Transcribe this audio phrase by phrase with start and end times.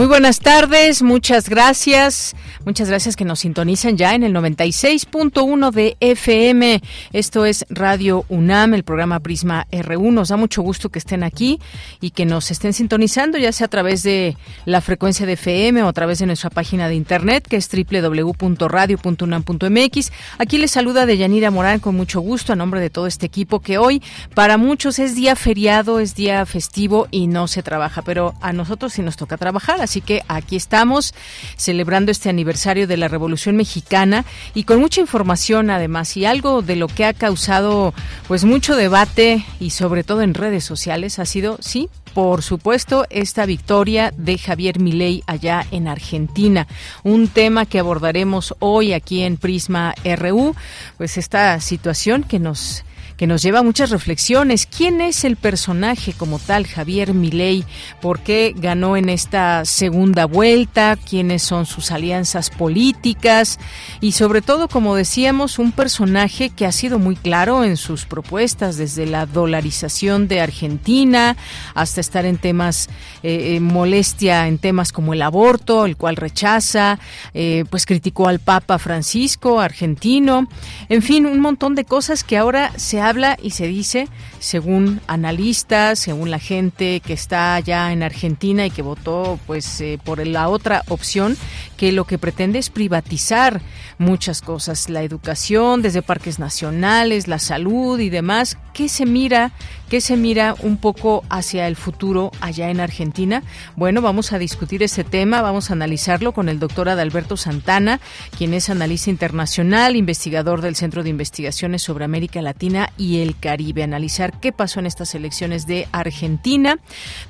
[0.00, 2.34] Muy buenas tardes, muchas gracias.
[2.64, 6.80] Muchas gracias que nos sintonizan ya en el 96.1 de FM.
[7.12, 10.10] Esto es Radio UNAM, el programa Prisma RU.
[10.10, 11.60] Nos da mucho gusto que estén aquí
[12.00, 15.88] y que nos estén sintonizando, ya sea a través de la frecuencia de FM o
[15.88, 20.12] a través de nuestra página de internet, que es www.radio.unam.mx.
[20.38, 23.76] Aquí les saluda Deyanira Morán con mucho gusto a nombre de todo este equipo que
[23.76, 24.02] hoy
[24.34, 28.94] para muchos es día feriado, es día festivo y no se trabaja, pero a nosotros
[28.94, 31.14] sí nos toca trabajar, así que aquí estamos
[31.56, 34.24] celebrando este aniversario de la Revolución Mexicana
[34.54, 37.92] y con mucha información además y algo de lo que ha causado
[38.28, 43.46] pues mucho debate y sobre todo en redes sociales ha sido sí por supuesto, esta
[43.46, 46.66] victoria de Javier Milei allá en Argentina.
[47.04, 50.56] Un tema que abordaremos hoy aquí en Prisma RU,
[50.98, 52.82] pues esta situación que nos
[53.20, 54.64] que nos lleva a muchas reflexiones.
[54.64, 57.66] ¿Quién es el personaje como tal, Javier Milei?
[58.00, 60.96] ¿Por qué ganó en esta segunda vuelta?
[60.96, 63.58] ¿Quiénes son sus alianzas políticas?
[64.00, 68.78] Y sobre todo, como decíamos, un personaje que ha sido muy claro en sus propuestas,
[68.78, 71.36] desde la dolarización de Argentina
[71.74, 72.88] hasta estar en temas,
[73.22, 76.98] eh, eh, molestia en temas como el aborto, el cual rechaza,
[77.34, 80.48] eh, pues criticó al Papa Francisco, argentino,
[80.88, 84.08] en fin, un montón de cosas que ahora se ha habla y se dice,
[84.40, 89.98] según analistas, según la gente que está allá en Argentina y que votó pues eh,
[90.02, 91.36] por la otra opción,
[91.76, 93.60] que lo que pretende es privatizar
[93.98, 98.58] muchas cosas, la educación, desde parques nacionales, la salud y demás.
[98.72, 99.52] ¿Qué se mira?
[99.90, 103.42] ¿Qué se mira un poco hacia el futuro allá en Argentina?
[103.76, 108.00] Bueno, vamos a discutir ese tema, vamos a analizarlo con el doctor Adalberto Santana,
[108.38, 113.82] quien es analista internacional, investigador del Centro de Investigaciones sobre América Latina y el Caribe,
[113.82, 116.78] analizar qué pasó en estas elecciones de Argentina.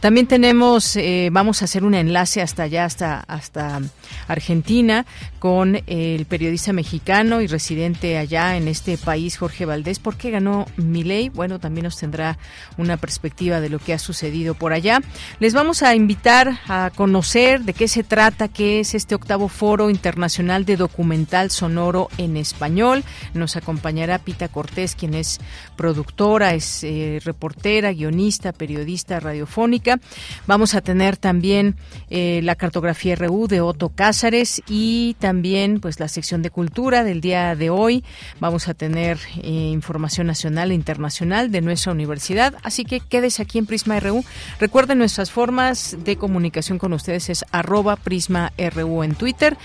[0.00, 3.80] También tenemos, eh, vamos a hacer un enlace hasta allá, hasta, hasta
[4.28, 5.06] Argentina,
[5.38, 9.98] con el periodista mexicano y residente allá en este país, Jorge Valdés.
[9.98, 11.28] ¿Por qué ganó Milei?
[11.28, 12.38] Bueno, también nos tendrá
[12.76, 15.00] una perspectiva de lo que ha sucedido por allá.
[15.38, 19.90] Les vamos a invitar a conocer de qué se trata, qué es este octavo foro
[19.90, 23.04] internacional de documental sonoro en español.
[23.34, 25.40] Nos acompañará Pita Cortés, quien es
[25.76, 30.00] productora, es eh, reportera, guionista, periodista radiofónica.
[30.48, 31.76] Vamos a tener también
[32.08, 37.20] eh, la cartografía RU de Otto Cázares y también pues la sección de cultura del
[37.20, 38.02] día de hoy.
[38.40, 42.56] Vamos a tener eh, información nacional e internacional de nuestra universidad.
[42.64, 44.24] Así que quédese aquí en Prisma RU.
[44.58, 49.56] Recuerden nuestras formas de comunicación con ustedes es arroba Prisma RU en Twitter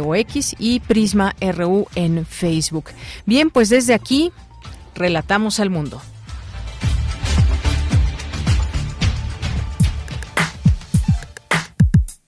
[0.00, 2.90] o X y Prisma RU en Facebook.
[3.26, 4.30] Bien, pues desde aquí
[4.94, 6.02] Relatamos al mundo.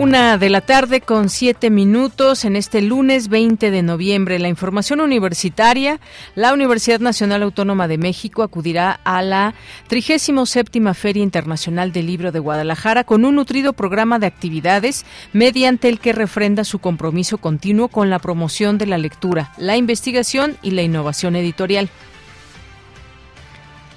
[0.00, 4.38] Una de la tarde con siete minutos en este lunes 20 de noviembre.
[4.38, 6.00] La información universitaria.
[6.34, 9.52] La Universidad Nacional Autónoma de México acudirá a la
[9.88, 16.00] 37 Feria Internacional del Libro de Guadalajara con un nutrido programa de actividades mediante el
[16.00, 20.80] que refrenda su compromiso continuo con la promoción de la lectura, la investigación y la
[20.80, 21.90] innovación editorial.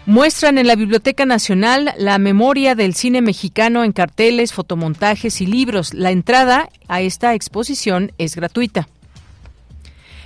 [0.05, 5.93] Muestran en la Biblioteca Nacional la memoria del cine mexicano en carteles, fotomontajes y libros.
[5.93, 8.89] La entrada a esta exposición es gratuita.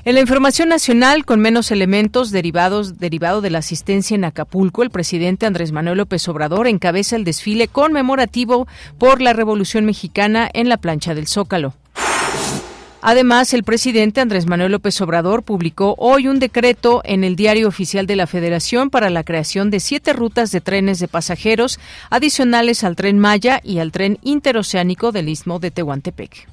[0.04, 4.90] En la información nacional, con menos elementos derivados derivado de la asistencia en Acapulco, el
[4.90, 10.78] presidente Andrés Manuel López Obrador encabeza el desfile conmemorativo por la Revolución Mexicana en la
[10.78, 11.76] plancha del Zócalo.
[13.02, 18.08] Además, el presidente Andrés Manuel López Obrador publicó hoy un decreto en el Diario Oficial
[18.08, 21.80] de la Federación para la creación de siete rutas de trenes de pasajeros
[22.10, 26.48] adicionales al tren Maya y al tren interoceánico del Istmo de Tehuantepec.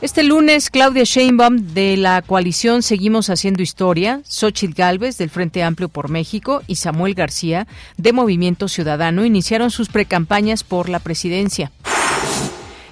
[0.00, 5.88] Este lunes, Claudia Sheinbaum de la coalición Seguimos Haciendo Historia, Xochitl Galvez del Frente Amplio
[5.88, 7.66] por México y Samuel García
[7.96, 11.72] de Movimiento Ciudadano iniciaron sus precampañas por la presidencia.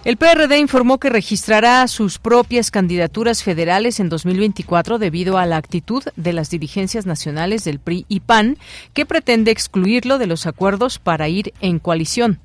[0.07, 6.05] El PRD informó que registrará sus propias candidaturas federales en 2024 debido a la actitud
[6.15, 8.57] de las dirigencias nacionales del PRI y PAN,
[8.95, 12.39] que pretende excluirlo de los acuerdos para ir en coalición.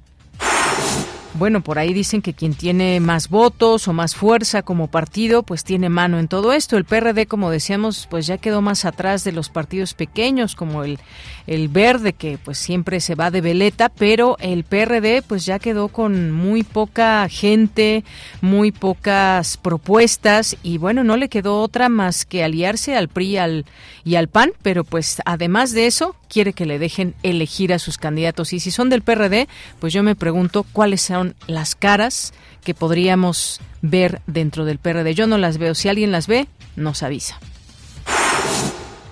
[1.33, 5.63] Bueno, por ahí dicen que quien tiene más votos o más fuerza como partido, pues
[5.63, 6.75] tiene mano en todo esto.
[6.75, 10.99] El PRD, como decíamos, pues ya quedó más atrás de los partidos pequeños, como el,
[11.47, 15.87] el Verde, que pues siempre se va de veleta, pero el PRD pues ya quedó
[15.87, 18.03] con muy poca gente,
[18.41, 23.65] muy pocas propuestas, y bueno, no le quedó otra más que aliarse al PRI al,
[24.03, 27.97] y al PAN, pero pues además de eso, quiere que le dejen elegir a sus
[27.97, 28.53] candidatos.
[28.53, 29.47] Y si son del PRD,
[29.79, 32.33] pues yo me pregunto cuáles son las caras
[32.63, 35.13] que podríamos ver dentro del PRD.
[35.13, 35.75] Yo no las veo.
[35.75, 37.39] Si alguien las ve, nos avisa.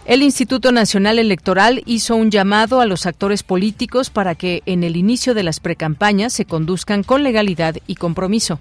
[0.06, 4.96] El Instituto Nacional Electoral hizo un llamado a los actores políticos para que en el
[4.96, 8.60] inicio de las precampañas se conduzcan con legalidad y compromiso.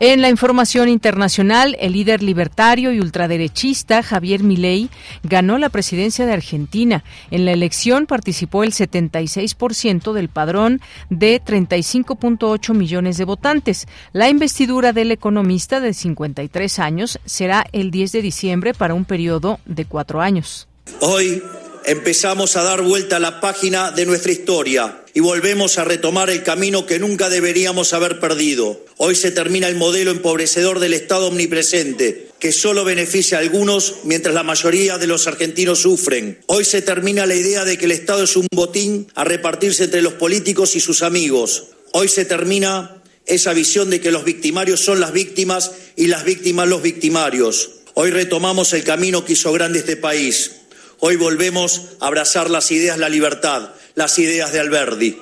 [0.00, 4.90] En la información internacional, el líder libertario y ultraderechista Javier Milei
[5.24, 7.02] ganó la presidencia de Argentina.
[7.32, 10.80] En la elección participó el 76% del padrón
[11.10, 13.88] de 35.8 millones de votantes.
[14.12, 19.58] La investidura del economista de 53 años será el 10 de diciembre para un periodo
[19.66, 20.68] de cuatro años.
[21.00, 21.42] Hoy
[21.84, 26.42] empezamos a dar vuelta a la página de nuestra historia y volvemos a retomar el
[26.42, 28.84] camino que nunca deberíamos haber perdido.
[28.96, 34.34] Hoy se termina el modelo empobrecedor del Estado omnipresente, que solo beneficia a algunos mientras
[34.34, 36.38] la mayoría de los argentinos sufren.
[36.46, 40.02] Hoy se termina la idea de que el Estado es un botín a repartirse entre
[40.02, 41.68] los políticos y sus amigos.
[41.92, 46.68] Hoy se termina esa visión de que los victimarios son las víctimas y las víctimas
[46.68, 47.70] los victimarios.
[47.94, 50.57] Hoy retomamos el camino que hizo grande este país
[51.00, 55.20] Hoy volvemos a abrazar las ideas, la libertad, las ideas de Alberdi.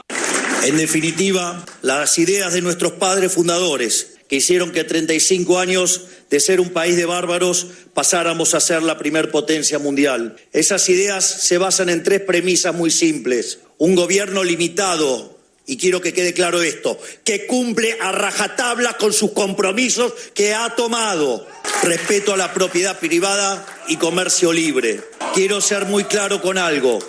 [0.65, 6.61] En definitiva, las ideas de nuestros padres fundadores, que hicieron que 35 años de ser
[6.61, 10.37] un país de bárbaros pasáramos a ser la primer potencia mundial.
[10.55, 13.59] Esas ideas se basan en tres premisas muy simples.
[13.77, 15.36] Un gobierno limitado
[15.67, 20.75] y quiero que quede claro esto, que cumple a rajatabla con sus compromisos que ha
[20.77, 21.47] tomado.
[21.83, 25.01] Respeto a la propiedad privada y comercio libre.
[25.35, 27.01] Quiero ser muy claro con algo.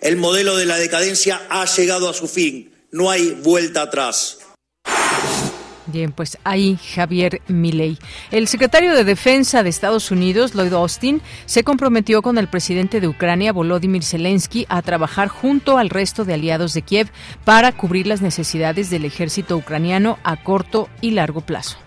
[0.00, 2.72] El modelo de la decadencia ha llegado a su fin.
[2.92, 4.38] No hay vuelta atrás.
[5.94, 7.98] Bien, pues ahí Javier Milei.
[8.32, 13.06] El secretario de Defensa de Estados Unidos, Lloyd Austin, se comprometió con el presidente de
[13.06, 17.12] Ucrania, Volodymyr Zelensky, a trabajar junto al resto de aliados de Kiev
[17.44, 21.78] para cubrir las necesidades del ejército ucraniano a corto y largo plazo.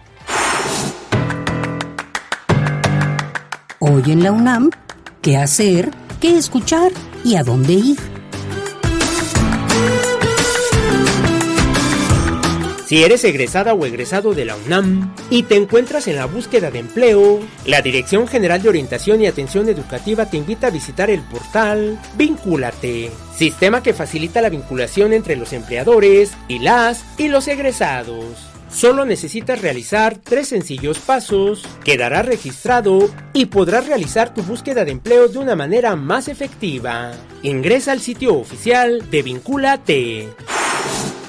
[3.79, 4.69] Hoy en la UNAM,
[5.21, 5.91] ¿qué hacer?
[6.21, 6.93] ¿Qué escuchar?
[7.25, 8.16] ¿Y a dónde ir?
[12.87, 16.79] Si eres egresada o egresado de la UNAM y te encuentras en la búsqueda de
[16.79, 21.99] empleo, la Dirección General de Orientación y Atención Educativa te invita a visitar el portal
[22.15, 28.47] Vincúlate, sistema que facilita la vinculación entre los empleadores y las y los egresados.
[28.71, 35.27] Solo necesitas realizar tres sencillos pasos, quedarás registrado y podrás realizar tu búsqueda de empleo
[35.27, 37.11] de una manera más efectiva.
[37.43, 40.29] Ingresa al sitio oficial de Vincúlate.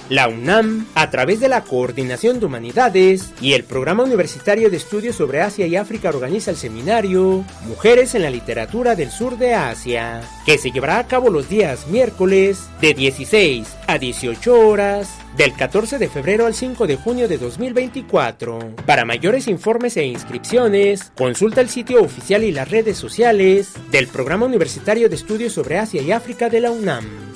[0.08, 5.16] La UNAM, a través de la Coordinación de Humanidades y el Programa Universitario de Estudios
[5.16, 10.22] sobre Asia y África organiza el seminario Mujeres en la Literatura del Sur de Asia,
[10.46, 15.98] que se llevará a cabo los días miércoles de 16 a 18 horas del 14
[15.98, 18.76] de febrero al 5 de junio de 2024.
[18.86, 24.46] Para mayores informes e inscripciones, consulta el sitio oficial y las redes sociales del Programa
[24.46, 27.27] Universitario de Estudios sobre Asia y África de la UNAM.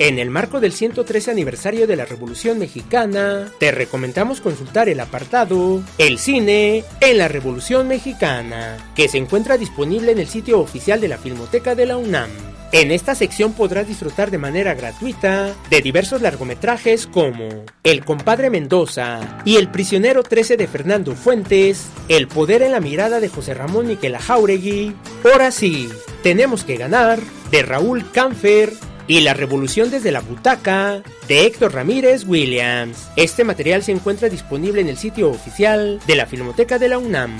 [0.00, 5.82] En el marco del 113 aniversario de la Revolución Mexicana, te recomendamos consultar el apartado
[5.98, 11.06] El cine en la Revolución Mexicana, que se encuentra disponible en el sitio oficial de
[11.06, 12.28] la Filmoteca de la UNAM.
[12.72, 17.48] En esta sección podrás disfrutar de manera gratuita de diversos largometrajes como
[17.84, 23.20] El compadre Mendoza y El prisionero 13 de Fernando Fuentes, El poder en la mirada
[23.20, 25.88] de José Ramón Miquela Jauregui, Ahora sí,
[26.24, 27.20] tenemos que ganar
[27.52, 28.72] de Raúl Canfer
[29.06, 33.08] y La Revolución desde la Butaca de Héctor Ramírez Williams.
[33.16, 37.36] Este material se encuentra disponible en el sitio oficial de la Filmoteca de la UNAM.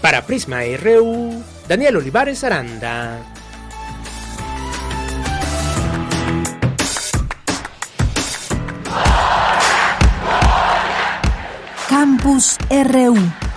[0.00, 3.18] Para Prisma RU, Daniel Olivares Aranda.
[11.88, 13.49] Campus RU.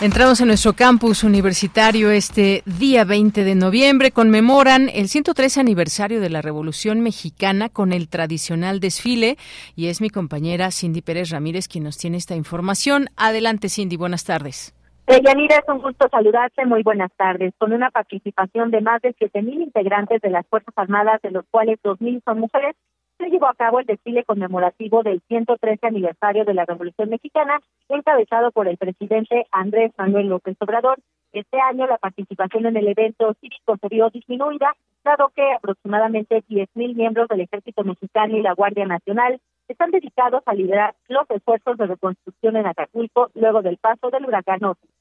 [0.00, 4.12] Entramos en nuestro campus universitario este día 20 de noviembre.
[4.12, 9.36] Conmemoran el 103 aniversario de la Revolución Mexicana con el tradicional desfile
[9.74, 13.06] y es mi compañera Cindy Pérez Ramírez quien nos tiene esta información.
[13.16, 14.72] Adelante Cindy, buenas tardes.
[15.08, 16.64] Yanira, es un gusto saludarte.
[16.64, 17.52] Muy buenas tardes.
[17.58, 21.78] Con una participación de más de 7.000 integrantes de las Fuerzas Armadas, de los cuales
[21.82, 22.76] 2.000 son mujeres,
[23.18, 28.52] se llevó a cabo el desfile conmemorativo del 113 aniversario de la Revolución Mexicana, encabezado
[28.52, 30.98] por el presidente Andrés Manuel López Obrador.
[31.32, 36.94] Este año la participación en el evento cívico se vio disminuida, dado que aproximadamente 10.000
[36.94, 41.86] miembros del Ejército Mexicano y la Guardia Nacional están dedicados a liderar los esfuerzos de
[41.86, 44.60] reconstrucción en Acapulco luego del paso del huracán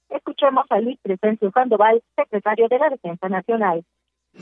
[0.09, 3.83] Escuchemos a Luis Crescencio Sandoval, secretario de la Defensa Nacional.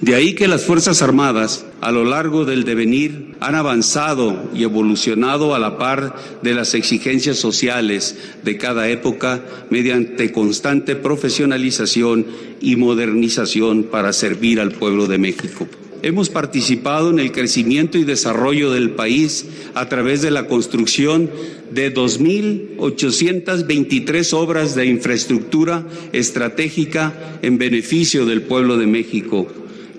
[0.01, 5.55] De ahí que las Fuerzas Armadas, a lo largo del devenir, han avanzado y evolucionado
[5.55, 12.25] a la par de las exigencias sociales de cada época mediante constante profesionalización
[12.59, 15.65] y modernización para servir al pueblo de México.
[16.01, 21.31] Hemos participado en el crecimiento y desarrollo del país a través de la construcción
[21.71, 29.47] de 2.823 obras de infraestructura estratégica en beneficio del pueblo de México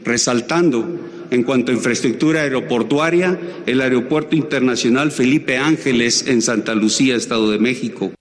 [0.06, 0.84] resaltando
[1.30, 7.58] en cuanto a infraestructura aeroportuaria, el Aeropuerto Internacional Felipe Ángeles en Santa Lucía, Estado de
[7.58, 8.12] México.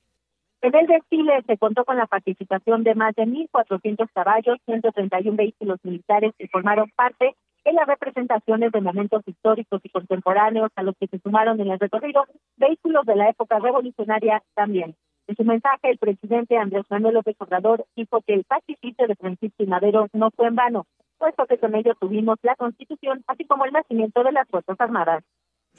[0.62, 5.80] En el desfile se contó con la participación de más de 1.400 caballos, 131 vehículos
[5.84, 11.08] militares que formaron parte en las representaciones de momentos históricos y contemporáneos a los que
[11.08, 12.26] se sumaron en el recorrido
[12.58, 14.96] vehículos de la época revolucionaria también.
[15.28, 19.64] En su mensaje, el presidente Andrés Manuel López Obrador dijo que el sacrificio de Francisco
[19.64, 20.86] y Madero no fue en vano,
[21.18, 25.24] puesto que con ello tuvimos la Constitución, así como el nacimiento de las Fuerzas Armadas.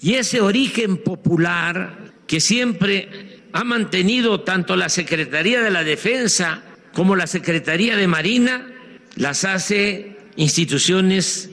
[0.00, 6.62] Y ese origen popular que siempre ha mantenido tanto la Secretaría de la Defensa
[6.92, 8.66] como la Secretaría de Marina,
[9.16, 11.50] las hace instituciones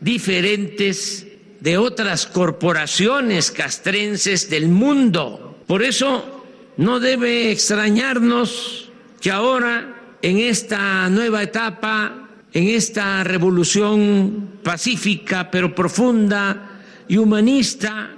[0.00, 1.26] diferentes
[1.60, 5.58] de otras corporaciones castrenses del mundo.
[5.66, 6.44] Por eso
[6.76, 16.80] no debe extrañarnos que ahora, en esta nueva etapa en esta revolución pacífica pero profunda
[17.08, 18.10] y humanista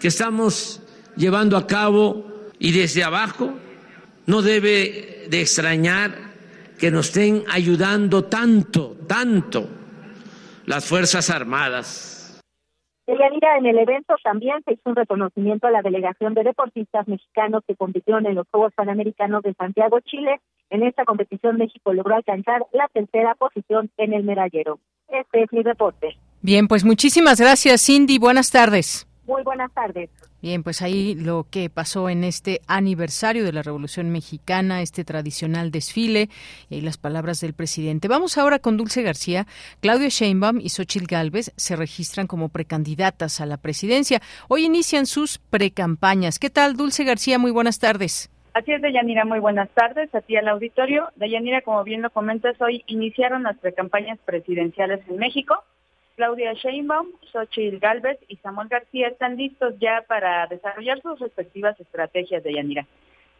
[0.00, 0.82] que estamos
[1.16, 2.24] llevando a cabo
[2.58, 3.54] y desde abajo,
[4.26, 6.12] no debe de extrañar
[6.78, 9.68] que nos estén ayudando tanto, tanto
[10.66, 12.40] las Fuerzas Armadas.
[13.06, 17.76] en el evento también se hizo un reconocimiento a la delegación de deportistas mexicanos que
[17.76, 20.40] compitieron en los Juegos Panamericanos de Santiago, Chile,
[20.70, 24.78] en esta competición México logró alcanzar la tercera posición en el medallero.
[25.08, 26.16] Este es mi reporte.
[26.40, 28.18] Bien, pues muchísimas gracias Cindy.
[28.18, 29.06] Buenas tardes.
[29.26, 30.10] Muy buenas tardes.
[30.42, 35.70] Bien, pues ahí lo que pasó en este aniversario de la Revolución Mexicana, este tradicional
[35.70, 36.30] desfile
[36.70, 38.08] y las palabras del presidente.
[38.08, 39.46] Vamos ahora con Dulce García.
[39.80, 44.22] Claudio Sheinbaum y Xochitl Gálvez se registran como precandidatas a la presidencia.
[44.48, 46.38] Hoy inician sus precampañas.
[46.38, 47.38] ¿Qué tal, Dulce García?
[47.38, 48.30] Muy buenas tardes.
[48.52, 50.12] Así es, Deyanira, muy buenas tardes.
[50.12, 51.10] A ti al auditorio.
[51.14, 55.62] Deyanira, como bien lo comentas, hoy iniciaron las precampañas presidenciales en México.
[56.16, 62.42] Claudia Sheinbaum, Xochitl Galvez y Samuel García están listos ya para desarrollar sus respectivas estrategias,
[62.42, 62.86] Deyanira.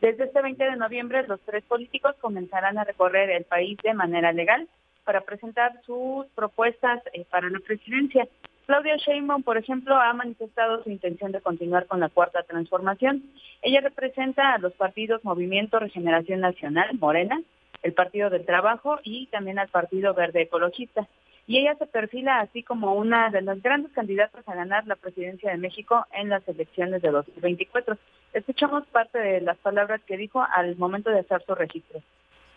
[0.01, 4.33] Desde este 20 de noviembre, los tres políticos comenzarán a recorrer el país de manera
[4.33, 4.69] legal
[5.11, 8.29] para presentar sus propuestas eh, para la presidencia.
[8.67, 13.25] Claudia Sheinbaum, por ejemplo, ha manifestado su intención de continuar con la cuarta transformación.
[13.61, 17.43] Ella representa a los partidos Movimiento Regeneración Nacional, Morena,
[17.83, 21.09] el Partido del Trabajo y también al Partido Verde Ecologista.
[21.49, 25.51] Y ella se perfila así como una de las grandes candidatas a ganar la presidencia
[25.51, 27.99] de México en las elecciones de 2024.
[28.33, 32.01] Escuchamos parte de las palabras que dijo al momento de hacer su registro.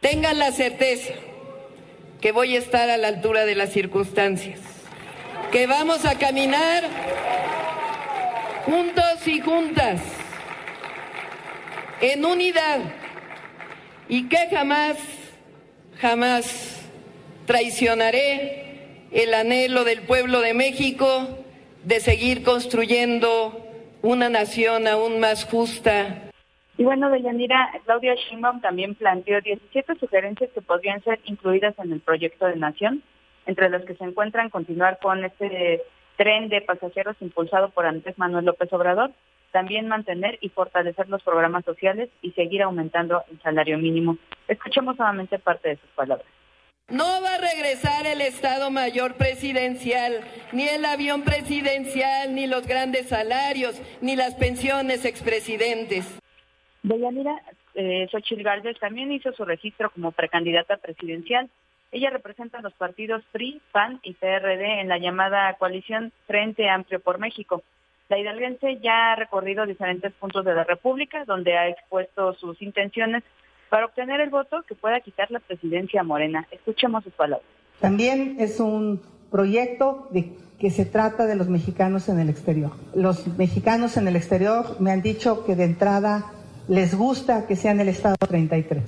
[0.01, 1.15] Tengan la certeza
[2.23, 4.61] que voy a estar a la altura de las circunstancias
[5.51, 6.85] que vamos a caminar
[8.65, 9.99] juntos y juntas,
[11.99, 12.79] en unidad,
[14.07, 14.95] y que jamás,
[15.99, 16.77] jamás
[17.45, 21.27] traicionaré el anhelo del pueblo de México
[21.83, 23.69] de seguir construyendo
[24.01, 26.32] una nación aún más justa.
[26.77, 31.99] Y bueno, Deyanira, Claudia Sheinbaum también planteó 17 sugerencias que podrían ser incluidas en el
[31.99, 33.03] proyecto de nación
[33.45, 35.81] entre los que se encuentran continuar con este
[36.17, 39.11] tren de pasajeros impulsado por Andrés Manuel López Obrador,
[39.51, 44.17] también mantener y fortalecer los programas sociales y seguir aumentando el salario mínimo.
[44.47, 46.27] Escuchemos nuevamente parte de sus palabras.
[46.89, 53.07] No va a regresar el Estado Mayor Presidencial, ni el avión presidencial, ni los grandes
[53.07, 56.19] salarios, ni las pensiones expresidentes.
[56.83, 57.41] Deyanira
[57.75, 61.49] eh, Xochitl Galvez también hizo su registro como precandidata presidencial.
[61.91, 66.99] Ella representa a los partidos PRI, PAN y PRD en la llamada coalición Frente Amplio
[66.99, 67.63] por México.
[68.09, 73.23] La hidalguense ya ha recorrido diferentes puntos de la República, donde ha expuesto sus intenciones
[73.69, 76.47] para obtener el voto que pueda quitar la presidencia Morena.
[76.51, 77.47] Escuchemos sus palabras.
[77.79, 82.71] También es un proyecto de que se trata de los mexicanos en el exterior.
[82.93, 86.31] Los mexicanos en el exterior me han dicho que de entrada
[86.67, 88.83] les gusta que sean el Estado 33.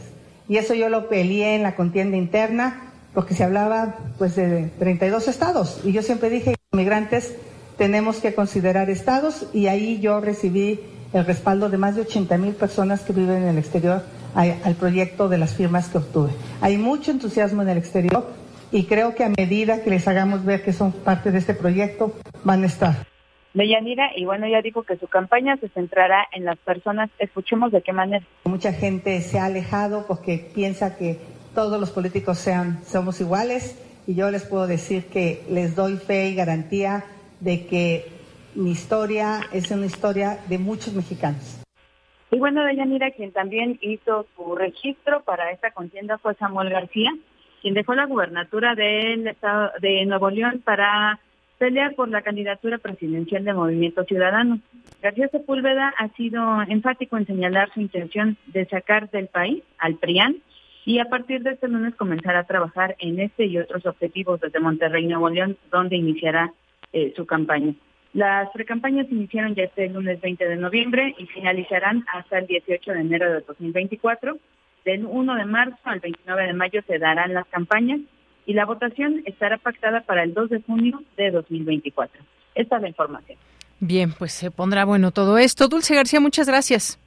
[0.48, 5.28] Y eso yo lo peleé en la contienda interna porque se hablaba pues de 32
[5.28, 5.80] estados.
[5.84, 7.34] Y yo siempre dije, inmigrantes
[7.78, 10.80] tenemos que considerar estados y ahí yo recibí
[11.14, 14.04] el respaldo de más de 80 mil personas que viven en el exterior
[14.36, 16.32] al proyecto de las firmas que obtuve.
[16.60, 18.28] Hay mucho entusiasmo en el exterior
[18.72, 22.14] y creo que a medida que les hagamos ver que son parte de este proyecto,
[22.44, 23.15] van a estar.
[23.56, 27.10] Deyanira, y bueno, ya dijo que su campaña se centrará en las personas.
[27.20, 28.26] Escuchemos de qué manera.
[28.44, 31.20] Mucha gente se ha alejado porque piensa que
[31.56, 36.28] todos los políticos sean, somos iguales y yo les puedo decir que les doy fe
[36.28, 37.06] y garantía
[37.40, 38.06] de que
[38.56, 41.62] mi historia es una historia de muchos mexicanos.
[42.32, 47.12] Y bueno, Deyanira, quien también hizo su registro para esta contienda fue Samuel García,
[47.62, 51.22] quien dejó la gubernatura del estado de Nuevo León para
[51.58, 54.60] pelear por la candidatura presidencial de Movimiento Ciudadano.
[55.02, 60.38] García Sepúlveda ha sido enfático en señalar su intención de sacar del país al PRIAN
[60.86, 64.60] y a partir de este lunes comenzar a trabajar en este y otros objetivos desde
[64.60, 66.54] Monterrey, Nuevo León, donde iniciará
[66.94, 67.74] eh, su campaña.
[68.14, 73.00] Las precampañas iniciaron ya este lunes 20 de noviembre y finalizarán hasta el 18 de
[73.02, 74.38] enero de 2024.
[74.86, 78.00] Del 1 de marzo al 29 de mayo se darán las campañas
[78.46, 82.22] y la votación estará pactada para el 2 de junio de 2024.
[82.56, 83.38] Esta es la información.
[83.80, 85.68] Bien, pues se pondrá bueno todo esto.
[85.68, 87.00] Dulce García, muchas gracias.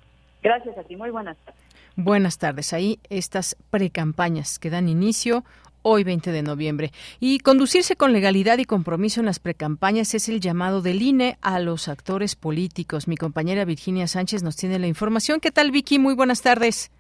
[0.43, 1.63] Gracias a ti, muy buenas tardes.
[1.97, 2.73] Buenas tardes.
[2.73, 5.45] Ahí estas precampañas que dan inicio
[5.83, 6.93] hoy 20 de noviembre.
[7.19, 11.59] Y conducirse con legalidad y compromiso en las precampañas es el llamado del INE a
[11.59, 13.09] los actores políticos.
[13.09, 15.41] Mi compañera Virginia Sánchez nos tiene la información.
[15.41, 15.99] ¿Qué tal, Vicky?
[15.99, 16.91] Muy buenas tardes.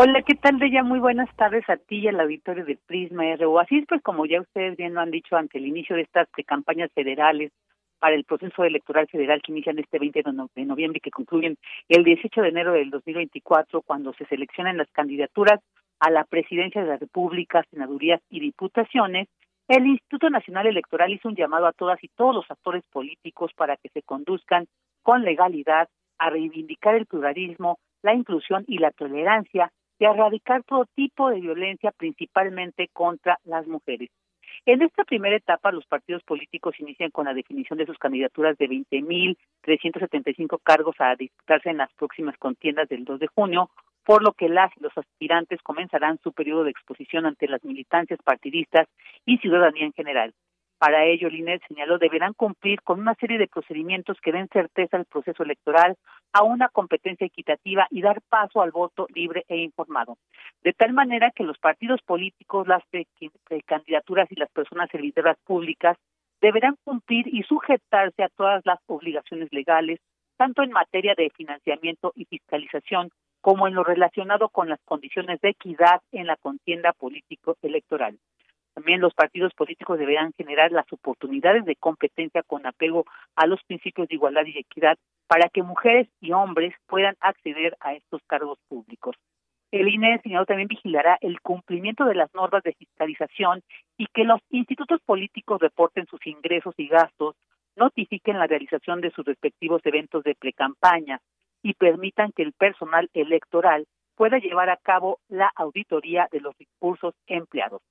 [0.00, 0.84] Hola, ¿qué tal, Deya?
[0.84, 3.58] Muy buenas tardes a ti y al auditorio de Prisma RU.
[3.58, 6.28] Así es, pues, como ya ustedes bien lo han dicho ante el inicio de estas
[6.46, 7.50] campañas federales
[7.98, 10.22] para el proceso electoral federal que inician este 20
[10.54, 11.56] de noviembre y que concluyen
[11.88, 15.58] el 18 de enero del 2024, cuando se seleccionan las candidaturas
[15.98, 19.26] a la presidencia de la República, senadurías y diputaciones,
[19.66, 23.76] el Instituto Nacional Electoral hizo un llamado a todas y todos los actores políticos para
[23.76, 24.68] que se conduzcan
[25.02, 31.30] con legalidad a reivindicar el pluralismo, la inclusión y la tolerancia de erradicar todo tipo
[31.30, 34.10] de violencia, principalmente contra las mujeres.
[34.66, 38.68] En esta primera etapa, los partidos políticos inician con la definición de sus candidaturas de
[38.68, 43.70] 20.375 cargos a disputarse en las próximas contiendas del 2 de junio,
[44.04, 48.18] por lo que las y los aspirantes comenzarán su periodo de exposición ante las militancias
[48.24, 48.88] partidistas
[49.26, 50.34] y ciudadanía en general.
[50.78, 54.96] Para ello, el INE señaló deberán cumplir con una serie de procedimientos que den certeza
[54.96, 55.96] al proceso electoral,
[56.32, 60.18] a una competencia equitativa y dar paso al voto libre e informado.
[60.62, 62.82] De tal manera que los partidos políticos, las
[63.66, 65.96] candidaturas y las personas servidoras públicas
[66.40, 69.98] deberán cumplir y sujetarse a todas las obligaciones legales,
[70.36, 73.10] tanto en materia de financiamiento y fiscalización
[73.40, 78.16] como en lo relacionado con las condiciones de equidad en la contienda político-electoral.
[78.78, 84.06] También los partidos políticos deberán generar las oportunidades de competencia con apego a los principios
[84.06, 89.16] de igualdad y equidad para que mujeres y hombres puedan acceder a estos cargos públicos.
[89.72, 93.64] El INE señaló también vigilará el cumplimiento de las normas de fiscalización
[93.96, 97.34] y que los institutos políticos reporten sus ingresos y gastos,
[97.74, 101.18] notifiquen la realización de sus respectivos eventos de precampaña
[101.64, 107.16] y permitan que el personal electoral pueda llevar a cabo la auditoría de los recursos
[107.26, 107.82] empleados.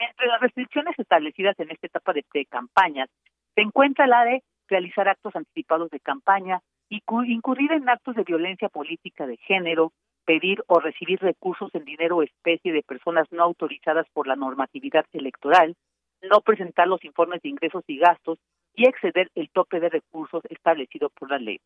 [0.00, 3.10] Entre las restricciones establecidas en esta etapa de pre-campañas
[3.54, 8.68] se encuentra la de realizar actos anticipados de campaña, y incurrir en actos de violencia
[8.68, 9.92] política de género,
[10.24, 15.04] pedir o recibir recursos en dinero o especie de personas no autorizadas por la normatividad
[15.12, 15.76] electoral,
[16.22, 18.38] no presentar los informes de ingresos y gastos
[18.74, 21.60] y exceder el tope de recursos establecido por la ley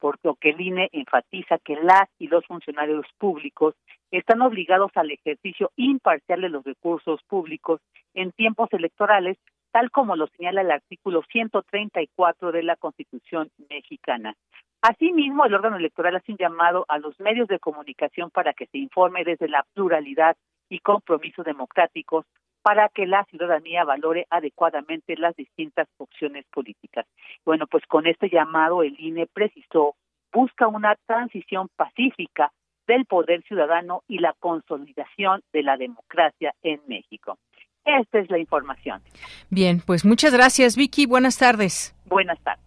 [0.00, 3.74] por lo que el INE enfatiza que las y los funcionarios públicos
[4.10, 7.80] están obligados al ejercicio imparcial de los recursos públicos
[8.14, 9.36] en tiempos electorales,
[9.70, 14.34] tal como lo señala el artículo 134 de la Constitución mexicana.
[14.82, 18.78] Asimismo, el órgano electoral hace un llamado a los medios de comunicación para que se
[18.78, 20.36] informe desde la pluralidad
[20.70, 22.24] y compromisos democráticos
[22.62, 27.06] para que la ciudadanía valore adecuadamente las distintas opciones políticas.
[27.44, 29.96] Bueno, pues con este llamado el INE precisó
[30.32, 32.52] busca una transición pacífica
[32.86, 37.38] del poder ciudadano y la consolidación de la democracia en México.
[37.84, 39.00] Esta es la información.
[39.48, 41.06] Bien, pues muchas gracias, Vicky.
[41.06, 41.94] Buenas tardes.
[42.06, 42.64] Buenas tardes.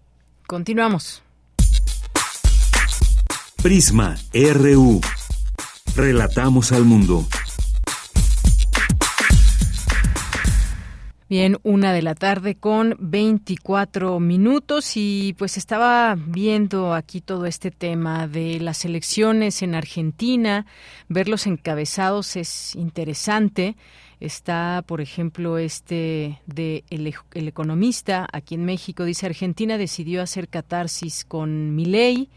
[0.48, 1.24] Continuamos.
[3.62, 5.00] Prisma RU.
[5.96, 7.24] Relatamos al mundo.
[11.36, 17.72] Bien, una de la tarde con 24 minutos y pues estaba viendo aquí todo este
[17.72, 20.68] tema de las elecciones en Argentina,
[21.10, 23.76] ver los encabezados es interesante.
[24.20, 29.04] Está, por ejemplo, este de el, el, Economista aquí en México.
[29.04, 32.30] Dice Argentina decidió hacer catarsis con Milei,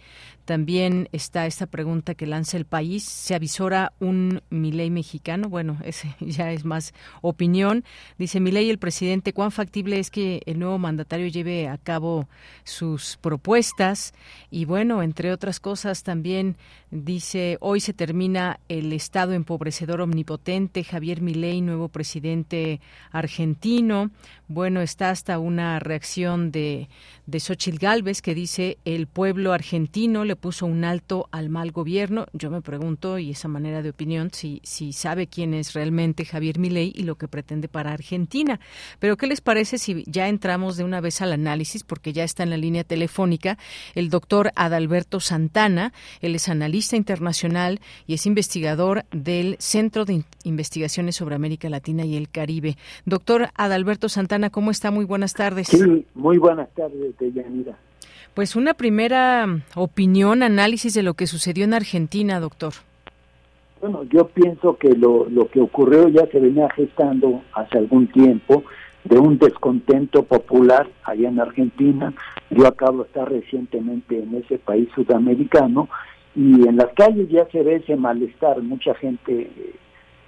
[0.47, 3.03] también está esta pregunta que lanza el país.
[3.05, 5.49] ¿Se avisora un Milei mexicano?
[5.49, 7.85] Bueno, ese ya es más opinión.
[8.17, 12.29] Dice Milei, el presidente, ¿cuán factible es que el nuevo mandatario lleve a cabo
[12.65, 14.15] sus propuestas?
[14.51, 16.57] Y bueno, entre otras cosas, también
[16.91, 20.85] dice, hoy se termina el Estado empobrecedor omnipotente.
[20.85, 22.81] Javier Milei, nuevo presidente
[23.11, 24.11] argentino.
[24.47, 26.89] Bueno, está hasta una reacción de,
[27.27, 32.27] de Xochitl Galvez que dice, el pueblo argentino le puso un alto al mal gobierno.
[32.33, 36.59] Yo me pregunto, y esa manera de opinión, si, si sabe quién es realmente Javier
[36.59, 38.61] Milei y lo que pretende para Argentina.
[38.99, 41.85] Pero, ¿qué les parece si ya entramos de una vez al análisis?
[41.85, 43.59] Porque ya está en la línea telefónica
[43.95, 45.93] el doctor Adalberto Santana.
[46.21, 52.17] Él es analista internacional y es investigador del Centro de Investigaciones sobre América Latina y
[52.17, 52.77] el Caribe.
[53.05, 54.91] Doctor Adalberto Santana, ¿cómo está?
[54.91, 55.69] Muy buenas tardes.
[56.15, 57.16] Muy buenas tardes,
[58.35, 62.73] Pues una primera opinión, análisis de lo que sucedió en Argentina, doctor.
[63.81, 68.65] Bueno, yo pienso que lo, lo que ocurrió ya se venía gestando hace algún tiempo
[69.05, 72.13] de un descontento popular allá en Argentina.
[72.51, 75.89] Yo acabo de estar recientemente en ese país sudamericano
[76.35, 79.51] y en las calles ya se ve ese malestar, mucha gente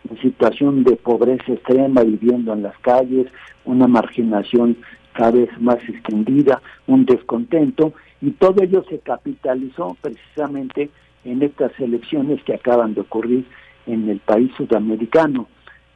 [0.09, 3.27] en situación de pobreza extrema viviendo en las calles,
[3.65, 4.77] una marginación
[5.19, 10.91] cada vez más extendida, un descontento, y todo ello se capitalizó precisamente
[11.25, 13.45] en estas elecciones que acaban de ocurrir
[13.87, 15.49] en el país sudamericano.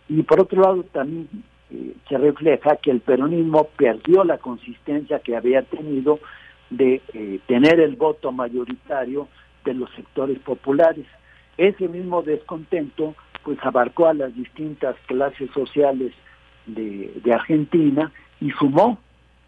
[0.08, 1.28] Y por otro lado también
[1.70, 6.18] eh, se refleja que el peronismo perdió la consistencia que había tenido
[6.70, 9.28] de eh, tener el voto mayoritario
[9.64, 11.06] de los sectores populares.
[11.56, 16.12] Ese mismo descontento pues abarcó a las distintas clases sociales
[16.66, 18.98] de, de Argentina y sumó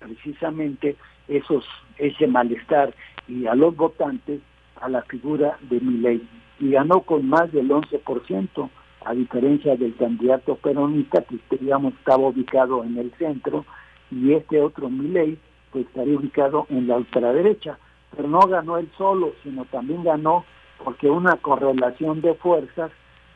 [0.05, 0.97] precisamente
[1.29, 1.64] esos
[1.99, 2.95] ese malestar
[3.27, 4.40] y a los votantes
[4.81, 6.23] a la figura de Milei.
[6.61, 8.71] Y ganó con más del 11%,
[9.05, 13.64] a diferencia del candidato peronista que digamos estaba ubicado en el centro
[14.11, 15.38] y este otro Milei
[15.73, 17.79] pues estaría ubicado en la ultraderecha,
[18.14, 20.45] pero no ganó él solo, sino también ganó
[20.83, 22.93] porque una correlación de fuerzas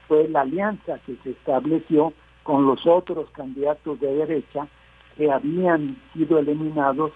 [0.06, 2.12] fue la alianza que se estableció
[2.44, 4.68] con los otros candidatos de derecha
[5.18, 7.10] que habían sido eliminados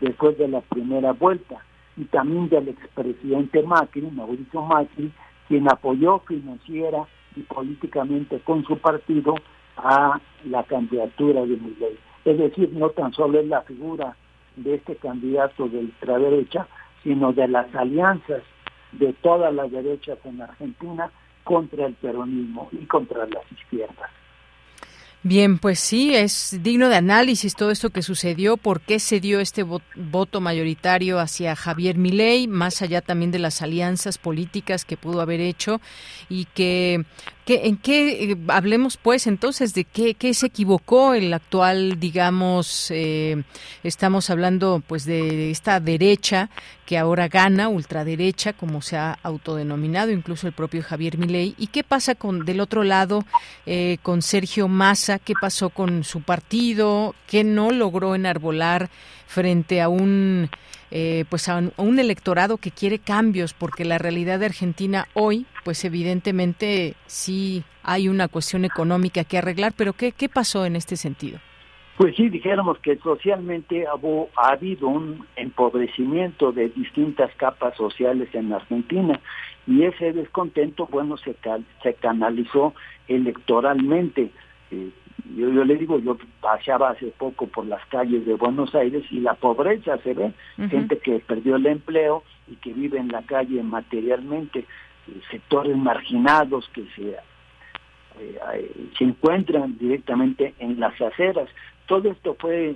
[0.00, 1.62] después de la primera vuelta
[1.98, 5.12] y también del expresidente Macri, Mauricio Macri,
[5.46, 9.34] quien apoyó financiera y políticamente con su partido
[9.76, 11.98] a la candidatura de Milei.
[12.24, 14.16] Es decir, no tan solo es la figura
[14.56, 16.66] de este candidato de ultraderecha,
[17.02, 18.42] sino de las alianzas
[18.92, 21.10] de todas las derechas en Argentina
[21.44, 24.10] contra el peronismo y contra las izquierdas.
[25.24, 29.38] Bien, pues sí, es digno de análisis todo esto que sucedió, por qué se dio
[29.38, 35.20] este voto mayoritario hacia Javier Milei, más allá también de las alianzas políticas que pudo
[35.20, 35.80] haber hecho
[36.28, 37.04] y que
[37.44, 43.42] ¿En qué eh, hablemos pues entonces de qué, qué, se equivocó el actual, digamos, eh,
[43.82, 46.50] estamos hablando pues de esta derecha
[46.86, 51.82] que ahora gana, ultraderecha, como se ha autodenominado incluso el propio Javier Milei, y qué
[51.82, 53.24] pasa con del otro lado
[53.66, 58.88] eh, con Sergio Massa, qué pasó con su partido, qué no logró enarbolar
[59.26, 60.48] frente a un
[60.92, 65.84] eh, pues a un, electorado que quiere cambios porque la realidad de Argentina hoy pues
[65.84, 71.38] evidentemente sí hay una cuestión económica que arreglar pero qué qué pasó en este sentido
[71.96, 79.20] pues sí dijéramos que socialmente ha habido un empobrecimiento de distintas capas sociales en Argentina
[79.66, 81.36] y ese descontento bueno se
[81.82, 82.74] se canalizó
[83.08, 84.30] electoralmente.
[84.70, 84.90] Eh,
[85.36, 89.20] yo, yo le digo, yo paseaba hace poco por las calles de Buenos Aires y
[89.20, 90.32] la pobreza se ve,
[90.68, 94.66] gente que perdió el empleo y que vive en la calle materialmente,
[95.30, 97.16] sectores marginados que se
[98.18, 101.48] eh, se encuentran directamente en las aceras.
[101.86, 102.74] Todo esto fue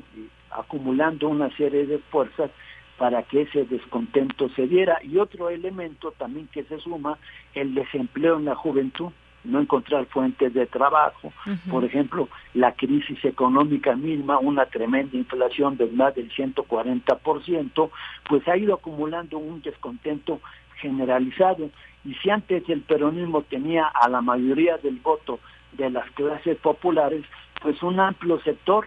[0.50, 2.50] acumulando una serie de fuerzas
[2.98, 4.98] para que ese descontento se diera.
[5.02, 7.18] Y otro elemento también que se suma,
[7.54, 9.10] el desempleo en la juventud,
[9.46, 11.32] no encontrar fuentes de trabajo,
[11.70, 17.90] por ejemplo, la crisis económica misma, una tremenda inflación de más del 140%,
[18.28, 20.40] pues ha ido acumulando un descontento
[20.80, 21.70] generalizado.
[22.04, 25.40] Y si antes el peronismo tenía a la mayoría del voto
[25.72, 27.24] de las clases populares,
[27.62, 28.86] pues un amplio sector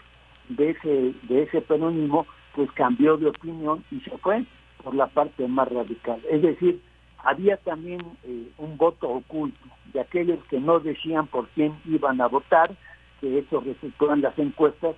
[0.50, 4.44] de ese, de ese peronismo pues cambió de opinión y se fue
[4.84, 6.22] por la parte más radical.
[6.30, 6.82] Es decir,
[7.24, 9.60] había también eh, un voto oculto
[9.94, 12.76] de aquellos que no decían por quién iban a votar,
[13.20, 14.96] que eso resultó en las encuestas,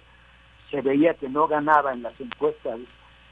[0.69, 2.80] se veía que no ganaba en las encuestas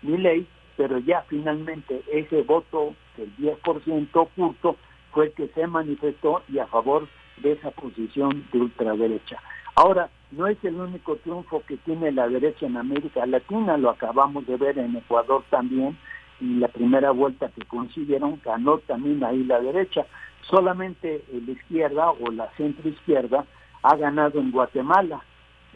[0.02, 4.78] ni ley, pero ya finalmente ese voto del 10% oculto
[5.12, 9.42] fue el que se manifestó y a favor de esa posición de ultraderecha.
[9.76, 14.46] Ahora, no es el único triunfo que tiene la derecha en América Latina, lo acabamos
[14.46, 15.98] de ver en Ecuador también,
[16.42, 20.06] y la primera vuelta que consiguieron ganó también ahí la derecha.
[20.50, 23.46] Solamente la izquierda o la centroizquierda
[23.84, 25.22] ha ganado en Guatemala.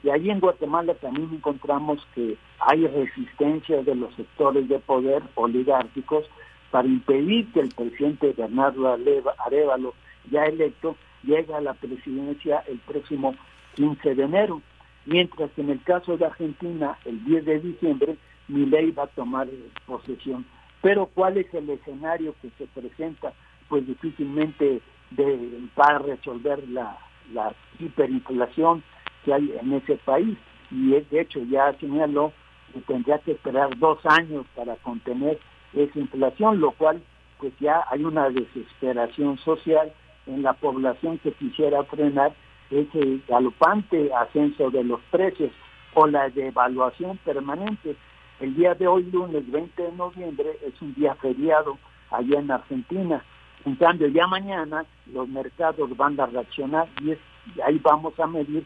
[0.03, 6.25] Y ahí en Guatemala también encontramos que hay resistencia de los sectores de poder oligárquicos
[6.71, 8.97] para impedir que el presidente Bernardo
[9.45, 9.93] Arevalo,
[10.31, 13.35] ya electo, llegue a la presidencia el próximo
[13.75, 14.61] 15 de enero.
[15.05, 19.07] Mientras que en el caso de Argentina, el 10 de diciembre, mi ley va a
[19.07, 19.47] tomar
[19.85, 20.45] posesión.
[20.81, 23.33] Pero ¿cuál es el escenario que se presenta?
[23.69, 26.97] Pues difícilmente de, para resolver la,
[27.31, 28.83] la hiperinflación
[29.23, 30.37] que hay en ese país.
[30.71, 32.33] Y de hecho ya señaló
[32.73, 35.39] que tendría que esperar dos años para contener
[35.73, 37.01] esa inflación, lo cual
[37.39, 39.91] pues ya hay una desesperación social
[40.27, 42.33] en la población que quisiera frenar
[42.71, 45.51] ese galopante ascenso de los precios
[45.93, 47.95] o la devaluación permanente
[48.43, 51.77] el día de hoy, lunes 20 de noviembre, es un día feriado
[52.11, 53.23] allá en Argentina.
[53.63, 57.11] En cambio, ya mañana los mercados van a reaccionar y,
[57.61, 58.65] ahí vamos a medir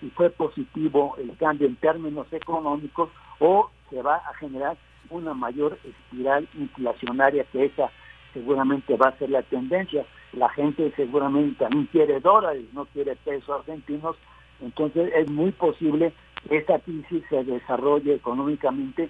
[0.00, 4.76] si fue positivo el cambio en términos económicos o se va a generar
[5.08, 7.92] una mayor espiral inflacionaria que esa
[8.32, 10.04] seguramente va a ser la tendencia.
[10.32, 14.16] La gente seguramente también quiere dólares, no quiere pesos argentinos,
[14.60, 16.12] entonces es muy posible
[16.50, 19.08] esta crisis se desarrolle económicamente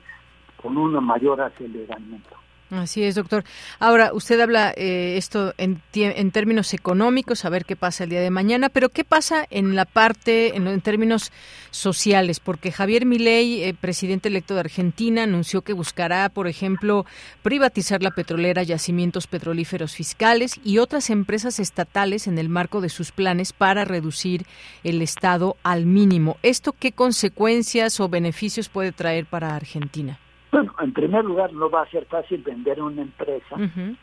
[0.61, 2.42] con un mayor aceleramiento.
[2.73, 3.45] Así es, doctor.
[3.81, 5.83] Ahora, usted habla eh, esto en,
[6.31, 9.85] términos económicos, a ver qué pasa el día de mañana, pero ¿qué pasa en la
[9.85, 11.33] parte, en, términos
[11.71, 12.41] sociales?
[12.41, 17.05] Porque Javier Milei, eh, presidente electo de Argentina, anunció que buscará, por ejemplo,
[17.43, 23.13] privatizar la petrolera, yacimientos petrolíferos fiscales y otras empresas estatales en el marco de sus
[23.13, 24.47] planes para reducir
[24.83, 26.39] el Estado al mínimo.
[26.43, 30.19] ¿Esto qué consecuencias o beneficios puede traer para Argentina?
[30.53, 33.57] Bueno, en primer lugar, no va a ser fácil vender una empresa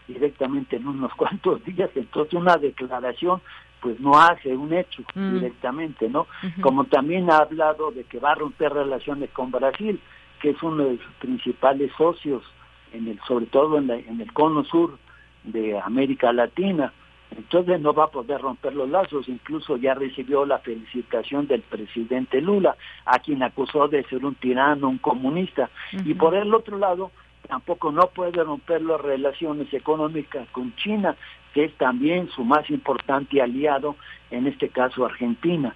[0.08, 3.40] directamente en unos cuantos días, entonces una declaración
[3.82, 5.36] pues no hace un hecho mm.
[5.36, 6.28] directamente, ¿no?
[6.60, 10.02] Como también ha hablado de que va a romper relaciones con Brasil,
[10.42, 12.44] que es uno de sus principales socios,
[12.92, 14.98] en el, sobre todo en, en el cono sur
[15.44, 16.92] de América Latina.
[17.36, 22.42] Entonces no va a poder romper los lazos, incluso ya recibió la felicitación del presidente
[22.42, 25.70] Lula, a quien acusó de ser un tirano, un comunista.
[26.06, 27.12] Y por el otro lado,
[27.48, 31.16] tampoco no puede romper las relaciones económicas con China,
[31.54, 33.96] que es también su más importante aliado,
[34.32, 35.76] en este caso Argentina.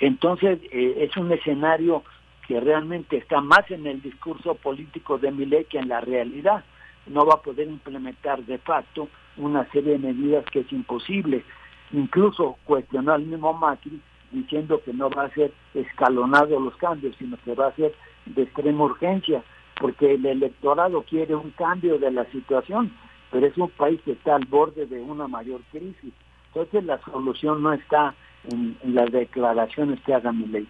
[0.00, 2.02] Entonces eh, es un escenario
[2.46, 6.64] que realmente está más en el discurso político de Milei que en la realidad.
[7.06, 11.44] No va a poder implementar de facto una serie de medidas que es imposible.
[11.92, 17.36] Incluso cuestionó al mismo Macri diciendo que no va a ser escalonado los cambios, sino
[17.44, 17.94] que va a ser
[18.26, 19.42] de extrema urgencia,
[19.80, 22.92] porque el electorado quiere un cambio de la situación,
[23.30, 26.12] pero es un país que está al borde de una mayor crisis.
[26.48, 28.14] Entonces la solución no está
[28.50, 30.68] en, las declaraciones que haga mi ley.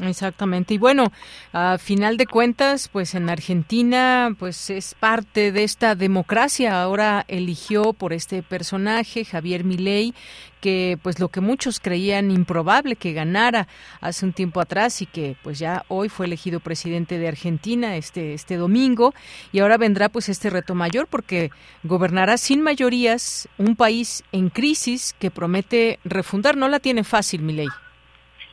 [0.00, 0.74] Exactamente.
[0.74, 1.12] Y bueno,
[1.52, 6.82] a final de cuentas, pues en Argentina, pues es parte de esta democracia.
[6.82, 10.14] Ahora eligió por este personaje, Javier Milei,
[10.60, 13.66] que pues lo que muchos creían improbable que ganara
[14.00, 18.34] hace un tiempo atrás y que pues ya hoy fue elegido presidente de Argentina este
[18.34, 19.14] este domingo
[19.52, 21.50] y ahora vendrá pues este reto mayor porque
[21.82, 26.56] gobernará sin mayorías un país en crisis que promete refundar.
[26.56, 27.68] No la tiene fácil, Milei.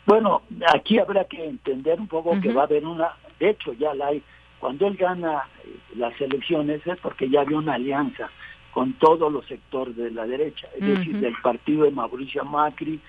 [0.08, 0.42] Bueno,
[0.74, 3.10] aquí habrá que entender un poco que va a haber una,
[3.42, 4.24] de hecho ya la hay,
[4.58, 8.30] cuando él gana eh, las elecciones es porque ya había una alianza
[8.72, 13.02] con todos los sectores de la derecha, es decir, del partido de Mauricio Macri,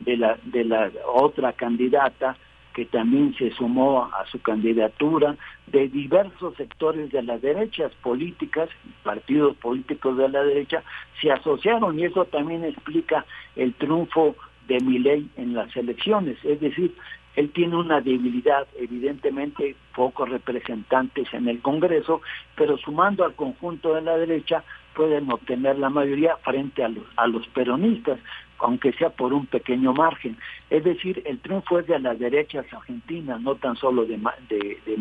[0.00, 2.36] de la, de la otra candidata
[2.74, 5.36] que también se sumó a su candidatura,
[5.68, 8.68] de diversos sectores de las derechas políticas,
[9.02, 10.82] partidos políticos de la derecha,
[11.20, 13.24] se asociaron y eso también explica
[13.56, 14.36] el triunfo
[14.68, 16.38] de Milei en las elecciones.
[16.44, 16.94] Es decir,
[17.36, 22.20] él tiene una debilidad, evidentemente pocos representantes en el Congreso,
[22.56, 24.62] pero sumando al conjunto de la derecha
[24.94, 28.18] pueden obtener la mayoría frente a los, a los peronistas,
[28.58, 30.36] aunque sea por un pequeño margen.
[30.68, 34.96] Es decir, el triunfo es de las derechas argentinas, no tan solo de, de, de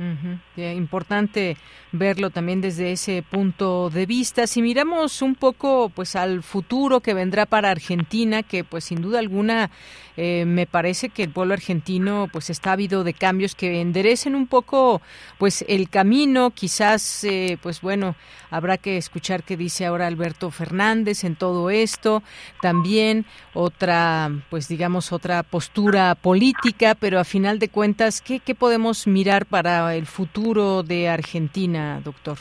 [0.00, 1.56] Milei importante
[1.92, 4.46] verlo también desde ese punto de vista.
[4.46, 9.18] Si miramos un poco pues al futuro que vendrá para Argentina, que pues sin duda
[9.18, 9.70] alguna
[10.16, 14.46] eh, me parece que el pueblo argentino pues está habido de cambios que enderecen un
[14.46, 15.00] poco
[15.38, 18.16] pues el camino, quizás eh, pues bueno,
[18.50, 22.22] habrá que escuchar qué dice ahora Alberto Fernández en todo esto,
[22.60, 29.06] también otra pues digamos otra postura política, pero a final de cuentas, ¿qué, qué podemos
[29.06, 32.38] mirar para el futuro de Argentina, doctor?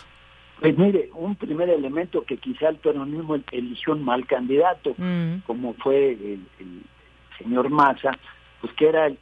[0.59, 5.43] Pues mire, un primer elemento que quizá el peronismo eligió un mal candidato, mm.
[5.47, 6.41] como fue el,
[7.38, 8.12] señor Massa,
[8.59, 9.17] pues que era el,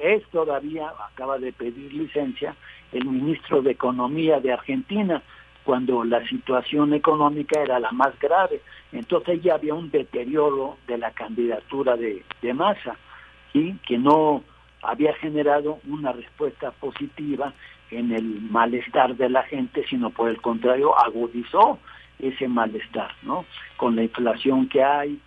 [0.00, 2.56] es todavía, acaba de pedir licencia,
[2.90, 5.22] el ministro de Economía de Argentina,
[5.62, 8.60] cuando la situación económica era la más grave.
[8.90, 12.96] Entonces ya había un deterioro de la candidatura de, de Massa,
[13.54, 14.42] y que no
[14.82, 17.54] había generado una respuesta positiva
[17.90, 21.78] en el malestar de la gente, sino por el contrario agudizó
[22.18, 23.44] ese malestar, ¿no?
[23.76, 25.20] Con la inflación que hay,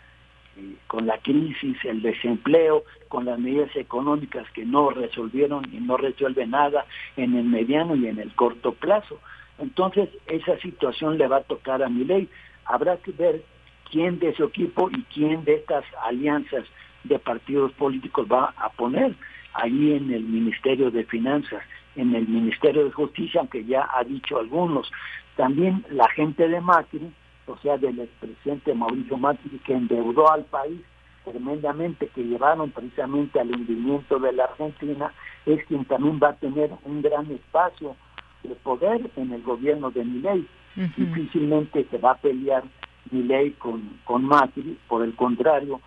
[0.58, 5.98] eh, con la crisis, el desempleo, con las medidas económicas que no resolvieron y no
[5.98, 6.86] resuelven nada
[7.18, 9.20] en el mediano y en el corto plazo.
[9.60, 12.30] Entonces, esa situación le va a tocar a mi ley.
[12.66, 13.44] Habrá que ver
[13.92, 16.66] quién de ese equipo y quién de estas alianzas
[17.04, 19.16] de partidos políticos va a poner
[19.56, 21.64] ahí en el Ministerio de Finanzas,
[21.96, 24.92] en el Ministerio de Justicia, aunque ya ha dicho algunos.
[25.36, 27.12] También la gente de Macri,
[27.48, 30.82] o sea, del expresidente Mauricio Macri, que endeudó al país
[31.24, 35.12] tremendamente, que llevaron precisamente al hundimiento de la Argentina,
[35.46, 37.96] es quien también va a tener un gran espacio
[38.44, 40.48] de poder en el gobierno de Milei.
[40.76, 42.64] Difícilmente se va a pelear
[43.10, 45.80] Milei con, con Macri, por el contrario,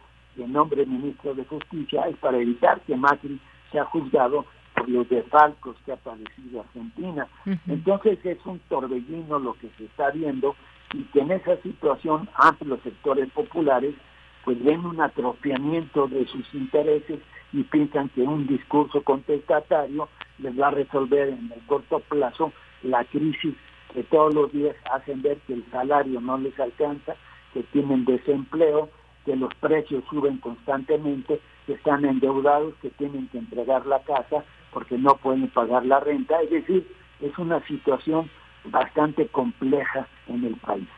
[0.42, 5.08] el nombre ministro de Justicia es para evitar que Macri se ha juzgado por los
[5.08, 7.26] desfalcos que ha padecido Argentina.
[7.66, 10.54] Entonces es un torbellino lo que se está viendo
[10.94, 13.94] y que en esa situación amplios sectores populares
[14.44, 17.20] pues ven un atrofiamiento de sus intereses
[17.52, 22.52] y piensan que un discurso contestatario les va a resolver en el corto plazo
[22.82, 23.54] la crisis
[23.92, 27.16] que todos los días hacen ver que el salario no les alcanza,
[27.52, 28.88] que tienen desempleo,
[29.24, 34.96] que los precios suben constantemente, que están endeudados, que tienen que entregar la casa porque
[34.96, 36.40] no pueden pagar la renta.
[36.40, 38.30] Es decir, es una situación
[38.64, 40.88] bastante compleja en el país.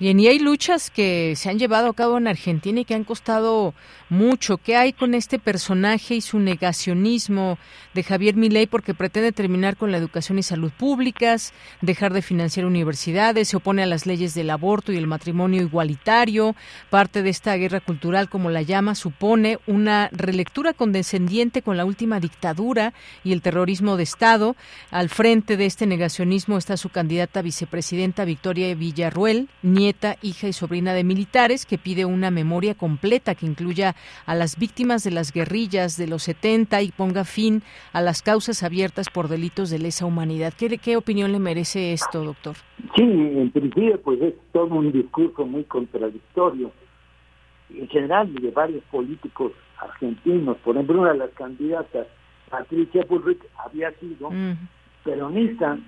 [0.00, 3.02] Bien, y hay luchas que se han llevado a cabo en Argentina y que han
[3.02, 3.74] costado
[4.08, 4.56] mucho.
[4.56, 7.58] ¿Qué hay con este personaje y su negacionismo
[7.94, 12.64] de Javier Milei porque pretende terminar con la educación y salud públicas, dejar de financiar
[12.64, 16.54] universidades, se opone a las leyes del aborto y el matrimonio igualitario?
[16.90, 22.20] Parte de esta guerra cultural, como la llama, supone una relectura condescendiente con la última
[22.20, 24.54] dictadura y el terrorismo de Estado.
[24.92, 29.48] Al frente de este negacionismo está su candidata vicepresidenta Victoria Villarruel,
[30.22, 33.94] hija y sobrina de militares, que pide una memoria completa que incluya
[34.26, 38.62] a las víctimas de las guerrillas de los 70 y ponga fin a las causas
[38.62, 40.52] abiertas por delitos de lesa humanidad.
[40.56, 42.56] ¿Qué, qué opinión le merece esto, doctor?
[42.96, 46.70] Sí, en principio pues es todo un discurso muy contradictorio.
[47.74, 52.06] En general, de varios políticos argentinos, por ejemplo, una de las candidatas,
[52.48, 54.30] Patricia Bullrich, había sido
[55.04, 55.78] peronista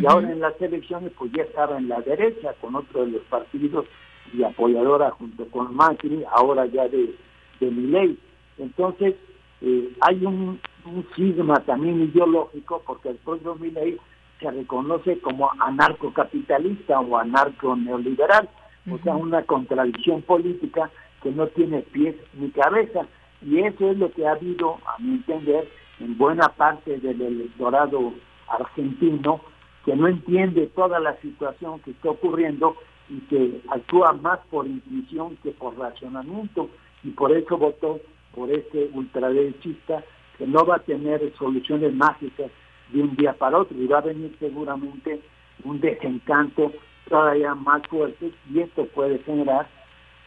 [0.00, 3.22] y ahora en las elecciones pues ya estaba en la derecha con otro de los
[3.22, 3.86] partidos
[4.32, 7.14] y apoyadora junto con Macri, ahora ya de,
[7.60, 8.18] de ley.
[8.58, 9.14] Entonces
[9.62, 13.98] eh, hay un, un sigma también ideológico porque el propio Milei
[14.40, 18.48] se reconoce como anarcocapitalista o anarco neoliberal,
[18.90, 20.90] o sea, una contradicción política
[21.22, 23.06] que no tiene pies ni cabeza.
[23.42, 25.68] Y eso es lo que ha habido, a mi entender,
[26.00, 28.12] en buena parte del electorado
[28.48, 29.40] argentino,
[29.86, 32.76] que no entiende toda la situación que está ocurriendo
[33.08, 36.68] y que actúa más por intuición que por racionamiento
[37.04, 38.00] y por eso votó
[38.34, 40.02] por este ultraderechista
[40.36, 42.50] que no va a tener soluciones mágicas
[42.92, 45.20] de un día para otro y va a venir seguramente
[45.62, 46.72] un desencanto
[47.08, 49.68] todavía más fuerte y esto puede generar,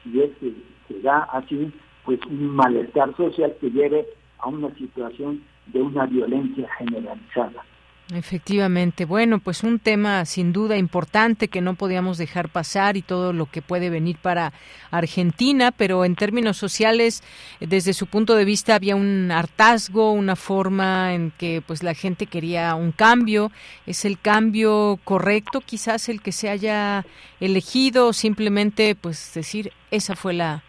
[0.05, 0.53] y es que
[0.87, 1.69] se da así,
[2.05, 4.07] pues un malestar social que lleve
[4.37, 7.63] a una situación de una violencia generalizada.
[8.11, 9.05] Efectivamente.
[9.05, 13.45] Bueno, pues un tema sin duda importante que no podíamos dejar pasar y todo lo
[13.45, 14.51] que puede venir para
[14.89, 17.21] Argentina, pero en términos sociales,
[17.59, 22.25] desde su punto de vista había un hartazgo, una forma en que pues la gente
[22.25, 23.51] quería un cambio.
[23.85, 27.05] ¿Es el cambio correcto quizás el que se haya
[27.39, 30.63] elegido simplemente pues decir esa fue la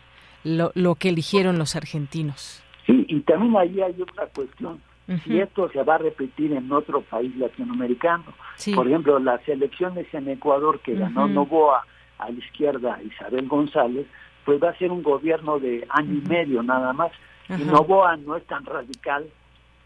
[0.44, 2.62] lo, lo que eligieron los argentinos?
[2.86, 4.78] Sí, y también ahí hay otra cuestión
[5.18, 8.24] si esto se va a repetir en otro país latinoamericano.
[8.74, 11.84] Por ejemplo, las elecciones en Ecuador que ganó Novoa
[12.18, 14.06] a la izquierda Isabel González,
[14.44, 17.12] pues va a ser un gobierno de año y medio nada más.
[17.48, 19.26] Y Novoa no es tan radical,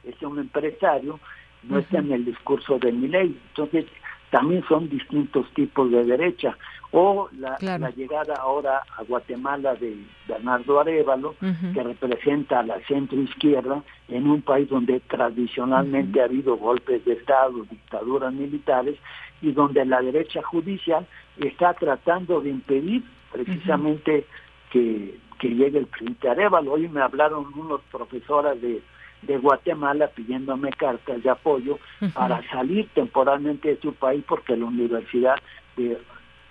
[0.04, 1.18] es un empresario,
[1.62, 3.40] no está en el discurso de mi ley.
[3.48, 3.86] Entonces,
[4.30, 6.56] también son distintos tipos de derecha.
[6.96, 7.58] O la,
[7.90, 9.96] llegada ahora a Guatemala de
[10.28, 16.56] Bernardo Arevalo, que representa a la centro izquierda en un país donde tradicionalmente ha habido
[16.56, 18.96] golpes de Estado, dictaduras militares,
[19.42, 21.04] y donde la derecha judicial
[21.38, 24.24] está tratando de impedir precisamente
[24.70, 26.74] que, que llegue el presidente Arevalo.
[26.74, 28.80] Hoy me hablaron unos profesoras de
[29.22, 31.78] de Guatemala pidiéndome cartas de apoyo
[32.14, 35.36] para salir temporalmente de su país porque la Universidad
[35.78, 35.98] de,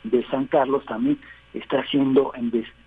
[0.04, 1.18] de San Carlos también
[1.54, 2.34] está siendo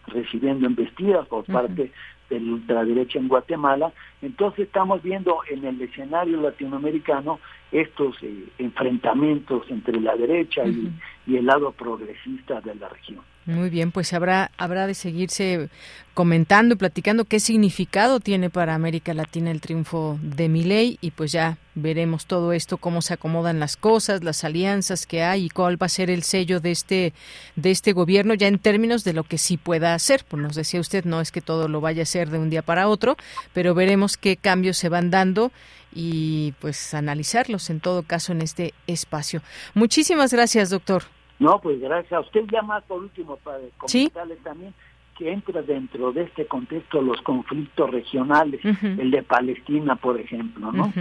[0.08, 1.92] recibiendo embestidas por parte
[2.28, 3.92] de la ultraderecha en Guatemala.
[4.22, 7.38] Entonces estamos viendo en el escenario latinoamericano
[7.70, 13.22] estos eh, enfrentamientos entre la derecha y el lado progresista de la región.
[13.47, 15.68] Muy bien, pues habrá habrá de seguirse
[16.14, 21.30] comentando y platicando qué significado tiene para América Latina el triunfo de Milei y pues
[21.30, 25.80] ya veremos todo esto cómo se acomodan las cosas, las alianzas que hay y cuál
[25.80, 27.12] va a ser el sello de este
[27.55, 30.24] de este gobierno ya en términos de lo que sí pueda hacer.
[30.26, 32.62] Pues nos decía usted, no es que todo lo vaya a hacer de un día
[32.62, 33.16] para otro,
[33.53, 35.53] pero veremos qué cambios se van dando
[35.94, 39.40] y pues analizarlos en todo caso en este espacio.
[39.74, 41.15] Muchísimas gracias, doctor.
[41.39, 42.45] No, pues gracias a usted.
[42.51, 44.72] Ya más por último para comentarle también
[45.16, 50.93] que entra dentro de este contexto los conflictos regionales, el de Palestina, por ejemplo, ¿no?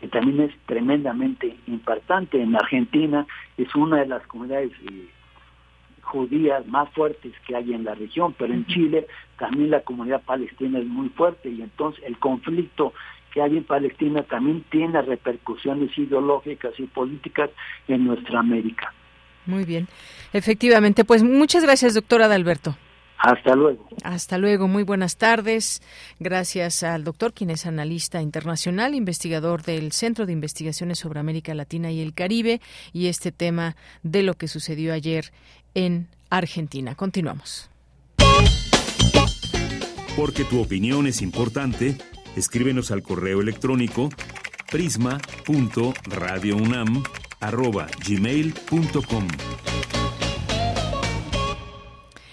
[0.00, 2.40] Que también es tremendamente importante.
[2.40, 3.26] En Argentina
[3.58, 5.10] es una de las comunidades eh,
[6.00, 9.06] judías más fuertes que hay en la región, pero en Chile
[9.38, 12.94] también la comunidad palestina es muy fuerte y entonces el conflicto
[13.32, 17.50] que hay en Palestina también tiene repercusiones ideológicas y políticas
[17.86, 18.92] en nuestra América.
[19.50, 19.88] Muy bien.
[20.32, 22.76] Efectivamente, pues muchas gracias, doctora Adalberto.
[23.18, 23.86] Hasta luego.
[24.02, 25.82] Hasta luego, muy buenas tardes.
[26.20, 31.90] Gracias al doctor, quien es analista internacional, investigador del Centro de Investigaciones sobre América Latina
[31.90, 32.62] y el Caribe,
[32.94, 35.32] y este tema de lo que sucedió ayer
[35.74, 36.94] en Argentina.
[36.94, 37.68] Continuamos.
[40.16, 41.98] Porque tu opinión es importante,
[42.36, 44.08] escríbenos al correo electrónico
[44.70, 47.02] prisma.radiounam
[47.40, 49.26] arroba gmail.com.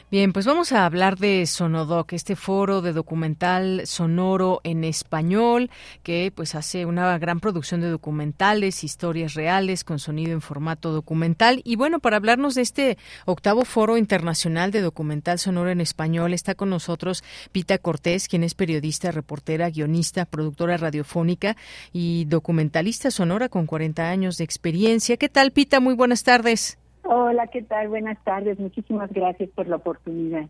[0.09, 5.69] Bien, pues vamos a hablar de Sonodoc, este foro de documental sonoro en español
[6.01, 11.59] que pues hace una gran producción de documentales, historias reales con sonido en formato documental
[11.65, 16.55] y bueno, para hablarnos de este octavo foro internacional de documental sonoro en español está
[16.55, 21.57] con nosotros Pita Cortés, quien es periodista, reportera, guionista, productora radiofónica
[21.91, 25.17] y documentalista sonora con 40 años de experiencia.
[25.17, 25.81] ¿Qué tal, Pita?
[25.81, 26.77] Muy buenas tardes.
[27.09, 27.87] Hola, ¿qué tal?
[27.87, 28.59] Buenas tardes.
[28.59, 30.45] Muchísimas gracias por la oportunidad.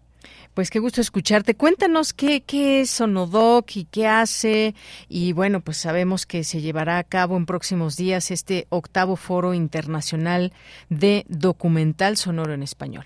[0.55, 1.53] Pues qué gusto escucharte.
[1.53, 4.73] Cuéntanos qué, qué es Sonodoc y qué hace.
[5.07, 9.53] Y bueno, pues sabemos que se llevará a cabo en próximos días este octavo foro
[9.53, 10.51] internacional
[10.89, 13.05] de documental sonoro en español.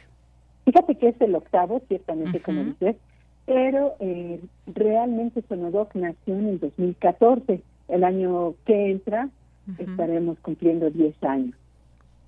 [0.63, 2.95] Fíjate que es el octavo, ciertamente, como dices,
[3.45, 7.61] pero eh, realmente Sonodoc nació en el 2014.
[7.89, 9.27] El año que entra
[9.77, 11.55] estaremos cumpliendo 10 años.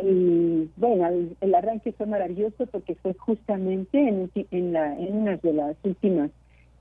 [0.05, 1.07] Y bueno,
[1.39, 6.29] el, arranque fue maravilloso porque fue justamente en, en, la, en una de las últimas,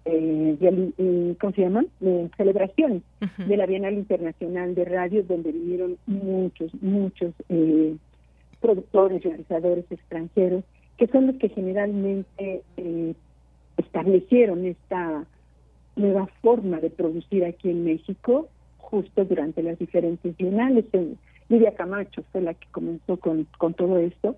[0.07, 1.87] eh, eh ¿cómo se llaman?
[2.01, 3.03] Eh, celebraciones
[3.47, 7.95] de la Bienal Internacional de Radio, donde vinieron muchos, muchos eh,
[8.61, 10.65] productores, realizadores extranjeros,
[10.97, 13.15] que son los que generalmente eh,
[13.77, 15.25] establecieron esta
[15.95, 18.49] nueva forma de producir aquí en México,
[18.79, 20.87] justo durante las diferentes bienales.
[21.49, 24.37] Lidia Camacho fue la que comenzó con, con todo esto,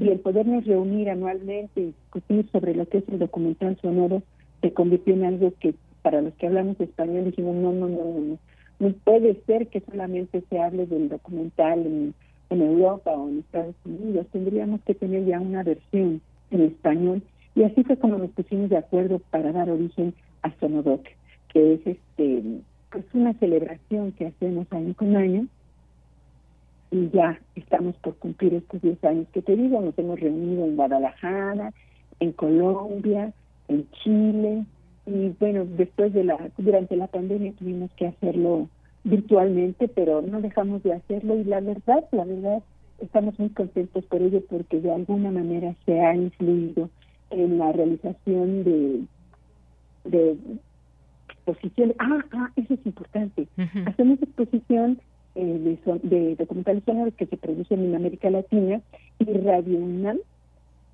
[0.00, 4.22] y el podernos reunir anualmente y discutir sobre lo que es el documental sonoro
[4.60, 8.38] se convirtió en algo que para los que hablamos español dijimos, no, no, no, no,
[8.78, 12.14] no, puede ser que solamente se hable del documental en,
[12.50, 16.20] en Europa o en Estados Unidos, tendríamos que tener ya una versión
[16.52, 17.22] en español
[17.56, 21.04] y así fue como nos pusimos de acuerdo para dar origen a Sonodoc,
[21.52, 22.60] que es este
[22.92, 25.48] pues una celebración que hacemos año con año
[26.90, 30.76] y ya estamos por cumplir estos 10 años que te digo, nos hemos reunido en
[30.76, 31.72] Guadalajara,
[32.20, 33.32] en Colombia,
[33.68, 34.64] en Chile
[35.06, 38.68] y bueno, después de la durante la pandemia tuvimos que hacerlo
[39.04, 42.62] virtualmente, pero no dejamos de hacerlo y la verdad, la verdad
[43.00, 46.88] estamos muy contentos por ello porque de alguna manera se ha influido
[47.30, 49.04] en la realización de
[50.04, 50.36] de
[51.28, 51.94] exposición.
[51.98, 53.46] Ah, ah, eso es importante.
[53.86, 55.00] Hacemos exposición
[55.36, 58.80] de, de, documentales sonoros que se producen en América Latina
[59.18, 60.18] y Radio UNAM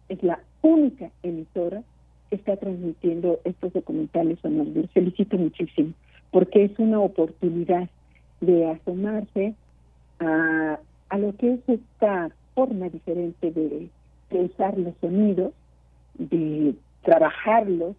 [0.09, 1.83] es la única emisora
[2.29, 4.75] que está transmitiendo estos documentales sonoros.
[4.75, 5.93] Les felicito muchísimo
[6.31, 7.89] porque es una oportunidad
[8.41, 9.55] de asomarse
[10.19, 10.79] a,
[11.09, 13.89] a lo que es esta forma diferente de,
[14.31, 15.53] de usar los sonidos,
[16.19, 17.97] de trabajarlos,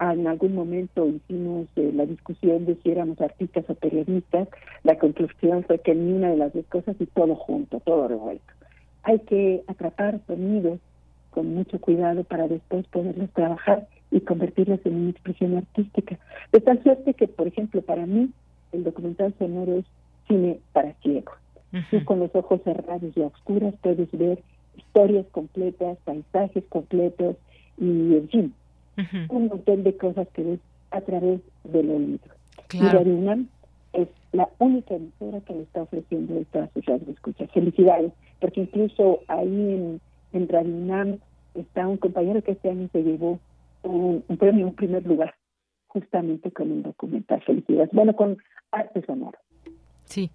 [0.00, 4.48] en algún momento hicimos eh, la discusión de si éramos artistas o periodistas,
[4.84, 8.52] la conclusión fue que ni una de las dos cosas y todo junto, todo revuelto.
[9.02, 10.78] Hay que atrapar sonidos
[11.30, 16.18] con mucho cuidado para después poderlos trabajar y convertirlos en una expresión artística.
[16.52, 18.30] De tal suerte que, por ejemplo, para mí
[18.72, 19.84] el documental sonoro es
[20.28, 21.34] cine para ciegos.
[21.90, 24.38] Tú con los ojos cerrados y oscuras puedes ver
[24.76, 27.36] historias completas, paisajes completos
[27.78, 28.54] y, en fin,
[29.28, 32.20] un montón de cosas que ves a través del oído.
[32.72, 33.48] Y Radio UNAM
[33.92, 37.46] es la única emisora que le está ofreciendo esto a sus escucha.
[37.48, 40.00] Felicidades, porque incluso ahí en,
[40.32, 41.18] en Radio UNAM
[41.54, 43.38] está un compañero que este año se llevó
[43.82, 45.34] un, un premio en primer lugar,
[45.88, 47.42] justamente con un documental.
[47.42, 47.90] Felicidades.
[47.92, 48.38] Bueno, con
[48.70, 49.38] arte sonoro.
[50.04, 50.30] Sí.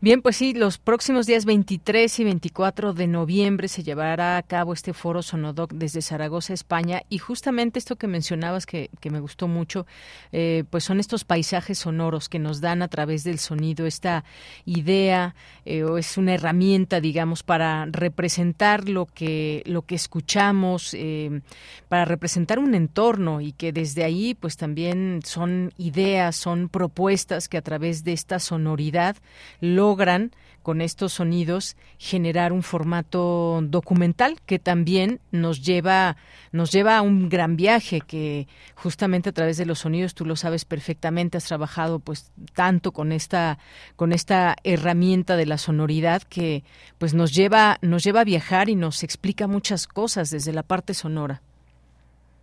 [0.00, 4.72] Bien, pues sí, los próximos días 23 y 24 de noviembre se llevará a cabo
[4.72, 9.48] este foro Sonodoc desde Zaragoza, España, y justamente esto que mencionabas que, que me gustó
[9.48, 9.86] mucho,
[10.32, 14.24] eh, pues son estos paisajes sonoros que nos dan a través del sonido esta
[14.64, 15.34] idea
[15.64, 21.40] eh, o es una herramienta, digamos, para representar lo que lo que escuchamos, eh,
[21.88, 27.56] para representar un entorno y que desde ahí, pues también son ideas, son propuestas que
[27.56, 29.16] a través de esta sonoridad
[29.60, 30.32] logran
[30.62, 36.18] con estos sonidos generar un formato documental que también nos lleva
[36.52, 40.36] nos lleva a un gran viaje que justamente a través de los sonidos tú lo
[40.36, 43.58] sabes perfectamente has trabajado pues tanto con esta
[43.96, 46.64] con esta herramienta de la sonoridad que
[46.98, 50.92] pues nos lleva nos lleva a viajar y nos explica muchas cosas desde la parte
[50.92, 51.40] sonora.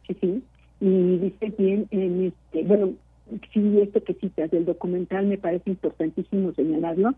[0.08, 0.42] Sí
[0.82, 2.94] y dice bien en este bueno
[3.54, 7.16] sí, esto que citas del documental me parece importantísimo señalarlo,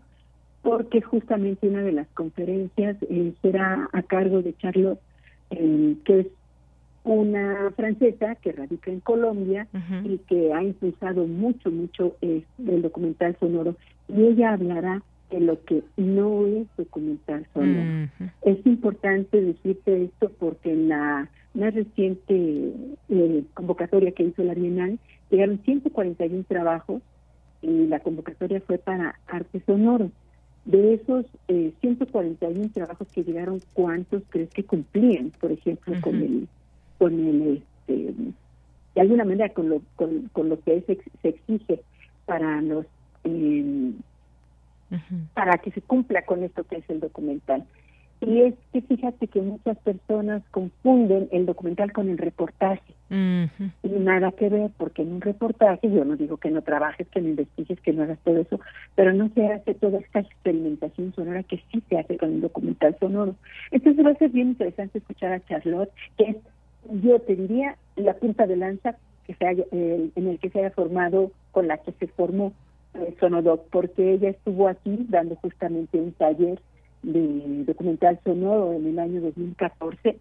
[0.62, 5.00] porque justamente una de las conferencias eh, será a cargo de Charlotte,
[5.50, 6.26] eh, que es
[7.04, 9.66] una francesa que radica en Colombia
[10.04, 13.76] y que ha impulsado mucho, mucho eh, el documental sonoro.
[14.08, 18.10] Y ella hablará de lo que no es documental sonoro.
[18.42, 22.72] Es importante decirte esto porque en la más reciente
[23.08, 24.98] eh, convocatoria que hizo la Bienal,
[25.30, 27.02] llegaron 141 trabajos
[27.60, 30.10] y la convocatoria fue para arte sonoro.
[30.64, 36.48] De esos eh, 141 trabajos que llegaron, ¿cuántos crees que cumplían, por ejemplo, con el,
[36.98, 38.14] con el, este,
[38.94, 40.82] de alguna manera, con lo, con, con lo que
[41.22, 41.80] se exige
[42.26, 42.86] para los,
[43.24, 43.92] eh,
[45.34, 47.64] para que se cumpla con esto que es el documental?
[48.20, 52.94] Y es que fíjate que muchas personas confunden el documental con el reportaje.
[53.10, 57.20] Y nada que ver, porque en un reportaje, yo no digo que no trabajes, que
[57.20, 58.60] no investigues, que no hagas todo eso,
[58.96, 62.96] pero no se hace toda esta experimentación sonora que sí se hace con el documental
[62.98, 63.36] sonoro.
[63.70, 66.36] Entonces va a ser bien interesante escuchar a Charlotte, que es,
[67.02, 68.96] yo te diría, la punta de lanza
[69.26, 72.52] que se haya, en el que se haya formado, con la que se formó
[72.94, 76.60] eh, Sonodoc, porque ella estuvo aquí dando justamente un taller
[77.02, 80.18] de documental sonoro en el año 2014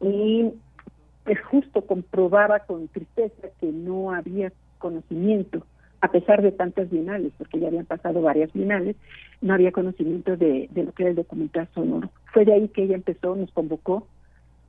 [0.00, 0.52] y
[1.24, 5.62] pues justo comprobaba con tristeza que no había conocimiento,
[6.00, 8.96] a pesar de tantas bienales, porque ya habían pasado varias bienales,
[9.42, 12.10] no había conocimiento de, de lo que era el documental sonoro.
[12.32, 14.06] Fue de ahí que ella empezó, nos convocó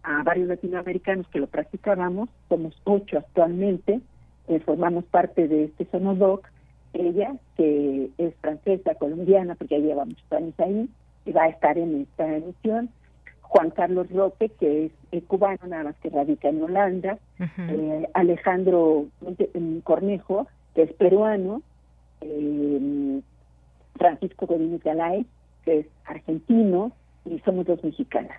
[0.03, 4.01] a varios latinoamericanos que lo practicábamos, somos ocho actualmente,
[4.47, 6.47] eh, formamos parte de este Sonodoc,
[6.93, 10.89] ella, que es francesa, colombiana, porque ya llevamos años ahí,
[11.32, 12.89] va a estar en esta emisión.
[13.41, 17.17] Juan Carlos Roque, que es cubano, nada más que radica en Holanda.
[17.39, 19.07] Eh, Alejandro
[19.84, 21.61] Cornejo, que es peruano.
[22.21, 23.21] Eh,
[23.97, 25.25] Francisco Godínez Galay,
[25.65, 26.91] que es argentino.
[27.25, 28.38] Y somos dos mexicanas.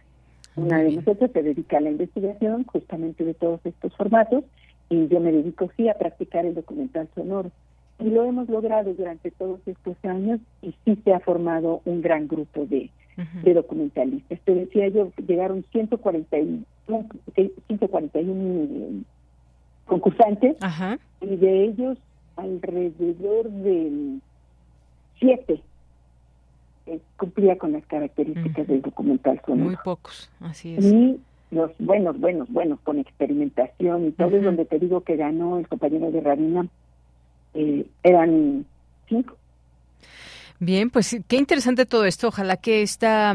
[0.57, 4.45] Una de nosotros se dedica a la investigación justamente de todos estos formatos
[4.89, 7.51] y yo me dedico sí a practicar el documental sonoro.
[8.01, 12.29] Y lo hemos logrado durante todos estos años y sí se ha formado un gran
[12.29, 12.91] grupo de,
[13.43, 14.41] de documentalistas.
[14.41, 16.65] Te decía yo, llegaron 141,
[17.67, 19.05] 141
[19.87, 20.57] concursantes
[21.21, 21.99] y de ellos
[22.37, 24.19] alrededor de
[25.19, 25.61] siete
[26.87, 29.67] eh, cumplía con las características del documental sonoro.
[29.67, 30.85] Muy pocos, así es.
[30.85, 31.21] Y
[31.51, 35.69] los buenos, buenos, buenos, con experimentación y todo es donde te digo que ganó el
[35.69, 36.67] compañero de Rabina,
[37.55, 38.67] eh, eran
[39.09, 39.37] cinco.
[40.59, 42.29] Bien, pues qué interesante todo esto.
[42.29, 43.35] Ojalá que esta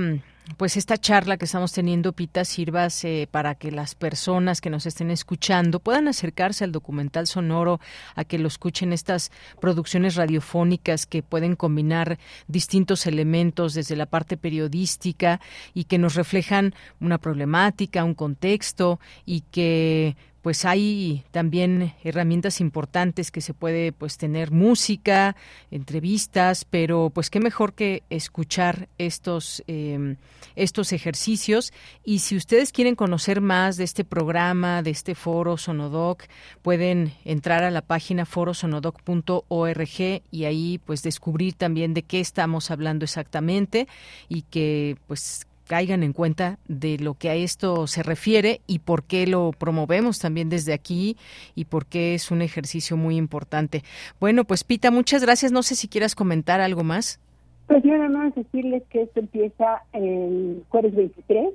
[0.57, 2.87] pues esta charla que estamos teniendo, Pita, sirva
[3.31, 7.79] para que las personas que nos estén escuchando puedan acercarse al documental sonoro,
[8.15, 14.37] a que lo escuchen estas producciones radiofónicas que pueden combinar distintos elementos desde la parte
[14.37, 15.41] periodística
[15.73, 20.15] y que nos reflejan una problemática, un contexto y que
[20.45, 25.35] pues hay también herramientas importantes que se puede pues tener música,
[25.71, 30.17] entrevistas, pero pues qué mejor que escuchar estos em,
[30.55, 31.73] estos ejercicios.
[32.03, 36.25] Y si ustedes quieren conocer más de este programa, de este foro Sonodoc,
[36.61, 43.03] pueden entrar a la página forosonodoc.org y ahí pues descubrir también de qué estamos hablando
[43.03, 43.87] exactamente
[44.29, 49.03] y que pues caigan en cuenta de lo que a esto se refiere y por
[49.03, 51.17] qué lo promovemos también desde aquí
[51.55, 53.83] y por qué es un ejercicio muy importante.
[54.19, 55.51] Bueno, pues Pita, muchas gracias.
[55.51, 57.19] No sé si quieras comentar algo más.
[57.67, 61.49] Pues yo nada más decirles que esto empieza el jueves 23,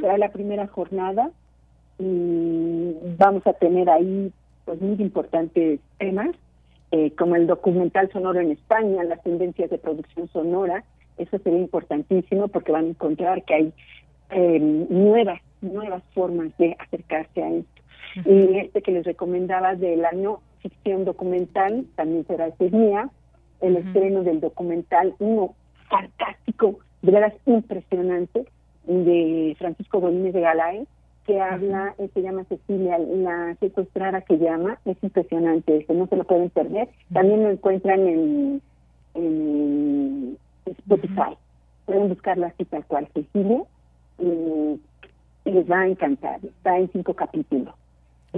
[0.00, 1.30] será la primera jornada
[1.98, 4.32] y vamos a tener ahí
[4.64, 6.30] pues muy importantes temas,
[6.90, 10.82] eh, como el documental sonoro en España, las tendencias de producción sonora,
[11.18, 13.72] eso sería importantísimo porque van a encontrar que hay
[14.30, 17.82] eh, nuevas, nuevas formas de acercarse a esto.
[18.24, 23.10] Y este que les recomendaba de la no ficción documental, también será ese día,
[23.60, 25.54] el estreno del documental, uno
[25.88, 28.44] fantástico, de verdad impresionante,
[28.86, 30.86] de Francisco Bolines de Galae,
[31.26, 36.24] que habla, se llama Cecilia, la secuestrada que llama, es impresionante, eso no se lo
[36.24, 36.88] pueden perder.
[37.12, 38.62] También lo encuentran en,
[39.14, 40.38] en
[40.70, 41.36] Spotify.
[41.86, 43.62] Pueden buscarlo así tal cual, Cecilia,
[44.18, 44.80] y,
[45.44, 46.40] les va a encantar.
[46.42, 47.74] Está en cinco capítulos.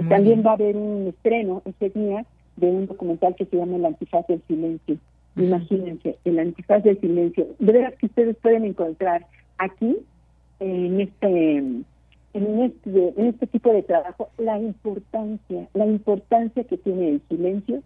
[0.09, 2.25] También va a haber un estreno ese día
[2.57, 4.97] de un documental que se llama El antifaz del silencio.
[5.35, 7.47] Imagínense, el antifaz del silencio.
[7.59, 9.25] De verdad que ustedes pueden encontrar
[9.57, 9.97] aquí,
[10.59, 11.83] en este, en
[12.33, 17.81] este, en este tipo de trabajo, la importancia, la importancia que tiene el silencio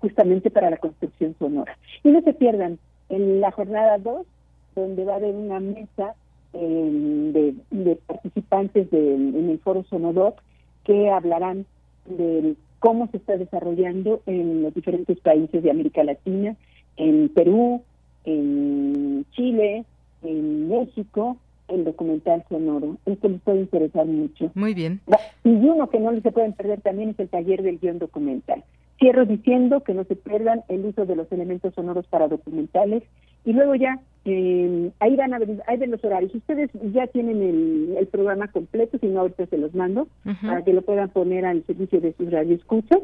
[0.00, 1.76] justamente para la construcción sonora.
[2.02, 2.78] Y no se pierdan
[3.08, 4.26] en la jornada 2,
[4.74, 6.14] donde va a haber una mesa
[6.52, 10.40] eh, de, participantes de, en el foro Sonodoc
[10.84, 11.66] que hablarán
[12.06, 16.56] de cómo se está desarrollando en los diferentes países de América Latina,
[16.96, 17.82] en Perú,
[18.24, 19.84] en Chile,
[20.22, 21.36] en México,
[21.68, 22.96] el documental sonoro.
[23.04, 24.50] Esto les puede interesar mucho.
[24.54, 25.00] Muy bien.
[25.44, 28.64] Y uno que no les se pueden perder también es el taller del guion documental.
[28.98, 33.04] Cierro diciendo que no se pierdan el uso de los elementos sonoros para documentales
[33.44, 36.34] y luego ya eh, ahí van a ver, ahí ven los horarios.
[36.34, 37.40] Ustedes ya tienen
[37.96, 40.08] el, programa completo, si no ahorita se los mando
[40.42, 43.00] para que lo puedan poner al servicio de sus radioescuchas.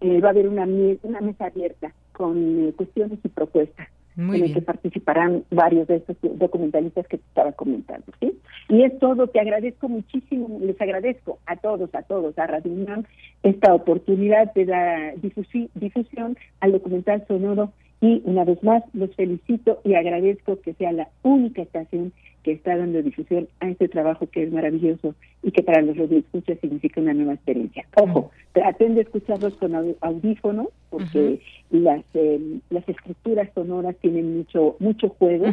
[0.00, 0.66] eh, va a haber una,
[1.02, 6.16] una mesa abierta con eh, cuestiones y propuestas en el que participarán varios de estos
[6.38, 8.38] documentalistas que te estaba comentando, ¿sí?
[8.68, 13.04] Y es todo, te agradezco muchísimo, les agradezco a todos, a todos, a Radio UNAM,
[13.42, 19.94] esta oportunidad de dar difusión al documental sonoro y una vez más los felicito y
[19.94, 22.12] agradezco que sea la única estación
[22.42, 26.58] que está dando difusión a este trabajo que es maravilloso y que para los radioescuchas
[26.60, 27.86] significa una nueva experiencia.
[27.96, 31.40] Ojo, traten de escucharlos con audífonos porque
[31.70, 35.46] las eh, las estructuras sonoras tienen mucho mucho juego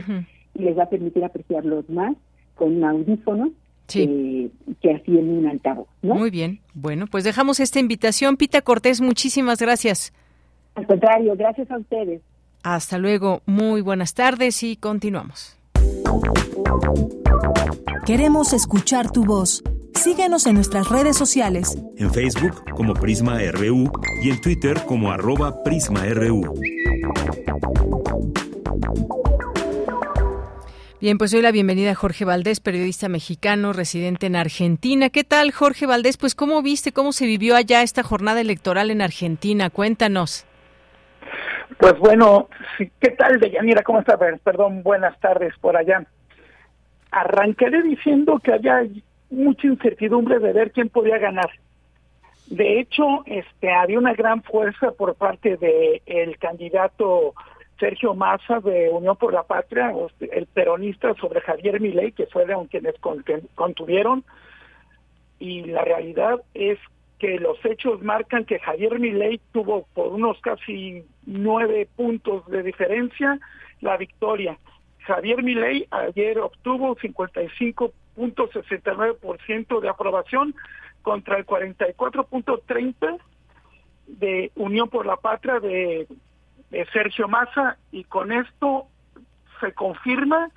[0.56, 2.16] y les va a permitir apreciarlos más
[2.56, 3.50] con audífonos
[3.88, 4.52] que,
[4.84, 5.88] así en un altavoz.
[6.02, 6.60] Muy bien.
[6.74, 8.38] Bueno, pues dejamos esta invitación.
[8.38, 10.14] Pita Cortés, muchísimas gracias.
[10.76, 12.22] Al contrario, gracias a ustedes.
[12.64, 15.59] Hasta luego, muy buenas tardes y continuamos.
[18.06, 19.64] Queremos escuchar tu voz.
[19.94, 21.78] Síguenos en nuestras redes sociales.
[21.98, 23.92] En Facebook como Prisma RU
[24.24, 26.56] y en Twitter como arroba PrismaRU.
[31.02, 35.10] Bien, pues doy la bienvenida a Jorge Valdés, periodista mexicano residente en Argentina.
[35.10, 36.18] ¿Qué tal, Jorge Valdés?
[36.18, 39.70] Pues, ¿cómo viste, cómo se vivió allá esta jornada electoral en Argentina?
[39.70, 40.46] Cuéntanos.
[41.78, 43.84] Pues bueno, ¿qué tal, Deyanira?
[43.84, 44.20] ¿Cómo estás?
[44.44, 46.06] Perdón, buenas tardes por allá.
[47.12, 48.84] Arranqué diciendo que había
[49.30, 51.50] mucha incertidumbre de ver quién podía ganar.
[52.48, 57.34] De hecho, este, había una gran fuerza por parte del el candidato
[57.80, 59.94] Sergio Massa de Unión por la Patria,
[60.32, 62.96] el peronista sobre Javier Milei, que fueron quienes
[63.56, 64.24] contuvieron.
[65.38, 66.80] Y la realidad es
[67.20, 73.40] que los hechos marcan que Javier Milei tuvo por unos casi nueve puntos de diferencia
[73.82, 74.58] la victoria.
[75.00, 80.56] Javier Milei ayer obtuvo 55.69% de aprobación
[81.02, 83.20] contra el 44.30
[84.08, 86.08] de Unión por la Patria de,
[86.70, 88.88] de Sergio Massa y con esto
[89.60, 90.50] se confirma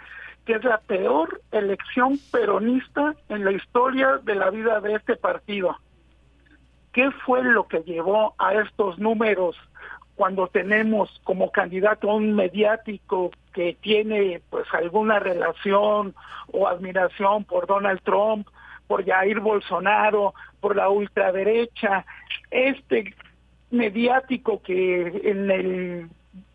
[0.44, 5.76] que es la peor elección peronista en la historia de la vida de este partido.
[6.92, 9.56] ¿Qué fue lo que llevó a estos números
[10.14, 16.14] cuando tenemos como candidato a un mediático que tiene pues alguna relación
[16.52, 18.46] o admiración por Donald Trump,
[18.86, 22.04] por Jair Bolsonaro, por la ultraderecha,
[22.50, 23.14] este
[23.70, 26.08] mediático que en el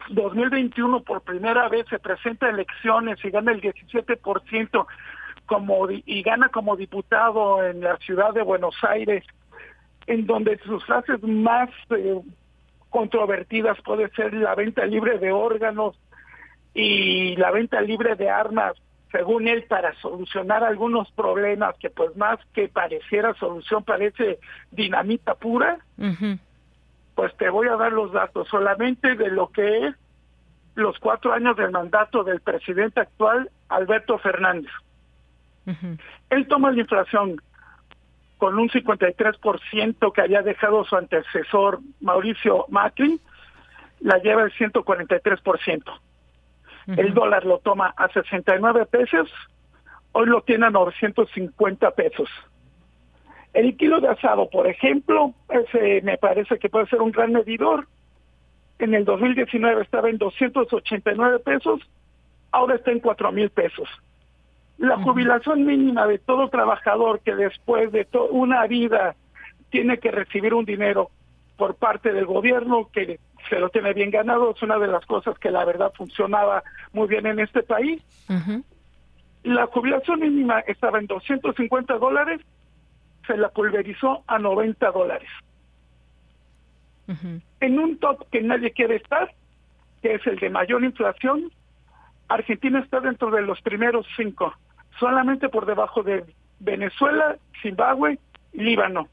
[0.09, 4.85] 2021 por primera vez se presenta a elecciones y gana el 17%
[5.47, 9.23] como y gana como diputado en la ciudad de Buenos Aires
[10.07, 12.19] en donde sus frases más eh,
[12.89, 15.95] controvertidas puede ser la venta libre de órganos
[16.73, 18.73] y la venta libre de armas,
[19.11, 24.39] según él, para solucionar algunos problemas que pues más que pareciera solución parece
[24.71, 25.79] dinamita pura,
[27.15, 28.47] pues te voy a dar los datos.
[28.47, 29.95] Solamente de lo que es
[30.75, 34.71] los cuatro años del mandato del presidente actual, Alberto Fernández.
[36.29, 37.41] Él toma la inflación
[38.37, 43.19] con un 53% que había dejado su antecesor Mauricio Macri,
[43.99, 45.83] la lleva el 143%.
[46.95, 49.29] El dólar lo toma a 69 pesos,
[50.13, 52.29] hoy lo tiene a 950 pesos.
[53.53, 57.87] El kilo de asado, por ejemplo, ese me parece que puede ser un gran medidor.
[58.79, 61.81] En el 2019 estaba en 289 pesos,
[62.51, 63.89] ahora está en 4 mil pesos
[64.77, 69.15] la jubilación mínima de todo trabajador que después de una vida
[69.69, 71.09] tiene que recibir un dinero
[71.57, 73.19] por parte del gobierno que
[73.49, 76.63] se lo tiene bien ganado es una de las cosas que la verdad funcionaba
[76.93, 78.03] muy bien en este país.
[79.43, 82.41] La jubilación mínima estaba en 250 dólares,
[83.25, 85.29] se la pulverizó a 90 dólares.
[87.61, 89.33] En un top que nadie quiere estar,
[90.01, 91.51] que es el de mayor inflación,
[92.27, 94.53] Argentina está dentro de los primeros cinco
[94.99, 96.23] solamente por debajo de
[96.59, 98.19] Venezuela, Zimbabue
[98.53, 99.07] Líbano,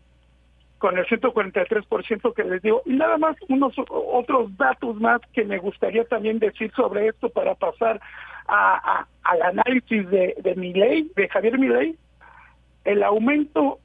[0.79, 2.83] con el 143% que les digo.
[2.85, 7.55] Y nada más unos otros datos más que me gustaría también decir sobre esto para
[7.55, 8.01] pasar
[8.47, 11.97] a, al análisis de, de ley, de Javier Milei.
[12.85, 13.79] El aumento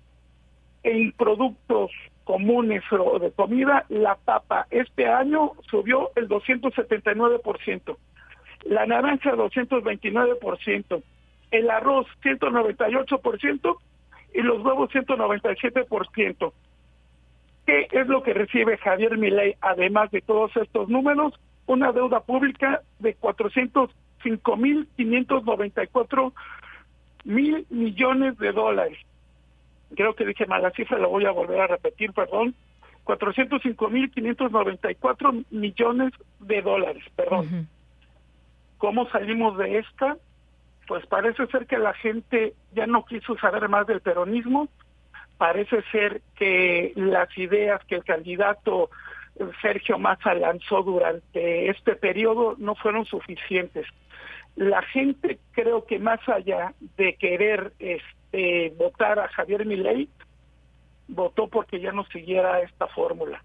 [0.83, 1.91] en productos
[2.29, 2.83] comunes
[3.21, 7.97] de comida, la papa este año subió el 279%,
[8.65, 11.01] la naranja 229%,
[11.51, 13.77] el arroz 198%
[14.33, 16.53] y los huevos 197%.
[17.65, 21.39] ¿Qué es lo que recibe Javier Milei además de todos estos números?
[21.67, 26.33] Una deuda pública de 405 mil 594
[27.25, 28.97] mil millones de dólares.
[29.95, 32.55] Creo que dije mala cifra, lo voy a volver a repetir, perdón.
[33.03, 37.67] 405 mil 594 millones de dólares, perdón.
[38.77, 40.17] ¿Cómo salimos de esta?
[40.89, 44.69] Pues parece ser que la gente ya no quiso saber más del peronismo,
[45.37, 48.89] parece ser que las ideas que el candidato
[49.61, 53.85] Sergio Massa lanzó durante este periodo no fueron suficientes.
[54.55, 60.09] La gente creo que más allá de querer este, votar a Javier Milei,
[61.07, 63.43] votó porque ya no siguiera esta fórmula.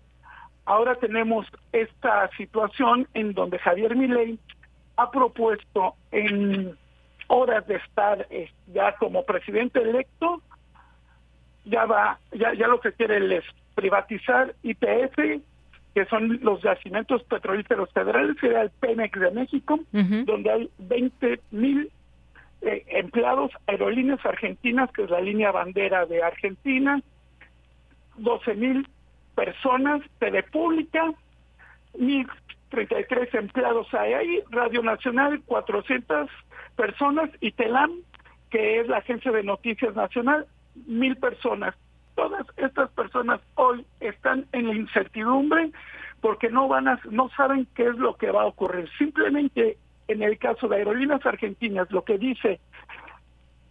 [0.64, 4.38] Ahora tenemos esta situación en donde Javier Milei
[4.97, 6.78] ha propuesto en
[7.29, 10.43] horas de estar eh, ya como presidente electo,
[11.64, 13.45] ya va, ya, ya lo que quiere es
[13.75, 15.43] privatizar IPF,
[15.95, 21.41] que son los yacimientos petrolíferos federales, que era el Pemex de México, donde hay 20
[21.53, 21.91] mil
[22.62, 27.01] eh, empleados, aerolíneas argentinas, que es la línea bandera de Argentina,
[28.16, 28.89] 12 mil
[29.35, 31.12] personas, TV Pública,
[31.95, 36.31] 1.033 empleados hay ahí, Radio Nacional, 400
[36.77, 37.91] personas y TELAM,
[38.51, 40.47] que es la agencia de noticias nacional,
[40.87, 41.75] mil personas.
[42.14, 45.72] Todas estas personas hoy están en la incertidumbre
[46.20, 48.89] porque no van a, no saben qué es lo que va a ocurrir.
[48.99, 49.77] Simplemente
[50.09, 52.61] en el caso de Aerolíneas Argentinas, lo que dice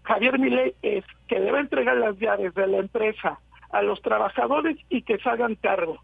[0.04, 3.40] Javier Milei es que debe entregar las llaves de la empresa
[3.72, 5.98] a los trabajadores y que se hagan cargo.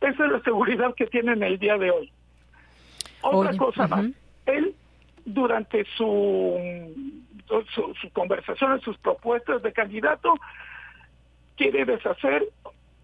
[0.00, 2.12] Esa es la seguridad que tienen el día de hoy.
[3.22, 4.06] Otra cosa más,
[4.46, 4.74] él
[5.24, 6.58] durante su,
[7.74, 10.34] su, su conversación, sus propuestas de candidato,
[11.56, 12.48] quiere deshacer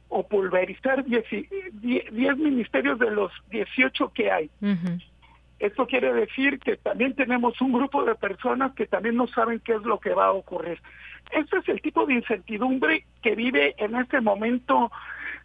[0.09, 4.51] o pulverizar 10 ministerios de los 18 que hay.
[5.59, 9.75] Esto quiere decir que también tenemos un grupo de personas que también no saben qué
[9.75, 10.81] es lo que va a ocurrir.
[11.33, 14.91] Este es el tipo de incertidumbre que vive en este momento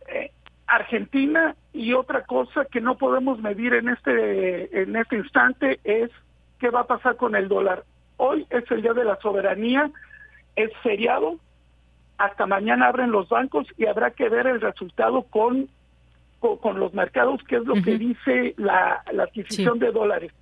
[0.08, 0.32] eh,
[0.68, 6.10] Argentina y otra cosa que no podemos medir en este en este instante es
[6.64, 7.84] qué va a pasar con el dólar.
[8.16, 9.92] Hoy es el día de la soberanía,
[10.56, 11.38] es feriado,
[12.18, 15.68] hasta mañana abren los bancos y habrá que ver el resultado con
[16.40, 20.34] con, los mercados, qué es lo que dice la, adquisición de dólares.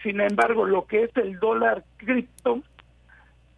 [0.00, 2.62] Sin embargo, lo que es el dólar cripto,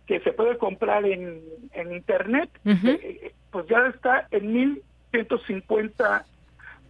[0.07, 1.43] que se puede comprar en,
[1.73, 4.81] en Internet, eh, pues ya está en
[5.13, 6.25] 1.150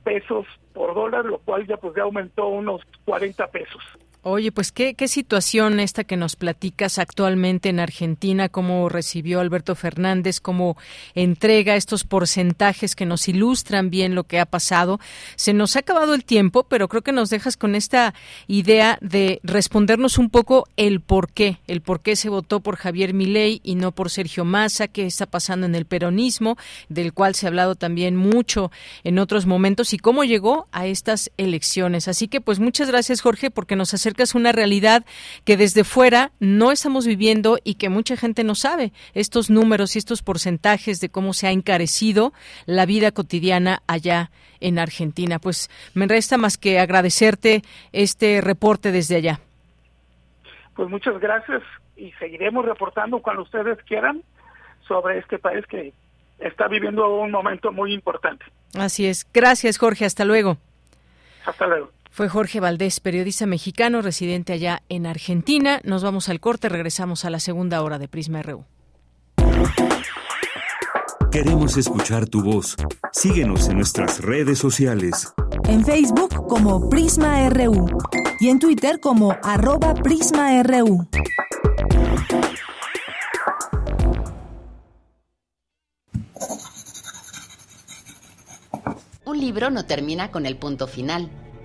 [0.04, 3.82] pesos por dólar, lo cual ya pues ya aumentó unos 40 pesos.
[4.24, 9.74] Oye, pues ¿qué, qué situación esta que nos platicas actualmente en Argentina, cómo recibió Alberto
[9.74, 10.76] Fernández, cómo
[11.16, 15.00] entrega estos porcentajes que nos ilustran bien lo que ha pasado.
[15.34, 18.14] Se nos ha acabado el tiempo, pero creo que nos dejas con esta
[18.46, 23.14] idea de respondernos un poco el por qué, el por qué se votó por Javier
[23.14, 26.56] Milei y no por Sergio Massa, qué está pasando en el peronismo,
[26.88, 28.70] del cual se ha hablado también mucho
[29.02, 32.06] en otros momentos y cómo llegó a estas elecciones.
[32.06, 35.04] Así que pues muchas gracias Jorge porque nos es una realidad
[35.44, 38.92] que desde fuera no estamos viviendo y que mucha gente no sabe.
[39.14, 42.32] Estos números y estos porcentajes de cómo se ha encarecido
[42.66, 45.38] la vida cotidiana allá en Argentina.
[45.38, 49.40] Pues me resta más que agradecerte este reporte desde allá.
[50.74, 51.62] Pues muchas gracias
[51.96, 54.22] y seguiremos reportando cuando ustedes quieran
[54.86, 55.92] sobre este país que
[56.38, 58.44] está viviendo un momento muy importante.
[58.74, 59.26] Así es.
[59.32, 60.04] Gracias, Jorge.
[60.04, 60.56] Hasta luego.
[61.44, 61.90] Hasta luego.
[62.14, 65.80] Fue Jorge Valdés, periodista mexicano residente allá en Argentina.
[65.82, 68.66] Nos vamos al corte, regresamos a la segunda hora de Prisma RU.
[71.30, 72.76] Queremos escuchar tu voz.
[73.12, 75.32] Síguenos en nuestras redes sociales.
[75.66, 77.86] En Facebook como Prisma RU
[78.40, 81.08] y en Twitter como arroba PrismaRU.
[89.24, 91.30] Un libro no termina con el punto final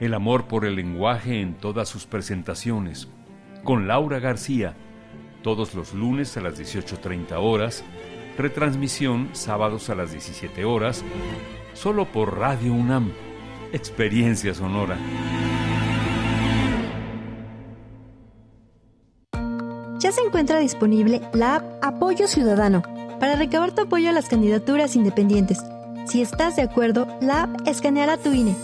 [0.00, 3.08] el amor por el lenguaje en todas sus presentaciones,
[3.64, 4.74] con Laura García,
[5.42, 7.84] todos los lunes a las 18.30 horas,
[8.36, 11.04] retransmisión sábados a las 17 horas,
[11.74, 13.12] solo por Radio UNAM,
[13.72, 14.96] Experiencia Sonora.
[19.98, 22.82] Ya se encuentra disponible la app Apoyo Ciudadano
[23.18, 25.58] para recabar tu apoyo a las candidaturas independientes.
[26.06, 28.54] Si estás de acuerdo, la app escaneará tu INE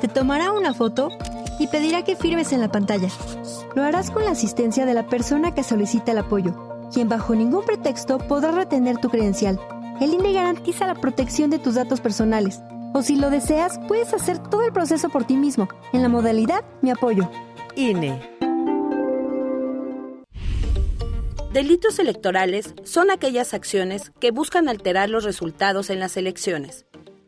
[0.00, 1.08] te tomará una foto
[1.58, 3.08] y pedirá que firmes en la pantalla.
[3.74, 7.64] Lo harás con la asistencia de la persona que solicita el apoyo, quien bajo ningún
[7.64, 9.60] pretexto podrá retener tu credencial.
[10.00, 12.60] El INE garantiza la protección de tus datos personales.
[12.92, 16.64] O si lo deseas, puedes hacer todo el proceso por ti mismo, en la modalidad
[16.82, 17.30] Mi Apoyo.
[17.74, 18.36] INE.
[21.52, 26.84] Delitos electorales son aquellas acciones que buscan alterar los resultados en las elecciones.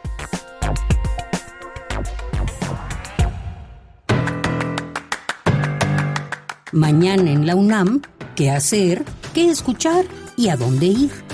[6.72, 8.03] Mañana en la UNAM,
[8.34, 9.05] ¿qué hacer?
[9.32, 10.05] ¿Qué escuchar?
[10.36, 11.26] ¿Y a dónde ir?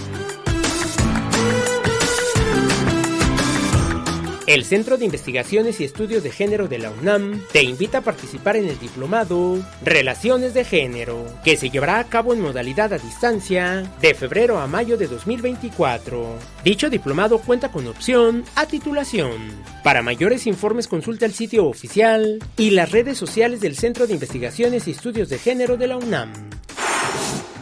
[4.52, 8.56] El Centro de Investigaciones y Estudios de Género de la UNAM te invita a participar
[8.56, 13.90] en el diplomado Relaciones de Género, que se llevará a cabo en modalidad a distancia
[14.02, 16.36] de febrero a mayo de 2024.
[16.62, 19.38] Dicho diplomado cuenta con opción a titulación.
[19.82, 24.86] Para mayores informes consulta el sitio oficial y las redes sociales del Centro de Investigaciones
[24.86, 26.30] y Estudios de Género de la UNAM.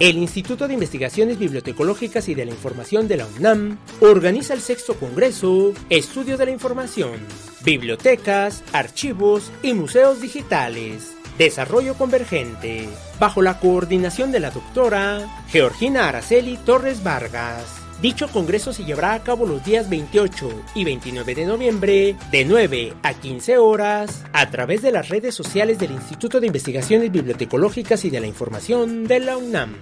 [0.00, 4.94] El Instituto de Investigaciones Bibliotecológicas y de la Información de la UNAM organiza el sexto
[4.94, 7.20] Congreso Estudio de la Información,
[7.66, 11.12] Bibliotecas, Archivos y Museos Digitales.
[11.36, 12.88] Desarrollo Convergente,
[13.18, 17.79] bajo la coordinación de la doctora Georgina Araceli Torres Vargas.
[18.00, 22.94] Dicho congreso se llevará a cabo los días 28 y 29 de noviembre de 9
[23.02, 28.10] a 15 horas a través de las redes sociales del Instituto de Investigaciones Bibliotecológicas y
[28.10, 29.76] de la Información de la UNAM.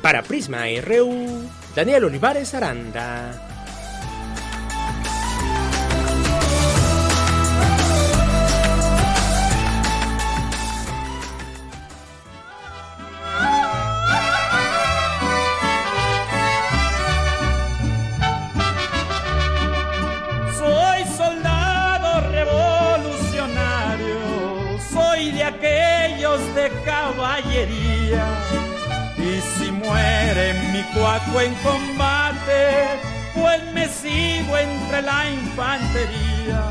[0.02, 1.42] Para Prisma RU,
[1.74, 3.53] Daniel Olivares Aranda.
[27.56, 32.98] Y si muere mi cuaco en combate,
[33.32, 36.62] pues me sigo entre la infantería.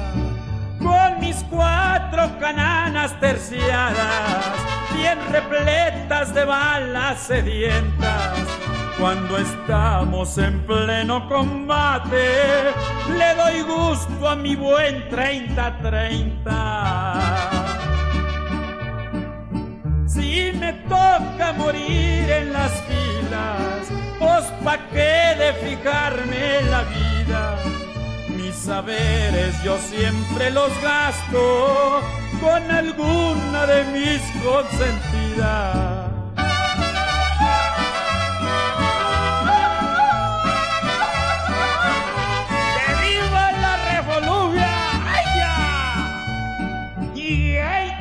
[0.79, 4.43] Con mis cuatro cananas terciadas,
[4.93, 8.39] bien repletas de balas sedientas.
[8.99, 12.73] Cuando estamos en pleno combate,
[13.17, 17.62] le doy gusto a mi buen 30-30.
[20.13, 23.87] Si me toca morir en las filas,
[24.19, 27.57] pues pa' qué de fijarme la vida.
[28.37, 32.01] Mis saberes yo siempre los gasto
[32.39, 35.93] con alguna de mis consentidas.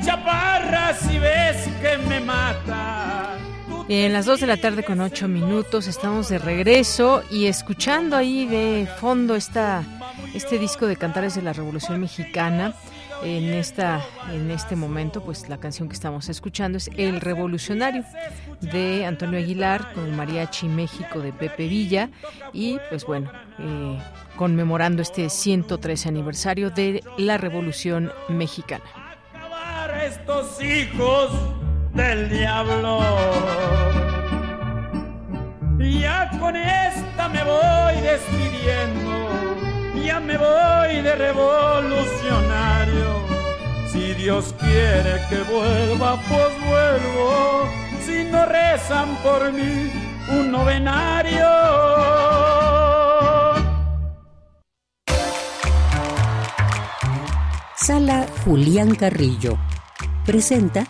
[0.05, 1.42] Chaparra si ves
[1.83, 3.37] que me mata.
[3.89, 8.47] En las 2 de la tarde con 8 minutos estamos de regreso y escuchando ahí
[8.47, 9.83] de fondo esta
[10.35, 12.75] este disco de Cantares de la Revolución Mexicana.
[13.25, 18.05] En, esta, en este momento, pues la canción que estamos escuchando es El Revolucionario
[18.61, 22.11] de Antonio Aguilar con el Mariachi México de Pepe Villa
[22.53, 23.31] y pues bueno,
[23.61, 23.99] eh,
[24.37, 28.83] conmemorando este 113 aniversario de la Revolución Mexicana.
[30.05, 31.31] Estos hijos
[31.95, 33.01] del diablo.
[35.79, 39.29] Ya con esta me voy despidiendo,
[40.05, 43.23] ya me voy de revolucionario.
[43.89, 47.69] Si Dios quiere que vuelva, pues vuelvo.
[48.05, 49.93] Si no rezan por mí,
[50.31, 51.49] un novenario.
[57.77, 59.59] Sala Julián Carrillo
[60.25, 60.87] presenta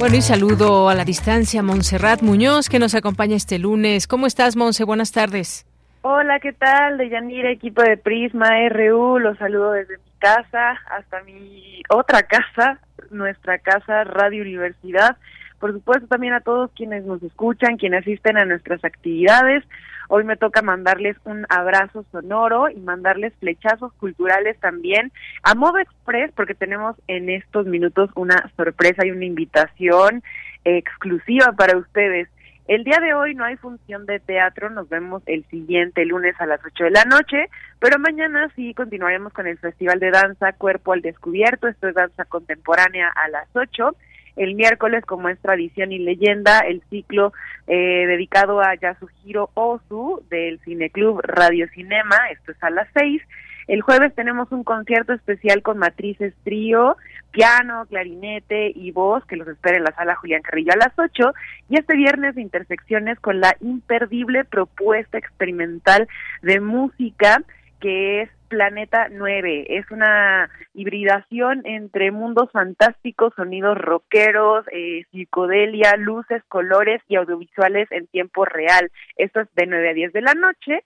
[0.00, 4.06] Bueno, y saludo a la distancia Montserrat Muñoz, que nos acompaña este lunes.
[4.06, 4.84] ¿Cómo estás, Monse?
[4.84, 5.66] Buenas tardes.
[6.00, 6.96] Hola, ¿qué tal?
[6.96, 12.78] De Yanira, equipo de Prisma RU, los saludo desde mi casa hasta mi otra casa,
[13.10, 15.18] nuestra casa Radio Universidad.
[15.60, 19.62] Por supuesto, también a todos quienes nos escuchan, quienes asisten a nuestras actividades.
[20.08, 26.32] Hoy me toca mandarles un abrazo sonoro y mandarles flechazos culturales también a modo express
[26.34, 30.24] porque tenemos en estos minutos una sorpresa y una invitación
[30.64, 32.28] exclusiva para ustedes.
[32.66, 36.46] El día de hoy no hay función de teatro, nos vemos el siguiente lunes a
[36.46, 37.50] las 8 de la noche,
[37.80, 42.24] pero mañana sí continuaremos con el Festival de Danza Cuerpo al Descubierto, esto es danza
[42.24, 43.94] contemporánea a las 8
[44.36, 47.32] el miércoles, como es tradición y leyenda, el ciclo
[47.66, 53.22] eh, dedicado a Yasuhiro Ozu del Cineclub Radio Cinema, esto es a las seis.
[53.68, 56.96] El jueves tenemos un concierto especial con matrices trío,
[57.30, 61.32] piano, clarinete y voz, que los espera en la sala Julián Carrillo a las ocho.
[61.68, 66.08] Y este viernes intersecciones con la imperdible propuesta experimental
[66.42, 67.44] de música
[67.80, 69.78] que es Planeta 9.
[69.78, 78.08] Es una hibridación entre mundos fantásticos, sonidos rockeros, eh, psicodelia, luces, colores y audiovisuales en
[78.08, 78.90] tiempo real.
[79.16, 80.84] Esto es de 9 a 10 de la noche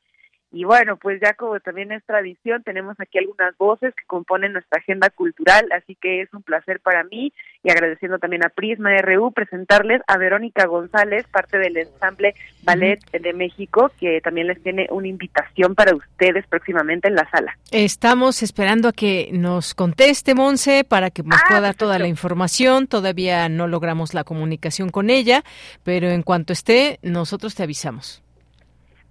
[0.54, 4.78] y bueno, pues ya como también es tradición, tenemos aquí algunas voces que componen nuestra
[4.78, 7.32] agenda cultural, así que es un placer para mí
[7.64, 13.32] y agradeciendo también a Prisma RU presentarles a Verónica González, parte del ensamble Ballet de
[13.32, 17.58] México, que también les tiene una invitación para ustedes próximamente en la sala.
[17.72, 22.06] Estamos esperando a que nos conteste Monse para que nos ah, pueda dar toda la
[22.06, 22.86] información.
[22.86, 25.42] Todavía no logramos la comunicación con ella,
[25.82, 28.23] pero en cuanto esté, nosotros te avisamos.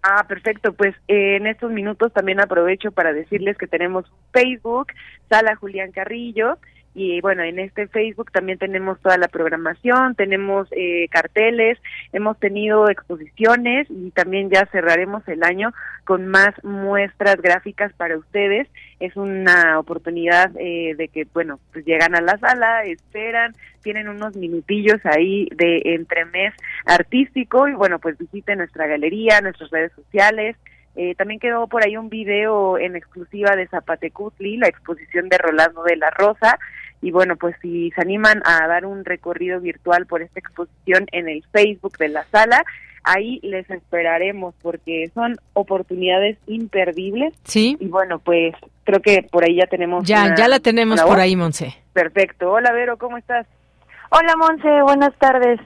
[0.04, 0.74] Ah, perfecto.
[0.74, 4.88] Pues eh, en estos minutos también aprovecho para decirles que tenemos Facebook,
[5.30, 6.58] Sala Julián Carrillo,
[6.96, 11.80] y bueno, en este Facebook también tenemos toda la programación, tenemos eh, carteles,
[12.12, 15.74] hemos tenido exposiciones y también ya cerraremos el año
[16.06, 18.68] con más muestras gráficas para ustedes.
[19.00, 24.36] Es una oportunidad eh, de que, bueno, pues llegan a la sala, esperan, tienen unos
[24.36, 26.54] minutillos ahí de entremés
[26.86, 30.56] artístico y bueno, pues visiten nuestra galería, nuestras redes sociales.
[30.96, 35.84] Eh, también quedó por ahí un video en exclusiva de Zapatecutli, la exposición de Rolando
[35.84, 36.60] de la Rosa,
[37.04, 41.28] y bueno, pues si se animan a dar un recorrido virtual por esta exposición en
[41.28, 42.64] el Facebook de la sala,
[43.04, 47.34] ahí les esperaremos porque son oportunidades imperdibles.
[47.44, 47.76] Sí.
[47.82, 50.08] Y bueno, pues creo que por ahí ya tenemos.
[50.08, 51.76] Ya, ya la tenemos por ahí, Monse.
[51.92, 52.52] Perfecto.
[52.52, 53.48] Hola, Vero, ¿cómo estás?
[54.10, 55.60] Hola, Monse, buenas tardes.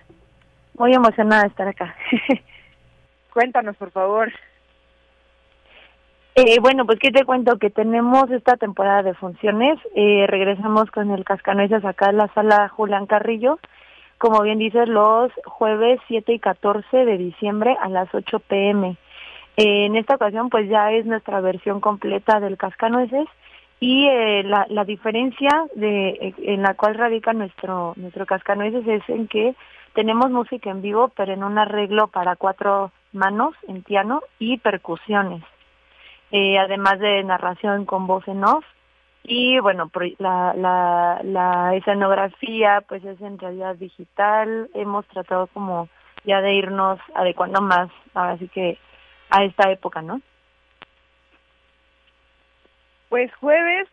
[0.75, 1.95] Muy emocionada de estar acá.
[3.33, 4.31] Cuéntanos, por favor.
[6.39, 9.79] Eh, bueno, pues que te cuento que tenemos esta temporada de funciones.
[9.95, 13.57] Eh, regresamos con el Cascanueces acá en la sala Julián Carrillo.
[14.19, 18.97] Como bien dices, los jueves 7 y 14 de diciembre a las 8 pm.
[19.57, 23.27] Eh, en esta ocasión, pues ya es nuestra versión completa del Cascanueces
[23.79, 24.07] y
[24.43, 29.55] la, diferencia en la cual radica nuestro nuestro Cascanueces es en que
[29.93, 35.43] tenemos música en vivo, pero en un arreglo para cuatro manos en piano y percusiones
[36.31, 38.65] eh, además de narración con voz en off.
[39.23, 44.69] Y bueno, la, la, la escenografía pues es en realidad digital.
[44.73, 45.89] Hemos tratado como
[46.23, 48.77] ya de irnos adecuando más, así que
[49.29, 50.21] a esta época, ¿no?
[53.09, 53.87] Pues jueves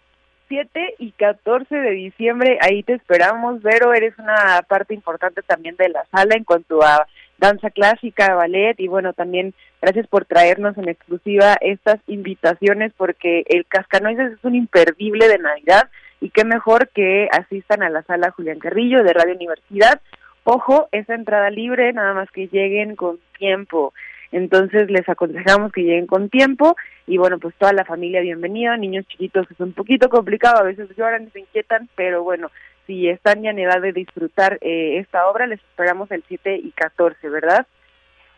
[0.49, 5.89] 7 y 14 de diciembre, ahí te esperamos, Vero, eres una parte importante también de
[5.89, 7.07] la sala en cuanto a
[7.45, 13.67] danza clásica, ballet y bueno, también gracias por traernos en exclusiva estas invitaciones porque el
[13.67, 15.91] Cascanoises es un imperdible de Navidad
[16.21, 20.01] y qué mejor que asistan a la sala Julián Carrillo de Radio Universidad.
[20.45, 23.93] Ojo, esa entrada libre, nada más que lleguen con tiempo.
[24.33, 26.77] Entonces les aconsejamos que lleguen con tiempo
[27.07, 30.89] y bueno, pues toda la familia bienvenida, niños chiquitos es un poquito complicado, a veces
[30.97, 32.51] lloran se inquietan, pero bueno,
[32.87, 36.71] si están ya en edad de disfrutar eh, esta obra, les esperamos el 7 y
[36.73, 37.67] 14, ¿verdad?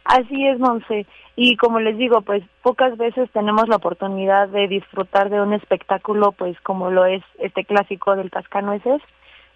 [0.05, 1.07] Así es, Monse.
[1.35, 6.33] Y como les digo, pues pocas veces tenemos la oportunidad de disfrutar de un espectáculo,
[6.33, 9.03] pues como lo es este clásico del Cascanueces,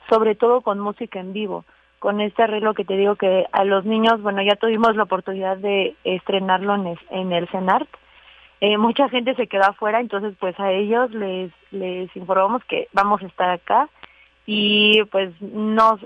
[0.08, 1.64] sobre todo con música en vivo.
[2.00, 5.56] Con este arreglo que te digo que a los niños, bueno, ya tuvimos la oportunidad
[5.58, 6.74] de estrenarlo
[7.10, 7.88] en, el CENART.
[8.60, 13.22] Eh, mucha gente se quedó afuera, entonces pues a ellos les, les informamos que vamos
[13.22, 13.88] a estar acá
[14.46, 15.98] y pues no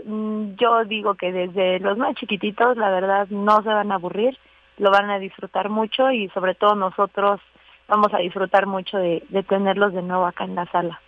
[0.57, 4.37] yo digo que desde los más chiquititos la verdad no se van a aburrir
[4.79, 7.41] lo van a disfrutar mucho y sobre todo nosotros
[7.89, 11.01] vamos a disfrutar mucho de, tenerlos de nuevo acá en la sala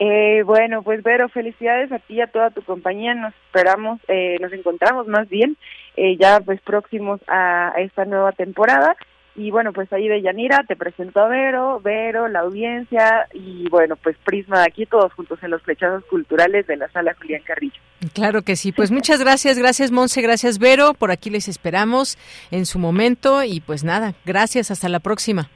[0.00, 3.14] eh, bueno, pues Vero, felicidades a ti y a toda tu compañía.
[3.14, 5.56] Nos esperamos, eh, nos encontramos más bien
[5.96, 8.96] eh, ya pues próximos a esta nueva temporada
[9.36, 13.96] y bueno, pues ahí de Yanira te presento a Vero, Vero, la audiencia y bueno,
[13.96, 17.80] pues Prisma de aquí todos juntos en los flechazos culturales de la sala Julián Carrillo.
[18.12, 22.18] Claro que sí, pues muchas gracias, gracias Monse, gracias Vero, por aquí les esperamos
[22.50, 25.50] en su momento y pues nada, gracias, hasta la próxima.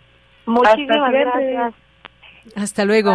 [0.46, 1.74] Muchísimas gracias.
[2.56, 3.12] Hasta luego.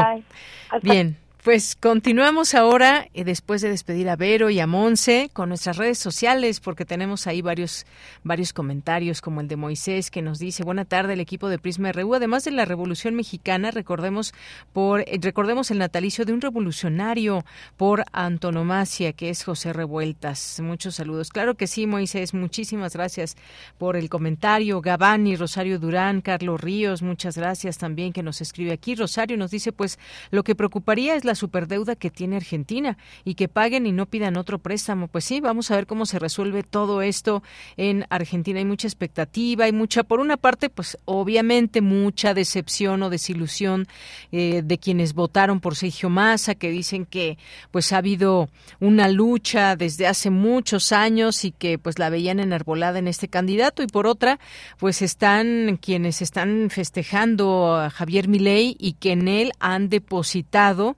[0.82, 1.18] Bien.
[1.44, 5.98] Pues continuamos ahora, eh, después de despedir a Vero y a Monse, con nuestras redes
[5.98, 7.86] sociales, porque tenemos ahí varios,
[8.24, 11.92] varios comentarios, como el de Moisés, que nos dice, buena tarde, el equipo de Prisma
[11.92, 12.16] RU.
[12.16, 14.34] Además de la Revolución Mexicana, recordemos,
[14.72, 17.44] por, eh, recordemos el natalicio de un revolucionario
[17.76, 20.62] por antonomasia, que es José Revueltas.
[20.62, 21.28] Muchos saludos.
[21.28, 23.36] Claro que sí, Moisés, muchísimas gracias
[23.78, 24.80] por el comentario.
[24.80, 28.96] Gabani, Rosario Durán, Carlos Ríos, muchas gracias también que nos escribe aquí.
[28.96, 30.00] Rosario nos dice, pues,
[30.32, 34.38] lo que preocuparía es la superdeuda que tiene Argentina y que paguen y no pidan
[34.38, 35.08] otro préstamo.
[35.08, 37.44] Pues sí, vamos a ver cómo se resuelve todo esto
[37.78, 38.60] en Argentina.
[38.60, 43.88] Hay mucha expectativa, hay mucha, por una parte, pues obviamente mucha decepción o desilusión
[44.32, 47.38] eh, de quienes votaron por Sergio Massa, que dicen que
[47.72, 48.50] pues ha habido
[48.80, 53.84] una lucha desde hace muchos años y que pues la veían enarbolada en este candidato
[53.84, 54.40] y por otra,
[54.78, 60.98] pues están quienes están festejando a Javier Milei y que en él han depositado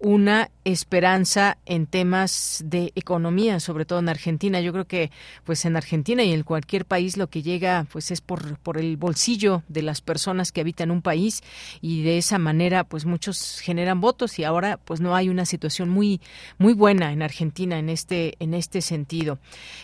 [0.00, 4.60] una esperanza en temas de economía, sobre todo en Argentina.
[4.60, 5.10] Yo creo que
[5.44, 8.96] pues en Argentina y en cualquier país lo que llega pues es por, por el
[8.96, 11.42] bolsillo de las personas que habitan un país
[11.80, 15.88] y de esa manera pues muchos generan votos y ahora pues no hay una situación
[15.88, 16.20] muy
[16.58, 19.38] muy buena en Argentina en este en este sentido.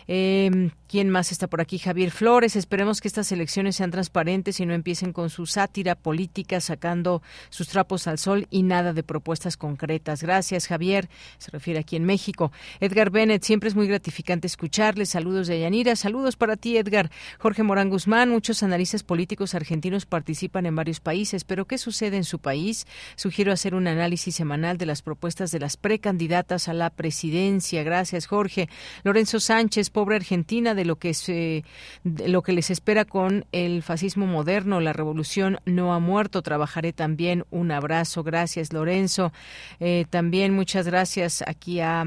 [0.06, 1.78] Em, ¿Quién más está por aquí?
[1.78, 2.54] Javier Flores.
[2.54, 7.66] Esperemos que estas elecciones sean transparentes y no empiecen con su sátira política sacando sus
[7.68, 10.05] trapos al sol y nada de propuestas concretas.
[10.06, 11.08] Gracias, Javier.
[11.38, 12.52] Se refiere aquí en México.
[12.80, 15.06] Edgar Bennett, siempre es muy gratificante escucharle.
[15.06, 15.96] Saludos de Yanira.
[15.96, 17.10] Saludos para ti, Edgar.
[17.38, 22.24] Jorge Morán Guzmán, muchos analistas políticos argentinos participan en varios países, pero ¿qué sucede en
[22.24, 22.86] su país?
[23.16, 27.82] Sugiero hacer un análisis semanal de las propuestas de las precandidatas a la presidencia.
[27.82, 28.68] Gracias, Jorge.
[29.02, 31.64] Lorenzo Sánchez, pobre Argentina de lo que se
[32.04, 36.42] lo que les espera con el fascismo moderno, la revolución no ha muerto.
[36.42, 37.44] Trabajaré también.
[37.50, 39.32] Un abrazo, gracias Lorenzo.
[39.80, 42.04] Eh, también muchas gracias aquí a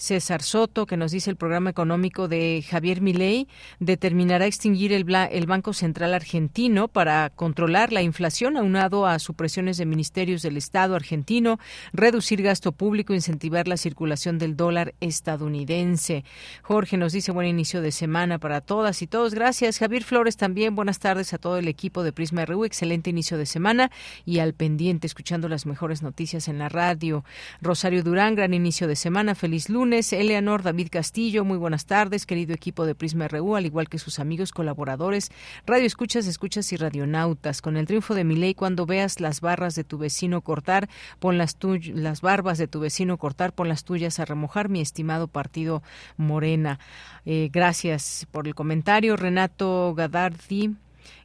[0.00, 3.48] César Soto, que nos dice el programa económico de Javier Milei
[3.80, 9.84] determinará extinguir el, el, Banco Central argentino para controlar la inflación, aunado a supresiones de
[9.84, 11.58] ministerios del Estado argentino,
[11.92, 16.24] reducir gasto público, incentivar la circulación del dólar estadounidense.
[16.62, 19.34] Jorge nos dice buen inicio de semana para todas y todos.
[19.34, 19.78] Gracias.
[19.78, 20.74] Javier Flores también.
[20.74, 22.64] Buenas tardes a todo el equipo de Prisma RU.
[22.64, 23.90] Excelente inicio de semana
[24.24, 27.22] y al pendiente, escuchando las mejores noticias en la radio.
[27.60, 29.34] Rosario Durán, gran inicio de semana.
[29.34, 33.88] Feliz lunes Eleanor David Castillo, muy buenas tardes, querido equipo de Prisma RU, al igual
[33.88, 35.30] que sus amigos colaboradores,
[35.66, 37.62] Radio Escuchas, Escuchas y Radionautas.
[37.62, 40.88] Con el triunfo de mi ley, cuando veas las barras de tu vecino cortar,
[41.18, 41.56] pon las,
[41.94, 45.82] las barbas de tu vecino cortar, pon las tuyas a remojar, mi estimado partido
[46.16, 46.78] Morena.
[47.24, 50.76] Eh, gracias por el comentario, Renato Gadardi.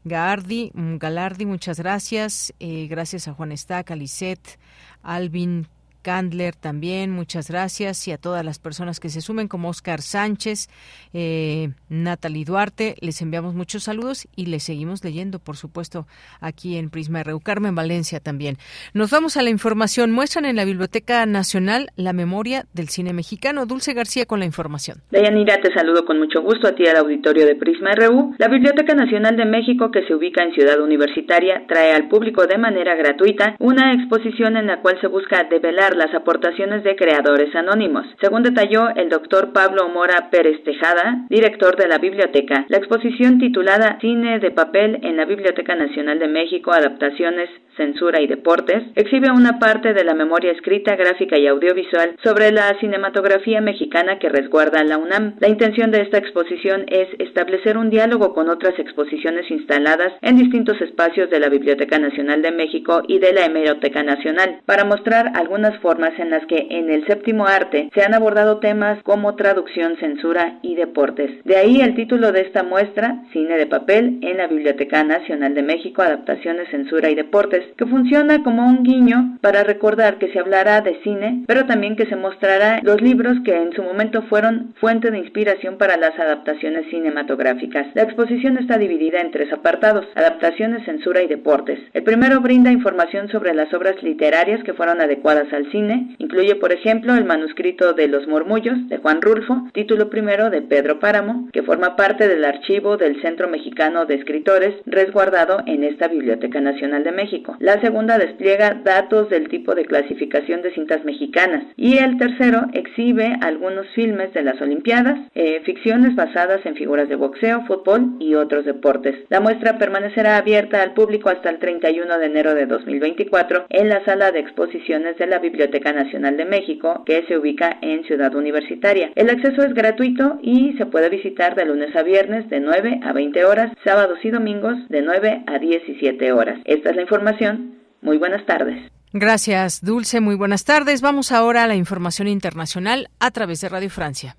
[0.03, 2.53] Gaardi, mm, Galardi, muchas gracias.
[2.59, 4.59] Eh, gracias a Juan Estaca, Lisette,
[5.01, 5.67] Alvin
[6.05, 10.69] Candler también, muchas gracias y a todas las personas que se sumen como Oscar Sánchez,
[11.15, 16.05] eh, Natalie Duarte, les enviamos muchos saludos y les seguimos leyendo, por supuesto,
[16.41, 17.39] aquí en Prisma RU.
[17.39, 18.57] Carmen Valencia también.
[18.93, 20.11] Nos vamos a la información.
[20.11, 23.65] Muestran en la Biblioteca Nacional la memoria del cine mexicano.
[23.65, 24.99] Dulce García con la información.
[25.09, 28.35] Dayanira, te saludo con mucho gusto a ti al auditorio de Prisma RU.
[28.37, 32.59] La Biblioteca Nacional de México, que se ubica en Ciudad Universitaria, trae al público de
[32.59, 38.05] manera gratuita una exposición en la cual se busca develar las aportaciones de creadores anónimos.
[38.21, 43.97] Según detalló el doctor Pablo Mora Pérez Tejada, director de la biblioteca, la exposición titulada
[44.01, 49.59] Cine de papel en la Biblioteca Nacional de México, adaptaciones, censura y deportes, exhibe una
[49.59, 54.97] parte de la memoria escrita, gráfica y audiovisual sobre la cinematografía mexicana que resguarda la
[54.97, 55.35] UNAM.
[55.39, 60.79] La intención de esta exposición es establecer un diálogo con otras exposiciones instaladas en distintos
[60.81, 65.77] espacios de la Biblioteca Nacional de México y de la Hemeroteca Nacional, para mostrar algunas
[65.85, 70.57] formas en las que en el séptimo arte se han abordado temas como traducción, censura
[70.63, 71.29] y deportes.
[71.43, 75.61] De ahí el título de esta muestra, Cine de papel en la Biblioteca Nacional de
[75.61, 80.81] México, adaptaciones, censura y deportes, que funciona como un guiño para recordar que se hablará
[80.81, 85.11] de cine, pero también que se mostrará los libros que en su momento fueron fuente
[85.11, 87.85] de inspiración para las adaptaciones cinematográficas.
[87.93, 91.77] La exposición está dividida en tres apartados, adaptaciones, censura y deportes.
[91.93, 96.71] El primero brinda información sobre las obras literarias que fueron adecuadas al cine, incluye por
[96.71, 101.63] ejemplo el manuscrito de Los Murmullos de Juan Rulfo, título primero de Pedro Páramo, que
[101.63, 107.11] forma parte del archivo del Centro Mexicano de Escritores resguardado en esta Biblioteca Nacional de
[107.11, 107.57] México.
[107.59, 113.37] La segunda despliega datos del tipo de clasificación de cintas mexicanas y el tercero exhibe
[113.41, 118.65] algunos filmes de las Olimpiadas, eh, ficciones basadas en figuras de boxeo, fútbol y otros
[118.65, 119.15] deportes.
[119.29, 124.03] La muestra permanecerá abierta al público hasta el 31 de enero de 2024 en la
[124.05, 129.11] sala de exposiciones de la Biblioteca Nacional de México, que se ubica en Ciudad Universitaria.
[129.15, 133.13] El acceso es gratuito y se puede visitar de lunes a viernes de 9 a
[133.13, 136.59] 20 horas, sábados y domingos de 9 a 17 horas.
[136.65, 137.75] Esta es la información.
[138.01, 138.91] Muy buenas tardes.
[139.13, 140.19] Gracias, Dulce.
[140.19, 141.01] Muy buenas tardes.
[141.01, 144.35] Vamos ahora a la información internacional a través de Radio Francia.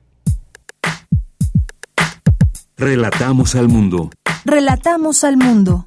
[2.77, 4.11] Relatamos al mundo.
[4.45, 5.87] Relatamos al mundo.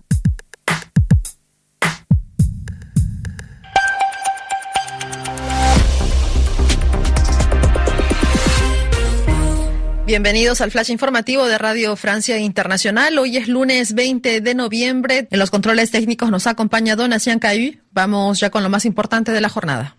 [10.09, 13.19] Bienvenidos al flash informativo de Radio Francia Internacional.
[13.19, 15.27] Hoy es lunes 20 de noviembre.
[15.29, 17.73] En los controles técnicos nos acompaña Donatien Cayu.
[17.91, 19.95] Vamos ya con lo más importante de la jornada.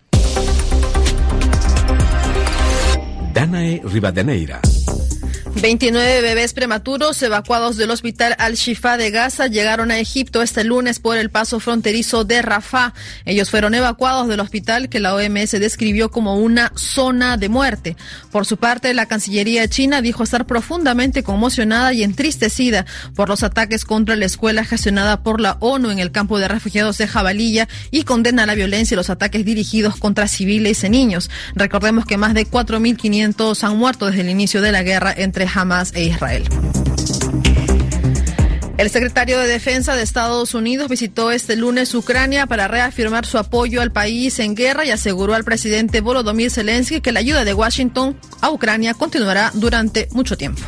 [3.32, 4.61] Danae Rivadeneira.
[5.57, 11.19] 29 bebés prematuros evacuados del hospital Al-Shifa de Gaza llegaron a Egipto este lunes por
[11.19, 12.95] el paso fronterizo de Rafah.
[13.27, 17.97] Ellos fueron evacuados del hospital que la OMS describió como una zona de muerte.
[18.31, 23.85] Por su parte, la Cancillería china dijo estar profundamente conmocionada y entristecida por los ataques
[23.85, 28.05] contra la escuela gestionada por la ONU en el campo de refugiados de Jabalilla y
[28.05, 31.29] condena la violencia y los ataques dirigidos contra civiles y niños.
[31.55, 35.93] Recordemos que más de 4.500 han muerto desde el inicio de la guerra entre Hamas
[35.95, 36.45] e Israel.
[38.81, 43.83] El secretario de Defensa de Estados Unidos visitó este lunes Ucrania para reafirmar su apoyo
[43.83, 48.17] al país en guerra y aseguró al presidente Volodymyr Zelensky que la ayuda de Washington
[48.41, 50.62] a Ucrania continuará durante mucho tiempo.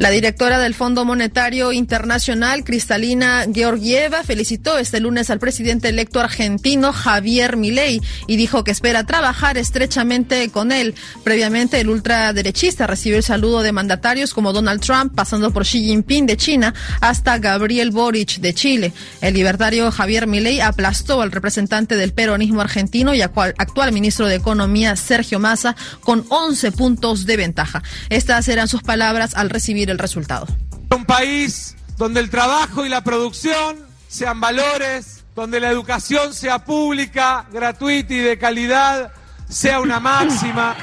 [0.00, 6.94] La directora del Fondo Monetario Internacional, Cristalina Georgieva, felicitó este lunes al presidente electo argentino
[6.94, 10.94] Javier Milei y dijo que espera trabajar estrechamente con él.
[11.22, 16.24] Previamente, el ultraderechista recibió el saludo de mandatarios como Donald Trump, pasando por Xi Jinping
[16.24, 16.72] de China
[17.02, 18.94] hasta Gabriel Boric de Chile.
[19.20, 24.96] El libertario Javier Milei aplastó al representante del peronismo argentino y actual, ministro de Economía
[24.96, 27.82] Sergio Massa con 11 puntos de ventaja.
[28.08, 30.46] Estas eran sus palabras al recibir el resultado.
[30.94, 37.46] Un país donde el trabajo y la producción sean valores, donde la educación sea pública,
[37.52, 39.12] gratuita y de calidad,
[39.48, 40.76] sea una máxima.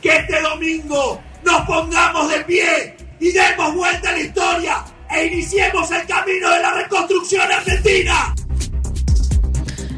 [0.00, 5.90] Que este domingo nos pongamos de pie y demos vuelta a la historia e iniciemos
[5.90, 8.34] el camino de la reconstrucción argentina.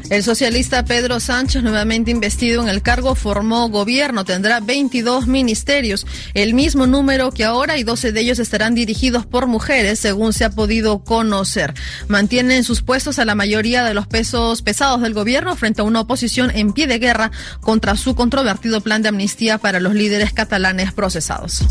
[0.09, 4.23] El socialista Pedro Sánchez, nuevamente investido en el cargo, formó gobierno.
[4.23, 9.47] Tendrá 22 ministerios, el mismo número que ahora, y 12 de ellos estarán dirigidos por
[9.47, 11.73] mujeres, según se ha podido conocer.
[12.07, 16.01] Mantienen sus puestos a la mayoría de los pesos pesados del gobierno frente a una
[16.01, 20.93] oposición en pie de guerra contra su controvertido plan de amnistía para los líderes catalanes
[20.93, 21.65] procesados.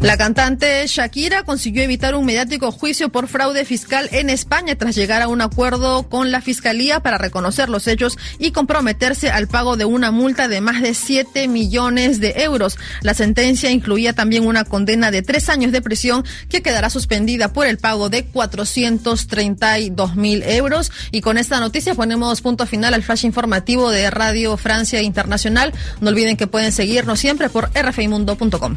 [0.00, 5.22] La cantante Shakira consiguió evitar un mediático juicio por fraude fiscal en España tras llegar
[5.22, 9.86] a un acuerdo con la Fiscalía para reconocer los hechos y comprometerse al pago de
[9.86, 12.78] una multa de más de 7 millones de euros.
[13.02, 17.66] La sentencia incluía también una condena de tres años de prisión que quedará suspendida por
[17.66, 20.92] el pago de 432 mil euros.
[21.10, 25.74] Y con esta noticia ponemos punto final al flash informativo de Radio Francia Internacional.
[26.00, 28.76] No olviden que pueden seguirnos siempre por rfimundo.com.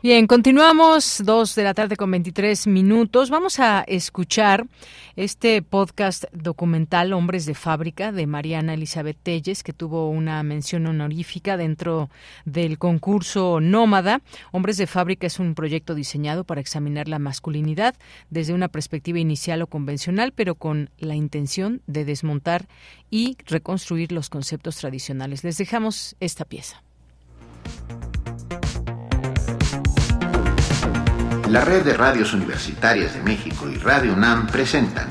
[0.00, 3.30] Bien, continuamos, dos de la tarde con 23 minutos.
[3.30, 4.64] Vamos a escuchar
[5.16, 11.56] este podcast documental Hombres de Fábrica de Mariana Elizabeth Telles, que tuvo una mención honorífica
[11.56, 12.10] dentro
[12.44, 14.22] del concurso Nómada.
[14.52, 17.96] Hombres de Fábrica es un proyecto diseñado para examinar la masculinidad
[18.30, 22.68] desde una perspectiva inicial o convencional, pero con la intención de desmontar
[23.10, 25.42] y reconstruir los conceptos tradicionales.
[25.42, 26.84] Les dejamos esta pieza.
[31.48, 35.08] La red de radios universitarias de México y Radio UNAM presentan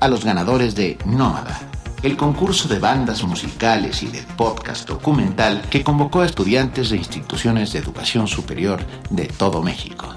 [0.00, 1.58] a los ganadores de Nómada,
[2.02, 7.72] el concurso de bandas musicales y de podcast documental que convocó a estudiantes de instituciones
[7.72, 10.14] de educación superior de todo México.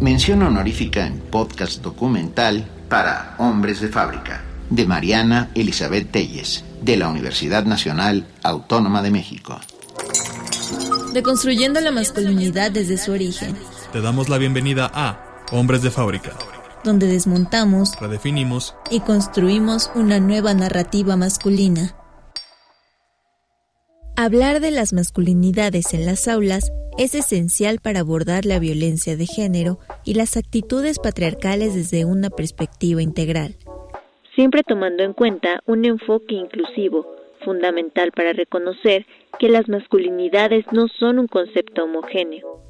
[0.00, 7.08] Mención honorífica en podcast documental para Hombres de Fábrica, de Mariana Elizabeth Telles de la
[7.08, 9.58] Universidad Nacional Autónoma de México.
[11.12, 13.56] Deconstruyendo la masculinidad desde su origen.
[13.92, 16.32] Te damos la bienvenida a Hombres de Fábrica,
[16.84, 21.96] donde desmontamos, redefinimos y construimos una nueva narrativa masculina.
[24.16, 29.78] Hablar de las masculinidades en las aulas es esencial para abordar la violencia de género
[30.04, 33.56] y las actitudes patriarcales desde una perspectiva integral
[34.36, 37.06] siempre tomando en cuenta un enfoque inclusivo,
[37.44, 39.06] fundamental para reconocer
[39.38, 42.60] que las masculinidades no son un concepto homogéneo.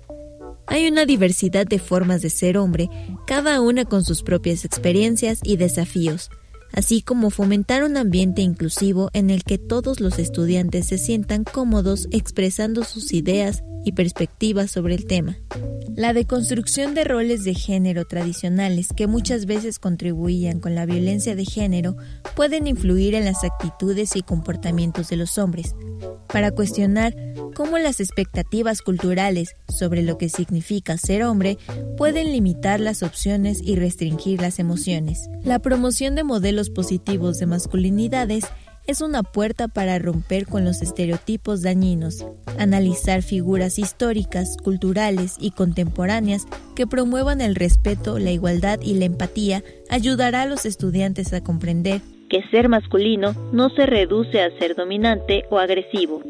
[0.69, 2.89] Hay una diversidad de formas de ser hombre,
[3.27, 6.31] cada una con sus propias experiencias y desafíos,
[6.77, 12.07] así como fomentar un ambiente inclusivo en el que todos los estudiantes se sientan cómodos
[12.13, 15.39] expresando sus ideas y perspectivas sobre el tema.
[15.97, 21.47] La deconstrucción de roles de género tradicionales que muchas veces contribuían con la violencia de
[21.47, 21.97] género
[22.35, 25.75] pueden influir en las actitudes y comportamientos de los hombres,
[26.29, 27.17] para cuestionar
[27.55, 31.57] cómo las expectativas culturales sobre lo que significa ser hombre
[31.97, 35.31] pueden limitar las opciones y restringir las emociones.
[35.43, 38.45] La promoción de modelos positivos de masculinidades
[38.87, 42.25] es una puerta para romper con los estereotipos dañinos,
[42.59, 49.65] analizar figuras históricas, culturales y contemporáneas que promuevan el respeto, la igualdad y la empatía
[49.91, 55.45] ayudará a los estudiantes a comprender que ser masculino no se reduce a ser dominante
[55.51, 56.23] o agresivo,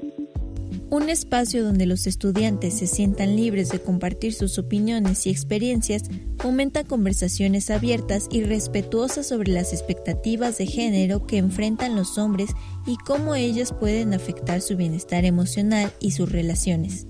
[0.97, 6.05] un espacio donde los estudiantes se sientan libres de compartir sus opiniones y experiencias
[6.39, 12.51] fomenta conversaciones abiertas y respetuosas sobre las expectativas de género que enfrentan los hombres
[12.86, 17.06] y cómo ellas pueden afectar su bienestar emocional y sus relaciones.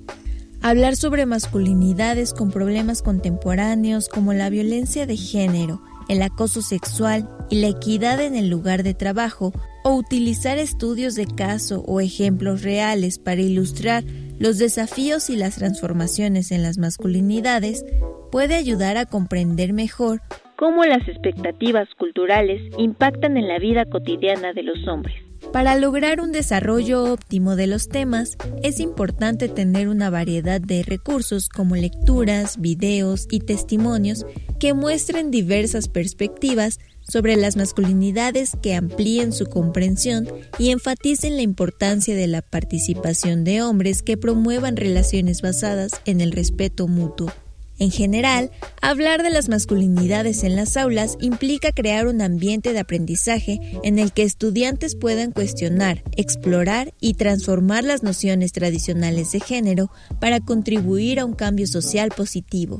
[0.62, 7.60] Hablar sobre masculinidades con problemas contemporáneos como la violencia de género, el acoso sexual y
[7.60, 9.52] la equidad en el lugar de trabajo
[9.84, 14.04] o utilizar estudios de caso o ejemplos reales para ilustrar
[14.38, 17.84] los desafíos y las transformaciones en las masculinidades
[18.30, 20.20] puede ayudar a comprender mejor
[20.56, 25.14] cómo las expectativas culturales impactan en la vida cotidiana de los hombres.
[25.52, 31.48] Para lograr un desarrollo óptimo de los temas, es importante tener una variedad de recursos
[31.48, 34.26] como lecturas, videos y testimonios
[34.60, 40.28] que muestren diversas perspectivas sobre las masculinidades que amplíen su comprensión
[40.58, 46.32] y enfaticen la importancia de la participación de hombres que promuevan relaciones basadas en el
[46.32, 47.32] respeto mutuo.
[47.78, 48.50] En general,
[48.80, 54.12] hablar de las masculinidades en las aulas implica crear un ambiente de aprendizaje en el
[54.12, 59.90] que estudiantes puedan cuestionar, explorar y transformar las nociones tradicionales de género
[60.20, 62.78] para contribuir a un cambio social positivo.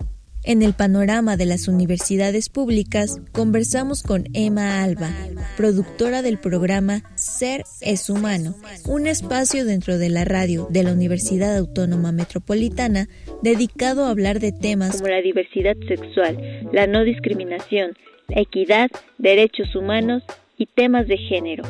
[0.49, 5.11] En el panorama de las universidades públicas, conversamos con Emma Alba,
[5.57, 8.55] productora del programa Ser es Humano,
[8.87, 13.09] un espacio dentro de la radio de la Universidad Autónoma Metropolitana
[13.43, 16.39] dedicado a hablar de temas como la diversidad sexual,
[16.73, 17.95] la no discriminación,
[18.29, 20.23] la equidad, derechos humanos
[20.57, 21.65] y temas de género.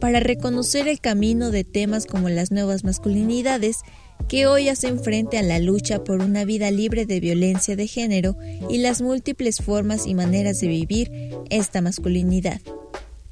[0.00, 3.82] Para reconocer el camino de temas como las nuevas masculinidades,
[4.28, 8.36] que hoy hacen frente a la lucha por una vida libre de violencia de género
[8.68, 11.10] y las múltiples formas y maneras de vivir
[11.50, 12.60] esta masculinidad.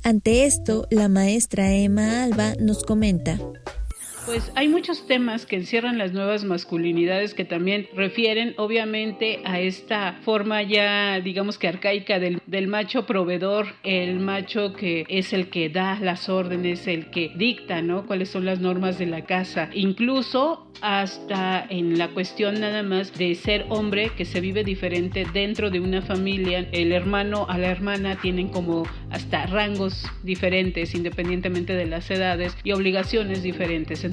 [0.02, 3.38] Ante esto, la maestra Emma Alba nos comenta.
[4.26, 10.14] Pues hay muchos temas que encierran las nuevas masculinidades que también refieren obviamente a esta
[10.24, 15.68] forma ya digamos que arcaica del, del, macho proveedor, el macho que es el que
[15.68, 18.04] da las órdenes, el que dicta, ¿no?
[18.04, 19.70] Cuáles son las normas de la casa.
[19.72, 25.70] Incluso hasta en la cuestión nada más de ser hombre que se vive diferente dentro
[25.70, 26.68] de una familia.
[26.72, 32.72] El hermano a la hermana tienen como hasta rangos diferentes independientemente de las edades y
[32.72, 34.04] obligaciones diferentes.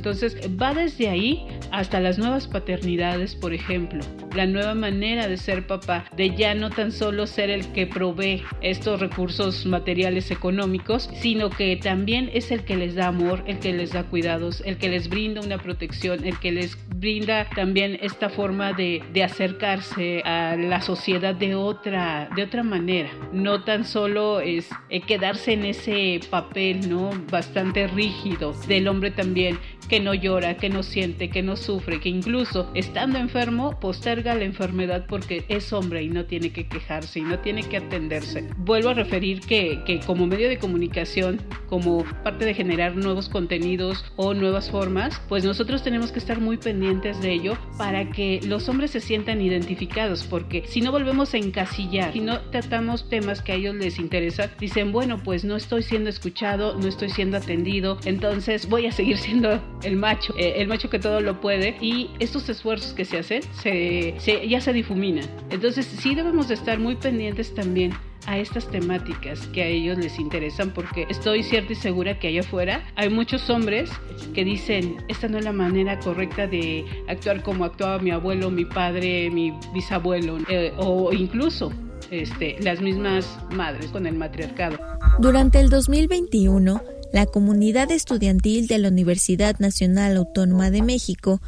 [0.62, 4.04] Va desde ahí hasta las nuevas paternidades, por ejemplo,
[4.36, 8.44] la nueva manera de ser papá, de ya no tan solo ser el que provee
[8.62, 13.74] estos recursos materiales económicos, sino que también es el que les da amor, el que
[13.74, 18.30] les da cuidados, el que les brinda una protección, el que les brinda también esta
[18.30, 23.10] forma de, de acercarse a la sociedad de otra, de otra manera.
[23.32, 27.12] No tan solo es eh, quedarse en ese papel, ¿no?
[27.32, 29.58] Bastante rígido del hombre también
[29.90, 34.44] que no llora, que no siente, que no sufre, que incluso estando enfermo posterga la
[34.44, 38.48] enfermedad porque es hombre y no tiene que quejarse y no tiene que atenderse.
[38.58, 44.06] Vuelvo a referir que, que como medio de comunicación, como parte de generar nuevos contenidos
[44.16, 48.70] o nuevas formas, pues nosotros tenemos que estar muy pendientes de ello para que los
[48.70, 53.54] hombres se sientan identificados, porque si no volvemos a encasillar, si no tratamos temas que
[53.54, 57.98] a ellos les interesan, dicen, bueno, pues no estoy siendo escuchado, no estoy siendo atendido,
[58.06, 62.10] entonces voy a seguir siendo el macho, eh, el macho que todo lo puede y
[62.20, 64.16] estos esfuerzos que se hacen se,
[64.48, 65.26] ya se difuminan.
[65.50, 67.94] Entonces sí debemos de estar muy pendientes también
[68.26, 72.40] a estas temáticas que a ellos les interesan porque estoy cierta y segura que allá
[72.40, 73.92] afuera hay muchos hombres
[74.34, 78.64] que dicen esta no es la manera correcta de actuar como actuaba mi abuelo, mi
[78.64, 81.74] padre, mi bisabuelo eh, o incluso
[82.12, 84.78] este, las mismas madres con el matriarcado.
[85.20, 86.82] Durante el 2021
[87.14, 91.42] la comunidad estudiantil de la Universidad Nacional Autónoma de México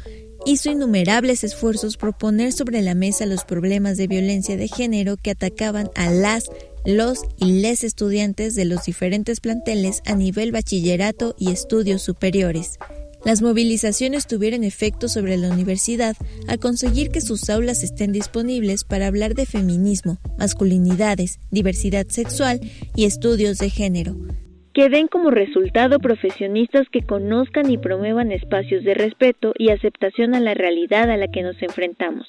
[0.46, 5.32] hizo innumerables esfuerzos por poner sobre la mesa los problemas de violencia de género que
[5.32, 6.44] atacaban a las,
[6.84, 12.78] los y les estudiantes de los diferentes planteles a nivel bachillerato y estudios superiores.
[13.24, 16.16] Las movilizaciones tuvieron efecto sobre la universidad
[16.46, 22.60] al conseguir que sus aulas estén disponibles para hablar de feminismo, masculinidades, diversidad sexual
[22.94, 24.16] y estudios de género,
[24.76, 30.40] que den como resultado profesionistas que conozcan y promuevan espacios de respeto y aceptación a
[30.40, 32.28] la realidad a la que nos enfrentamos.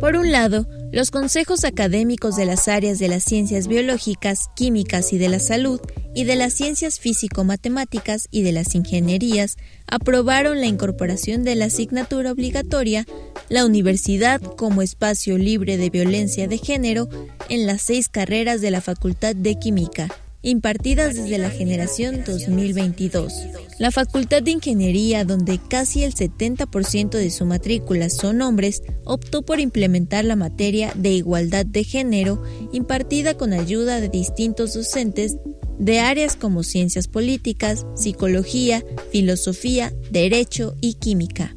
[0.00, 5.18] Por un lado, los consejos académicos de las áreas de las ciencias biológicas, químicas y
[5.18, 5.78] de la salud,
[6.14, 12.32] y de las ciencias físico-matemáticas y de las ingenierías, aprobaron la incorporación de la asignatura
[12.32, 13.04] obligatoria,
[13.50, 17.10] la universidad como espacio libre de violencia de género,
[17.50, 20.08] en las seis carreras de la Facultad de Química,
[20.42, 23.32] impartidas desde la generación 2022.
[23.78, 29.60] La Facultad de Ingeniería, donde casi el 70% de su matrícula son hombres, optó por
[29.60, 32.42] implementar la materia de igualdad de género
[32.72, 35.36] impartida con ayuda de distintos docentes
[35.78, 41.54] de áreas como ciencias políticas, psicología, filosofía, derecho y química.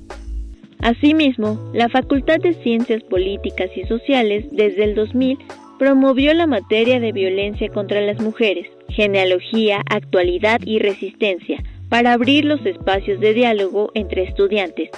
[0.80, 5.38] Asimismo, la Facultad de Ciencias Políticas y Sociales desde el 2000
[5.84, 12.66] promovió la materia de violencia contra las mujeres, genealogía, actualidad y resistencia, para abrir los
[12.66, 14.92] espacios de diálogo entre estudiantes.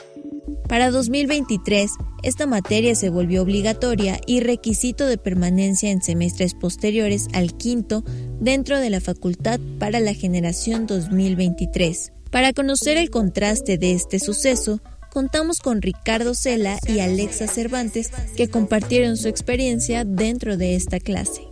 [0.70, 1.90] Para 2023,
[2.22, 8.04] esta materia se volvió obligatoria y requisito de permanencia en semestres posteriores al quinto
[8.40, 12.14] dentro de la facultad para la generación 2023.
[12.30, 14.82] Para conocer el contraste de este suceso,
[15.16, 21.48] contamos con Ricardo Cela y Alexa Cervantes que compartieron su experiencia dentro de esta clase.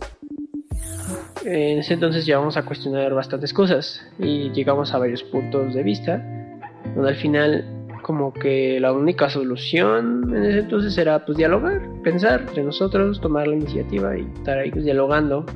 [1.46, 6.22] En ese entonces llevamos a cuestionar bastantes cosas y llegamos a varios puntos de vista,
[6.94, 7.64] donde al final
[8.02, 13.48] como que la única solución en ese entonces era pues dialogar, pensar entre nosotros, tomar
[13.48, 15.46] la iniciativa y estar ahí pues, dialogando.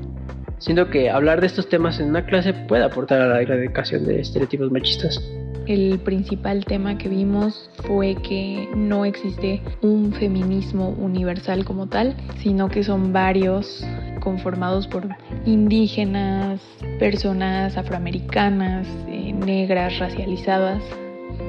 [0.57, 4.21] Siento que hablar de estos temas en una clase puede aportar a la erradicación de
[4.23, 5.23] estereotipos machistas
[5.69, 12.71] el principal tema que vimos fue que no existe un feminismo universal como tal, sino
[12.71, 13.87] que son varios
[14.21, 15.07] conformados por
[15.45, 16.61] indígenas,
[16.99, 20.83] personas afroamericanas, eh, negras, racializadas.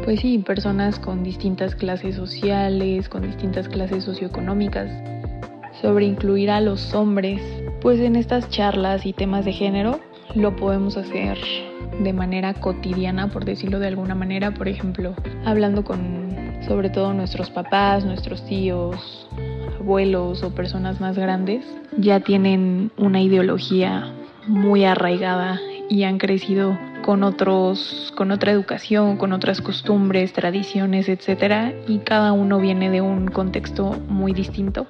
[0.04, 4.91] Pues sí, personas con distintas clases sociales, con distintas clases socioeconómicas.
[5.82, 7.41] Sobre incluir a los hombres,
[7.80, 10.02] pues en estas charlas y temas de género
[10.35, 11.38] lo podemos hacer
[12.01, 15.14] de manera cotidiana, por decirlo de alguna manera, por ejemplo,
[15.45, 16.30] hablando con
[16.68, 19.27] sobre todo nuestros papás, nuestros tíos,
[19.80, 21.65] abuelos o personas más grandes,
[21.97, 24.14] ya tienen una ideología
[24.47, 25.60] muy arraigada
[25.90, 32.32] y han crecido con otros con otra educación, con otras costumbres, tradiciones, etcétera, y cada
[32.34, 34.88] uno viene de un contexto muy distinto.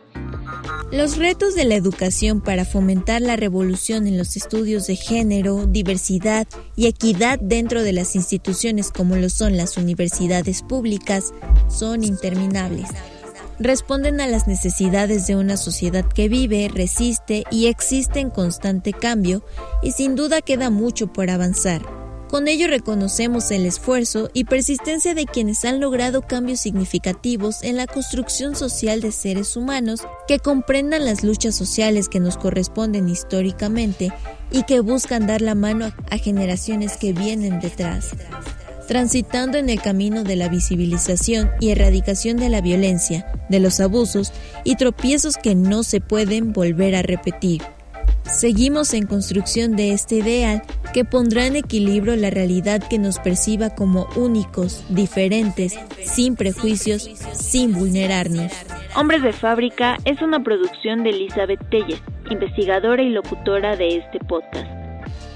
[0.92, 6.48] Los retos de la educación para fomentar la revolución en los estudios de género, diversidad
[6.76, 11.32] y equidad dentro de las instituciones como lo son las universidades públicas
[11.68, 12.90] son interminables.
[13.60, 19.44] Responden a las necesidades de una sociedad que vive, resiste y existe en constante cambio
[19.84, 21.82] y sin duda queda mucho por avanzar.
[22.30, 27.88] Con ello reconocemos el esfuerzo y persistencia de quienes han logrado cambios significativos en la
[27.88, 34.14] construcción social de seres humanos que comprendan las luchas sociales que nos corresponden históricamente
[34.52, 38.12] y que buscan dar la mano a generaciones que vienen detrás.
[38.90, 44.34] Transitando en el camino de la visibilización y erradicación de la violencia, de los abusos
[44.64, 47.62] y tropiezos que no se pueden volver a repetir.
[48.24, 53.76] Seguimos en construcción de este ideal que pondrá en equilibrio la realidad que nos perciba
[53.76, 57.04] como únicos, diferentes, sin prejuicios,
[57.34, 58.52] sin vulnerarnos.
[58.96, 62.02] Hombres de Fábrica es una producción de Elizabeth Telles,
[62.32, 64.79] investigadora y locutora de este podcast.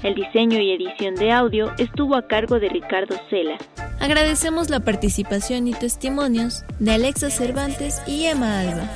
[0.04, 3.56] El diseño y edición de audio estuvo a cargo de Ricardo Cela.
[4.00, 8.86] Agradecemos la participación y testimonios de Alexa Cervantes y Emma Alba.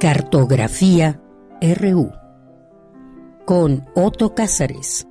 [0.00, 1.20] Cartografía
[1.60, 2.10] RU
[3.44, 5.06] con Otto Cázares.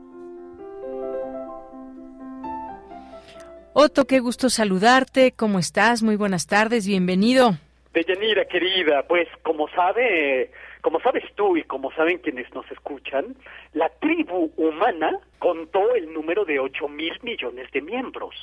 [3.81, 5.31] Otto, qué gusto saludarte.
[5.31, 6.03] ¿Cómo estás?
[6.03, 6.85] Muy buenas tardes.
[6.85, 7.51] Bienvenido.
[7.93, 10.51] Deyanira, querida, pues como sabe,
[10.81, 13.37] como sabes tú y como saben quienes nos escuchan,
[13.71, 18.35] la tribu humana contó el número de ocho mil millones de miembros.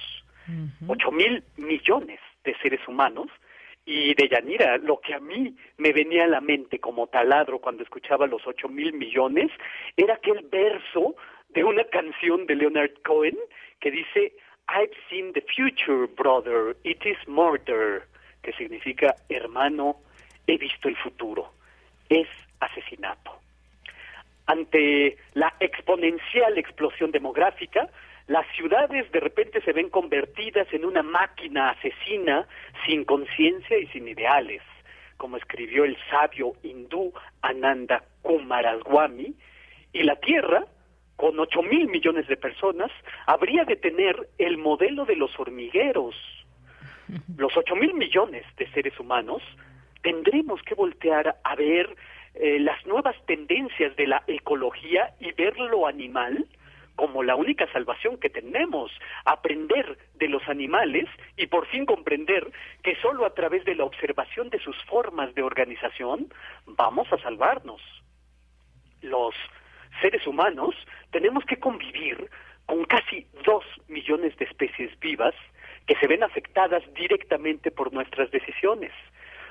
[0.86, 3.26] Ocho mil millones de seres humanos
[3.84, 7.82] y de Yanira, lo que a mí me venía a la mente como taladro cuando
[7.82, 9.50] escuchaba los ocho mil millones
[9.98, 11.14] era aquel verso
[11.50, 13.36] de una canción de Leonard Cohen
[13.80, 14.32] que dice
[14.68, 18.06] I've seen the future, brother, it is murder,
[18.42, 19.96] que significa hermano,
[20.46, 21.52] he visto el futuro,
[22.08, 22.28] es
[22.60, 23.32] asesinato.
[24.46, 27.88] Ante la exponencial explosión demográfica,
[28.26, 32.46] las ciudades de repente se ven convertidas en una máquina asesina
[32.86, 34.62] sin conciencia y sin ideales,
[35.16, 37.12] como escribió el sabio hindú
[37.42, 39.34] Ananda Kumaraswamy,
[39.92, 40.66] y la Tierra,
[41.16, 42.90] con ocho mil millones de personas,
[43.26, 46.14] habría de tener el modelo de los hormigueros.
[47.36, 49.42] Los ocho mil millones de seres humanos
[50.02, 51.96] tendremos que voltear a ver
[52.34, 56.46] eh, las nuevas tendencias de la ecología y ver lo animal
[56.96, 58.90] como la única salvación que tenemos,
[59.24, 61.06] aprender de los animales
[61.36, 62.50] y por fin comprender
[62.82, 66.32] que solo a través de la observación de sus formas de organización
[66.64, 67.82] vamos a salvarnos.
[69.02, 69.34] Los
[70.00, 70.74] seres humanos
[71.10, 72.30] tenemos que convivir
[72.66, 75.34] con casi dos millones de especies vivas
[75.86, 78.92] que se ven afectadas directamente por nuestras decisiones.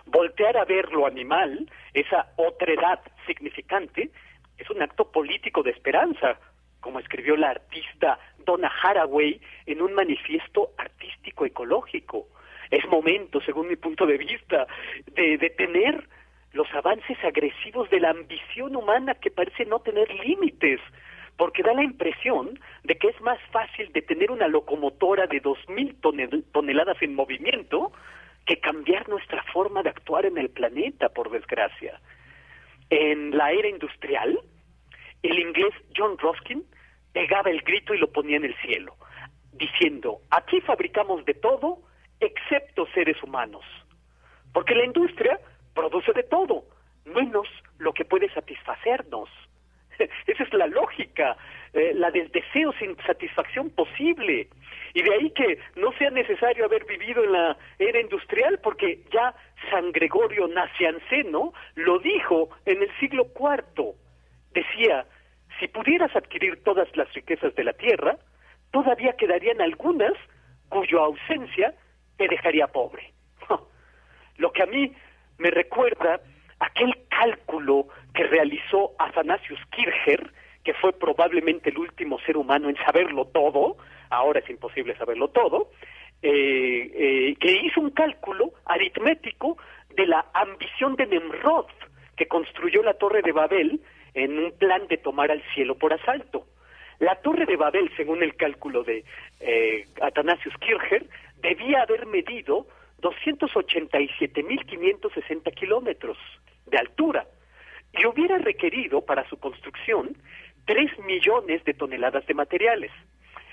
[0.05, 4.11] Voltear a ver lo animal, esa otredad significante,
[4.57, 6.37] es un acto político de esperanza,
[6.79, 12.27] como escribió la artista Donna Haraway en un manifiesto artístico ecológico.
[12.69, 14.67] Es momento, según mi punto de vista,
[15.07, 16.07] de detener
[16.55, 20.79] los avances agresivos de la ambición humana que parece no tener límites,
[21.35, 25.95] porque da la impresión de que es más fácil detener una locomotora de dos mil
[25.99, 27.91] toneladas en movimiento
[28.45, 31.99] que cambiar nuestra forma de actuar en el planeta, por desgracia.
[32.89, 34.39] En la era industrial,
[35.23, 36.63] el inglés John Ruskin
[37.11, 38.95] pegaba el grito y lo ponía en el cielo,
[39.51, 41.79] diciendo, aquí fabricamos de todo
[42.21, 43.65] excepto seres humanos,
[44.53, 45.37] porque la industria
[45.75, 46.63] produce de todo,
[47.05, 47.47] menos
[47.77, 49.29] lo que puede satisfacernos.
[50.27, 51.37] Esa es la lógica,
[51.73, 54.47] eh, la del deseo sin satisfacción posible.
[54.93, 59.35] Y de ahí que no sea necesario haber vivido en la era industrial, porque ya
[59.69, 63.93] San Gregorio Nacianceno lo dijo en el siglo IV.
[64.53, 65.05] Decía,
[65.59, 68.17] si pudieras adquirir todas las riquezas de la tierra,
[68.71, 70.13] todavía quedarían algunas
[70.69, 71.73] cuya ausencia
[72.17, 73.11] te dejaría pobre.
[74.37, 74.93] Lo que a mí
[75.37, 76.19] me recuerda
[76.59, 80.31] aquel cálculo que realizó Athanasius Kircher,
[80.63, 83.77] que fue probablemente el último ser humano en saberlo todo,
[84.09, 85.69] ahora es imposible saberlo todo,
[86.21, 89.57] eh, eh, que hizo un cálculo aritmético
[89.95, 91.67] de la ambición de Nemrod,
[92.15, 93.81] que construyó la Torre de Babel
[94.13, 96.45] en un plan de tomar al cielo por asalto.
[96.99, 99.03] La Torre de Babel, según el cálculo de
[99.41, 101.05] eh, Athanasius Kircher,
[101.41, 102.65] debía haber medido
[103.01, 106.17] 287.560 kilómetros
[106.67, 107.25] de altura
[107.93, 110.17] y hubiera requerido para su construcción
[110.65, 112.91] 3 millones de toneladas de materiales.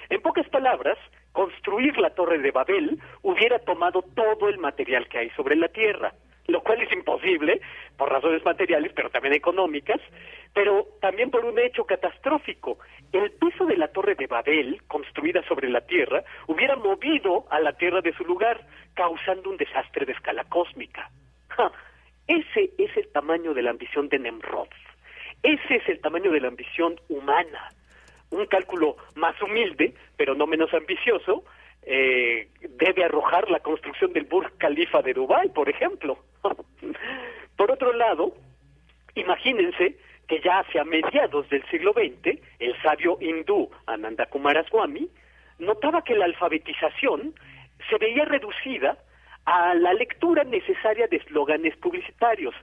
[0.09, 0.99] En pocas palabras,
[1.33, 6.13] construir la Torre de Babel hubiera tomado todo el material que hay sobre la Tierra,
[6.49, 7.61] lo cual es imposible
[7.97, 10.01] por razones materiales, pero también económicas,
[10.55, 12.79] pero también por un hecho catastrófico.
[13.13, 17.73] El peso de la Torre de Babel, construida sobre la Tierra, hubiera movido a la
[17.73, 18.61] Tierra de su lugar,
[18.95, 21.11] causando un desastre de escala cósmica.
[22.27, 24.69] Ese es el tamaño de la ambición de Nemrod.
[25.43, 27.69] Ese es el tamaño de la ambición humana.
[28.31, 31.45] Un cálculo más humilde, pero no menos ambicioso,
[31.83, 36.19] eh, debe arrojar la construcción del Burj Khalifa de Dubái, por ejemplo.
[37.57, 38.35] por otro lado,
[39.15, 39.97] imagínense
[40.43, 45.09] ya hacia mediados del siglo XX, el sabio hindú Ananda Kumaraswamy
[45.59, 47.35] notaba que la alfabetización
[47.89, 48.99] se veía reducida
[49.45, 52.55] a la lectura necesaria de eslóganes publicitarios.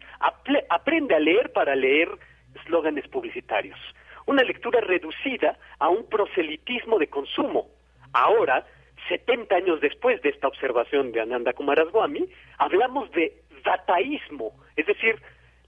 [0.69, 2.10] aprende a leer para leer
[2.56, 3.80] eslóganes publicitarios.
[4.26, 7.68] Una lectura reducida a un proselitismo de consumo.
[8.14, 8.65] Ahora,
[9.07, 13.34] 70 años después de esta observación de Ananda Kumaraswamy, hablamos de
[13.64, 15.15] dataísmo, es decir,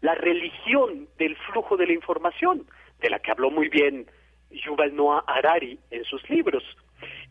[0.02, 2.66] la religión del flujo de la información,
[3.00, 4.08] de la que habló muy bien
[4.50, 6.64] Yuval Noah Harari en sus libros.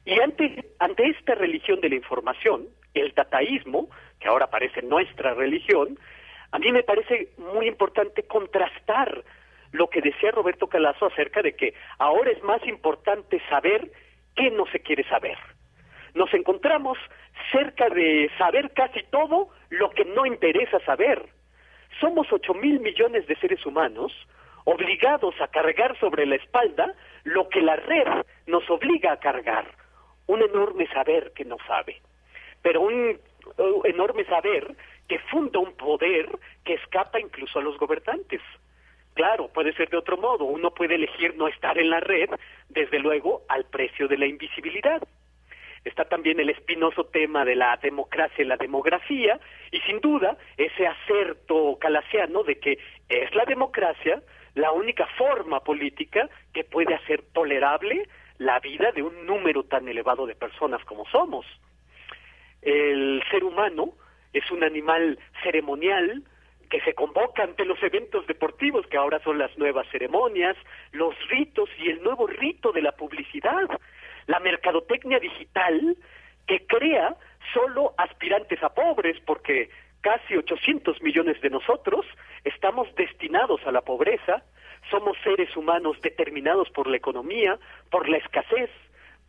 [0.05, 3.89] Y ante, ante esta religión de la información, el dataísmo,
[4.19, 5.99] que ahora parece nuestra religión,
[6.53, 9.25] a mí me parece muy importante contrastar
[9.73, 13.91] lo que decía Roberto Calazo acerca de que ahora es más importante saber
[14.35, 15.39] qué no se quiere saber.
[16.15, 16.99] Nos encontramos
[17.53, 21.25] cerca de saber casi todo lo que no interesa saber.
[21.99, 24.13] Somos ocho mil millones de seres humanos
[24.65, 26.95] obligados a cargar sobre la espalda
[27.25, 29.67] lo que la red nos obliga a cargar,
[30.27, 32.01] un enorme saber que no sabe
[32.63, 33.19] pero un
[33.59, 34.77] uh, enorme saber
[35.09, 36.29] que funda un poder
[36.65, 38.41] que escapa incluso a los gobernantes.
[39.15, 40.45] Claro, puede ser de otro modo.
[40.45, 42.31] Uno puede elegir no estar en la red,
[42.69, 45.03] desde luego, al precio de la invisibilidad.
[45.85, 49.41] Está también el espinoso tema de la democracia y la demografía,
[49.71, 52.79] y sin duda ese acerto calasiano de que
[53.09, 54.23] es la democracia
[54.55, 58.09] la única forma política que puede hacer tolerable
[58.39, 61.47] la vida de un número tan elevado de personas como somos.
[62.63, 63.93] El ser humano
[64.33, 66.25] es un animal ceremonial
[66.69, 70.57] que se convoca ante los eventos deportivos, que ahora son las nuevas ceremonias,
[70.93, 73.69] los ritos y el nuevo rito de la publicidad,
[74.31, 75.97] la mercadotecnia digital
[76.47, 77.17] que crea
[77.53, 79.71] solo aspirantes a pobres, porque
[80.01, 82.07] casi 800 millones de nosotros
[82.45, 84.45] estamos destinados a la pobreza,
[84.89, 87.59] somos seres humanos determinados por la economía,
[87.91, 88.71] por la escasez,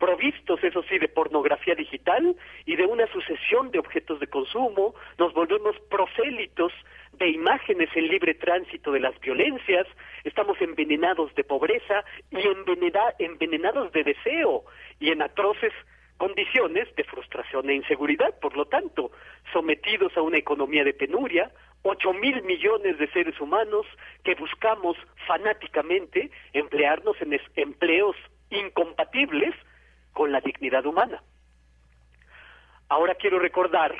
[0.02, 2.34] provistos, eso sí, de pornografía digital
[2.66, 6.72] y de una sucesión de objetos de consumo, nos volvemos prosélitos
[7.12, 9.86] de imágenes en libre tránsito de las violencias,
[10.24, 12.38] estamos envenenados de pobreza y
[13.20, 14.64] envenenados de deseo
[14.98, 15.72] y en atroces
[16.16, 19.12] condiciones de frustración e inseguridad, por lo tanto,
[19.52, 21.52] sometidos a una economía de penuria,
[21.82, 23.86] ocho mil millones de seres humanos
[24.24, 24.96] que buscamos
[25.28, 28.16] fanáticamente emplearnos en empleos
[28.50, 29.54] incompatibles
[30.12, 31.22] con la dignidad humana.
[32.88, 33.94] Ahora quiero recordar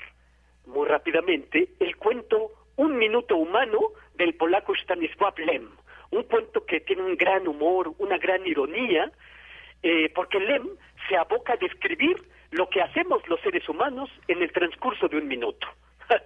[0.66, 3.78] muy rápidamente el cuento Un minuto humano
[4.14, 5.68] del polaco Stanisław Lem,
[6.10, 9.10] un cuento que tiene un gran humor, una gran ironía,
[9.82, 10.68] eh, porque Lem
[11.08, 12.16] se aboca a describir
[12.50, 15.66] lo que hacemos los seres humanos en el transcurso de un minuto.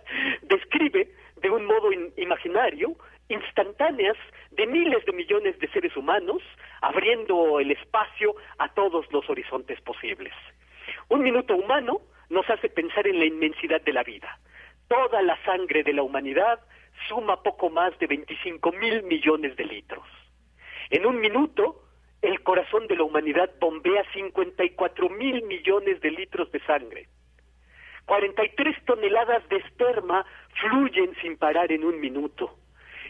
[0.42, 2.96] Describe de un modo imaginario
[3.28, 4.16] instantáneas
[4.50, 6.42] de miles de millones de seres humanos,
[6.80, 10.32] abriendo el espacio a todos los horizontes posibles.
[11.08, 12.00] Un minuto humano
[12.30, 14.38] nos hace pensar en la inmensidad de la vida.
[14.88, 16.60] Toda la sangre de la humanidad
[17.08, 20.06] suma poco más de 25 mil millones de litros.
[20.90, 21.82] En un minuto,
[22.22, 27.08] el corazón de la humanidad bombea 54 mil millones de litros de sangre.
[28.06, 30.24] 43 toneladas de esperma
[30.60, 32.56] fluyen sin parar en un minuto.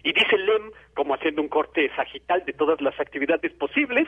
[0.06, 4.06] Y dice Lem, como haciendo un corte sagital de todas las actividades posibles,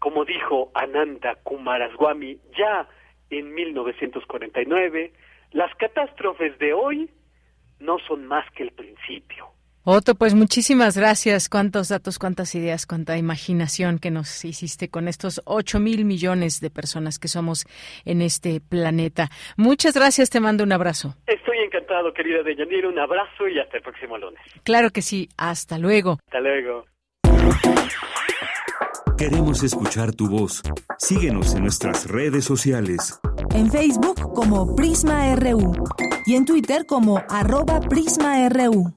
[0.00, 2.88] como dijo Ananda Kumaraswamy ya
[3.30, 5.12] en 1949,
[5.52, 7.08] las catástrofes de hoy
[7.78, 9.55] no son más que el principio.
[9.88, 11.48] Otto, pues muchísimas gracias.
[11.48, 16.70] Cuántos datos, cuántas ideas, cuánta imaginación que nos hiciste con estos ocho mil millones de
[16.70, 17.66] personas que somos
[18.04, 19.28] en este planeta.
[19.56, 21.14] Muchas gracias, te mando un abrazo.
[21.28, 22.88] Estoy encantado, querida Deyanira.
[22.88, 24.40] Un abrazo y hasta el próximo lunes.
[24.64, 25.28] Claro que sí.
[25.36, 26.18] Hasta luego.
[26.26, 26.84] Hasta luego.
[29.16, 30.62] Queremos escuchar tu voz.
[30.98, 33.20] Síguenos en nuestras redes sociales.
[33.54, 35.74] En Facebook como Prisma RU
[36.26, 38.92] y en Twitter como arroba PrismaRU.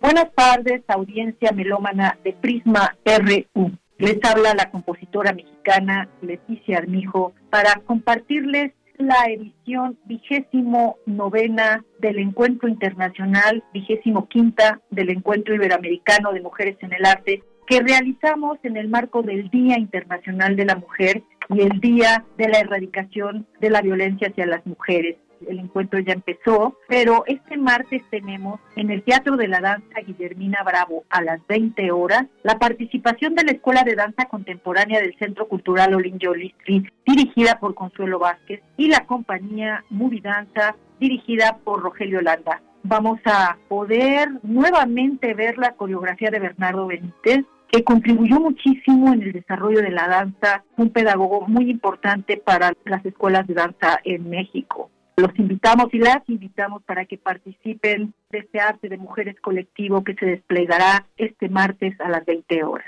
[0.00, 3.72] Buenas tardes, audiencia melómana de Prisma RU.
[3.98, 12.68] Les habla la compositora mexicana Leticia Armijo para compartirles la edición vigésimo novena del Encuentro
[12.68, 18.88] Internacional, vigésimo quinta del Encuentro Iberoamericano de Mujeres en el Arte, que realizamos en el
[18.88, 23.82] marco del Día Internacional de la Mujer y el Día de la Erradicación de la
[23.82, 25.16] Violencia hacia las Mujeres.
[25.48, 30.62] El encuentro ya empezó, pero este martes tenemos en el Teatro de la Danza Guillermina
[30.64, 35.48] Bravo a las 20 horas la participación de la Escuela de Danza Contemporánea del Centro
[35.48, 42.22] Cultural Olin Yolistri, dirigida por Consuelo Vázquez, y la compañía Movie Danza, dirigida por Rogelio
[42.22, 42.62] Landa.
[42.82, 47.44] Vamos a poder nuevamente ver la coreografía de Bernardo Benítez,
[47.74, 53.04] que contribuyó muchísimo en el desarrollo de la danza, un pedagogo muy importante para las
[53.04, 54.92] escuelas de danza en México.
[55.16, 60.14] Los invitamos y las invitamos para que participen de este arte de mujeres colectivo que
[60.14, 62.86] se desplegará este martes a las 20 horas.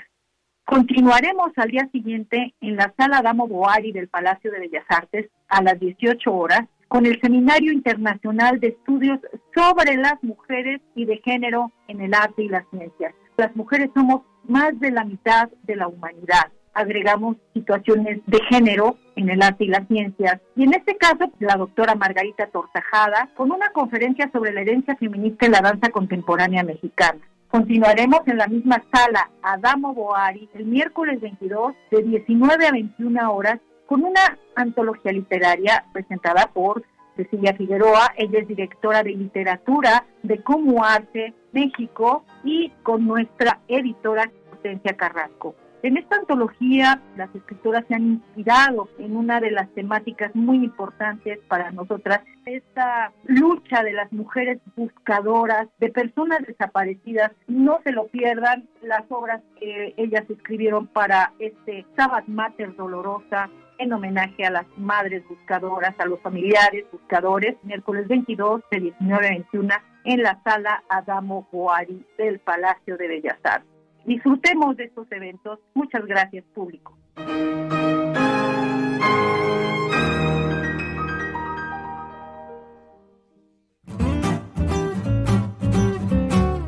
[0.63, 5.61] Continuaremos al día siguiente en la sala Damo Boari del Palacio de Bellas Artes a
[5.61, 9.19] las 18 horas con el Seminario Internacional de Estudios
[9.53, 13.13] sobre las Mujeres y de Género en el Arte y las Ciencias.
[13.35, 16.51] Las mujeres somos más de la mitad de la humanidad.
[16.73, 20.39] Agregamos situaciones de género en el arte y las ciencias.
[20.55, 25.47] Y en este caso, la doctora Margarita Tortajada, con una conferencia sobre la herencia feminista
[25.47, 27.19] en la danza contemporánea mexicana.
[27.49, 33.59] Continuaremos en la misma sala Adamo Boari el miércoles 22 de 19 a 21 horas
[33.85, 36.83] con una antología literaria presentada por
[37.15, 44.31] Cecilia Figueroa, ella es directora de literatura de Como Arte México y con nuestra editora
[44.57, 45.55] Hortensia Carrasco.
[45.83, 51.39] En esta antología, las escritoras se han inspirado en una de las temáticas muy importantes
[51.47, 57.31] para nosotras, esta lucha de las mujeres buscadoras, de personas desaparecidas.
[57.47, 63.93] No se lo pierdan las obras que ellas escribieron para este Sabbath Mater Dolorosa, en
[63.93, 69.75] homenaje a las madres buscadoras, a los familiares buscadores, miércoles 22 de 19 a 21
[70.05, 73.76] en la sala Adamo Boari del Palacio de Bellas Artes.
[74.07, 75.59] Disfrutemos de estos eventos.
[75.73, 76.97] Muchas gracias, público.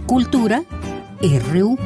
[0.06, 0.64] Cultura
[1.22, 1.78] RU.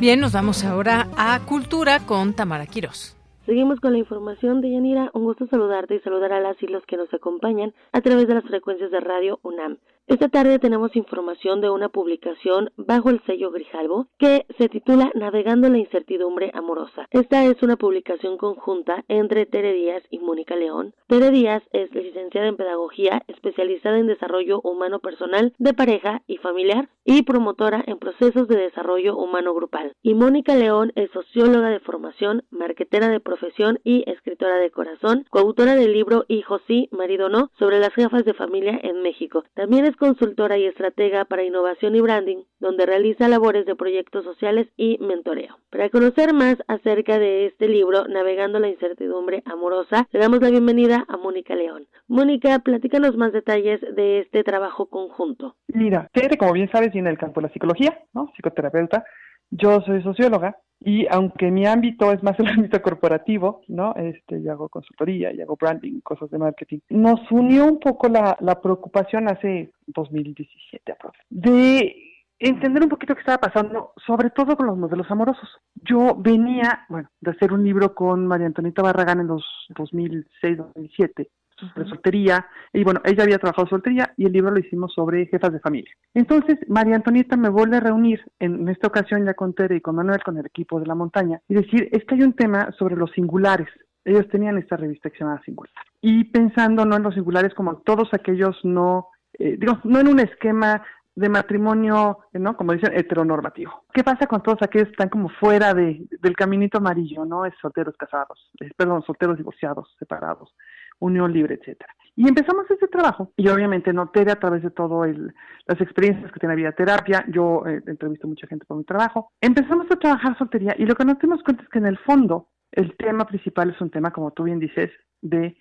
[0.00, 3.14] Bien, nos vamos ahora a Cultura con Tamara Quirós.
[3.44, 5.10] Seguimos con la información de Yanira.
[5.12, 8.34] Un gusto saludarte y saludar a las y los que nos acompañan a través de
[8.34, 9.78] las frecuencias de Radio UNAM.
[10.06, 15.68] Esta tarde tenemos información de una publicación bajo el sello Grijalvo que se titula Navegando
[15.68, 17.06] la incertidumbre amorosa.
[17.10, 20.94] Esta es una publicación conjunta entre Tere Díaz y Mónica León.
[21.06, 26.88] Tere Díaz es licenciada en Pedagogía, especializada en desarrollo humano personal de pareja y familiar
[27.04, 29.94] y promotora en procesos de desarrollo humano grupal.
[30.02, 35.76] Y Mónica León es socióloga de formación, marquetera de profesión y escritora de corazón, coautora
[35.76, 39.44] del libro Hijo sí, marido no, sobre las jefas de familia en México.
[39.54, 44.68] También es consultora y estratega para innovación y branding, donde realiza labores de proyectos sociales
[44.76, 45.58] y mentoreo.
[45.70, 51.04] Para conocer más acerca de este libro, Navegando la incertidumbre amorosa, le damos la bienvenida
[51.08, 51.86] a Mónica León.
[52.08, 55.56] Mónica, platícanos más detalles de este trabajo conjunto.
[55.68, 58.30] Mira, Tere, como bien sabes, viene del campo de la psicología, ¿no?
[58.34, 59.04] Psicoterapeuta.
[59.50, 63.94] Yo soy socióloga y aunque mi ámbito es más el ámbito corporativo, ¿no?
[63.96, 66.78] Este, yo hago consultoría, y hago branding, cosas de marketing.
[66.88, 70.94] Nos unió un poco la, la preocupación hace 2017
[71.28, 71.96] de
[72.38, 75.48] entender un poquito qué estaba pasando, sobre todo con los modelos amorosos.
[75.74, 79.44] Yo venía, bueno, de hacer un libro con María Antonita Barragán en los
[79.74, 81.28] 2006-2007
[81.76, 85.52] de soltería, y bueno, ella había trabajado soltería y el libro lo hicimos sobre jefas
[85.52, 85.90] de familia.
[86.14, 89.96] Entonces, María Antonieta me vuelve a reunir en esta ocasión ya con Tere y con
[89.96, 92.96] Manuel, con el equipo de la montaña, y decir, es que hay un tema sobre
[92.96, 93.68] los singulares.
[94.04, 95.72] Ellos tenían esta revista que se llamaba Singular.
[96.00, 99.08] Y pensando no en los singulares como todos aquellos no,
[99.38, 100.82] eh, digamos, no en un esquema
[101.20, 102.56] de matrimonio, ¿no?
[102.56, 103.84] Como dicen, heteronormativo.
[103.92, 107.44] ¿Qué pasa con todos aquellos que están como fuera de, del caminito amarillo, ¿no?
[107.44, 110.54] Es solteros casados, perdón, solteros divorciados, separados,
[111.00, 111.94] unión libre, etcétera.
[112.16, 115.32] Y empezamos ese trabajo y obviamente noté a través de todo el,
[115.66, 119.86] las experiencias que tiene vida terapia, yo eh, entrevisto mucha gente por mi trabajo, empezamos
[119.90, 122.96] a trabajar soltería y lo que nos dimos cuenta es que en el fondo el
[122.96, 124.90] tema principal es un tema, como tú bien dices,
[125.22, 125.56] de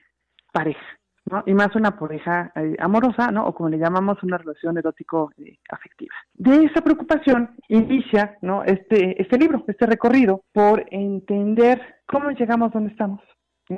[0.52, 0.86] pareja.
[1.32, 1.44] ¿no?
[1.46, 3.46] Y más una pareja eh, amorosa, ¿no?
[3.46, 6.16] O como le llamamos, una relación erótico-afectiva.
[6.16, 8.64] Eh, de esa preocupación inicia, ¿no?
[8.64, 13.22] Este, este libro, este recorrido, por entender cómo llegamos donde estamos,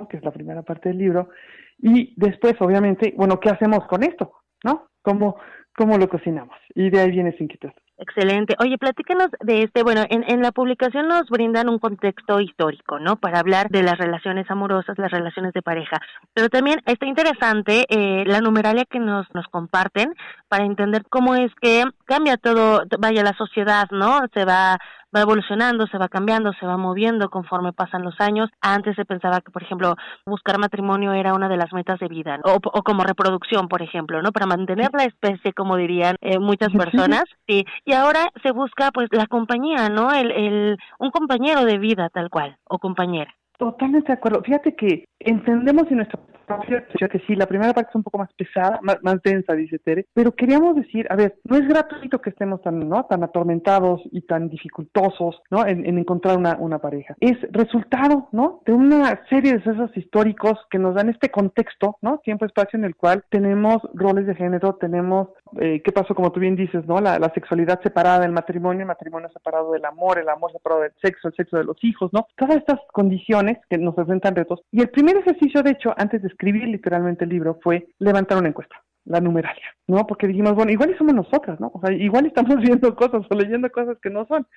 [0.09, 1.29] que es la primera parte del libro,
[1.77, 4.33] y después, obviamente, bueno, ¿qué hacemos con esto?
[4.63, 4.89] ¿No?
[5.01, 5.37] ¿Cómo,
[5.75, 6.55] cómo lo cocinamos?
[6.75, 7.71] Y de ahí viene esa inquietud.
[7.97, 8.55] Excelente.
[8.59, 13.17] Oye, platícanos de este, bueno, en, en la publicación nos brindan un contexto histórico, ¿no?
[13.17, 15.97] Para hablar de las relaciones amorosas, las relaciones de pareja.
[16.33, 20.15] Pero también está interesante eh, la numeralia que nos, nos comparten
[20.47, 24.21] para entender cómo es que cambia todo, vaya, la sociedad, ¿no?
[24.33, 24.79] Se va
[25.15, 28.49] va evolucionando, se va cambiando, se va moviendo conforme pasan los años.
[28.61, 32.39] Antes se pensaba que, por ejemplo, buscar matrimonio era una de las metas de vida,
[32.43, 34.31] o, o, como reproducción, por ejemplo, ¿no?
[34.31, 37.23] Para mantener la especie, como dirían eh, muchas personas.
[37.47, 37.65] Sí.
[37.85, 40.11] Y ahora se busca, pues, la compañía, ¿no?
[40.11, 43.33] El, el, un compañero de vida, tal cual, o compañera.
[43.57, 44.41] Totalmente de acuerdo.
[44.41, 46.19] Fíjate que entendemos en nuestra
[47.09, 50.33] que sí, la primera parte es un poco más pesada, más, densa, dice Tere, pero
[50.33, 53.05] queríamos decir, a ver, no es gratuito que estemos tan, ¿no?
[53.05, 55.65] tan atormentados y tan dificultosos, ¿no?
[55.65, 57.15] En, encontrar una, una, pareja.
[57.19, 58.61] Es resultado, ¿no?
[58.65, 62.19] De una serie de sucesos históricos que nos dan este contexto, ¿no?
[62.19, 65.29] Tiempo, espacio en el cual tenemos roles de género, tenemos,
[65.59, 66.15] eh, ¿qué pasó?
[66.15, 67.01] Como tú bien dices, ¿no?
[67.01, 70.93] La, la sexualidad separada del matrimonio, el matrimonio separado del amor, el amor separado del
[71.01, 72.27] sexo, el sexo de los hijos, ¿no?
[72.37, 74.61] Todas estas condiciones que nos presentan retos.
[74.71, 78.49] Y el primer ejercicio, de hecho, antes de escribir literalmente el libro fue levantar una
[78.49, 78.75] encuesta,
[79.05, 80.05] la numeralia, ¿no?
[80.07, 81.71] Porque dijimos, bueno, igual somos nosotras, ¿no?
[81.73, 84.47] O sea, igual estamos viendo cosas o leyendo cosas que no son.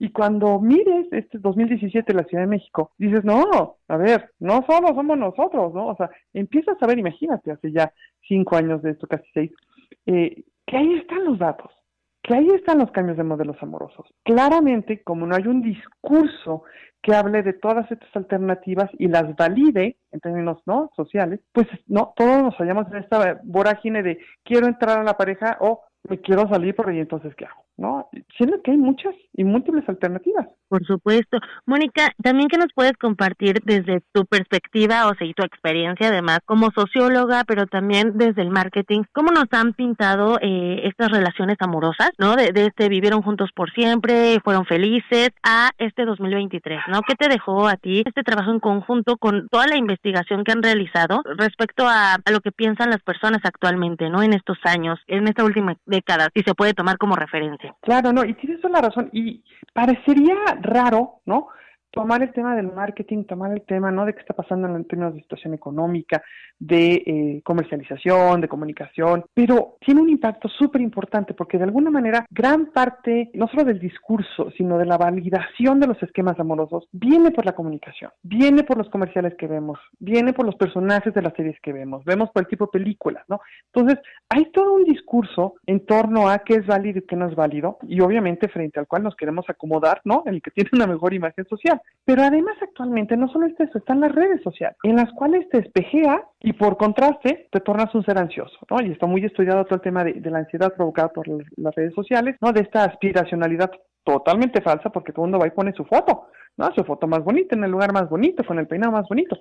[0.00, 4.94] Y cuando mires este 2017 la Ciudad de México, dices, no, a ver, no solo
[4.94, 5.88] somos nosotros, ¿no?
[5.88, 7.92] O sea, empiezas a ver, imagínate, hace ya
[8.28, 9.50] cinco años de esto, casi seis,
[10.08, 11.70] eh, que ahí están los datos,
[12.22, 14.06] que ahí están los cambios de modelos amorosos.
[14.24, 16.62] Claramente, como no hay un discurso
[17.02, 22.14] que hable de todas estas alternativas y las valide en términos no sociales, pues no
[22.16, 26.48] todos nos hallamos en esta vorágine de quiero entrar a la pareja o me quiero
[26.48, 27.67] salir por ahí, entonces ¿qué hago?
[27.78, 28.08] ¿No?
[28.36, 30.48] Siendo que hay muchas y múltiples alternativas.
[30.68, 31.38] Por supuesto.
[31.64, 36.40] Mónica, también que nos puedes compartir desde tu perspectiva, o sea, y tu experiencia además
[36.44, 42.10] como socióloga, pero también desde el marketing, cómo nos han pintado eh, estas relaciones amorosas,
[42.18, 42.34] ¿no?
[42.34, 47.00] De, de, este vivieron juntos por siempre, fueron felices, a este 2023, ¿no?
[47.06, 50.62] ¿Qué te dejó a ti este trabajo en conjunto con toda la investigación que han
[50.62, 54.22] realizado respecto a, a lo que piensan las personas actualmente, ¿no?
[54.22, 57.67] En estos años, en esta última década, si se puede tomar como referencia.
[57.80, 59.10] Claro, no, y tienes toda la razón.
[59.12, 59.42] Y
[59.72, 61.48] parecería raro, ¿no?
[61.90, 64.04] Tomar el tema del marketing, tomar el tema, ¿no?
[64.04, 66.22] De qué está pasando en términos de situación económica,
[66.58, 72.26] de eh, comercialización, de comunicación, pero tiene un impacto súper importante porque de alguna manera
[72.30, 77.30] gran parte, no solo del discurso, sino de la validación de los esquemas amorosos, viene
[77.30, 81.34] por la comunicación, viene por los comerciales que vemos, viene por los personajes de las
[81.34, 83.40] series que vemos, vemos por el tipo de películas, ¿no?
[83.72, 83.98] Entonces,
[84.28, 87.78] hay todo un discurso en torno a qué es válido y qué no es válido,
[87.82, 90.22] y obviamente frente al cual nos queremos acomodar, ¿no?
[90.26, 91.77] El que tiene una mejor imagen social.
[92.04, 95.58] Pero además actualmente no solo es eso, están las redes sociales, en las cuales te
[95.58, 98.80] espejea y por contraste te tornas un ser ansioso, ¿no?
[98.80, 102.36] Y está muy estudiado todo el tema de, la ansiedad provocada por las redes sociales,
[102.40, 102.52] ¿no?
[102.52, 103.70] De esta aspiracionalidad
[104.04, 106.72] totalmente falsa porque todo el mundo va y pone su foto, ¿no?
[106.74, 109.36] Su foto más bonita, en el lugar más bonito, con el peinado más bonito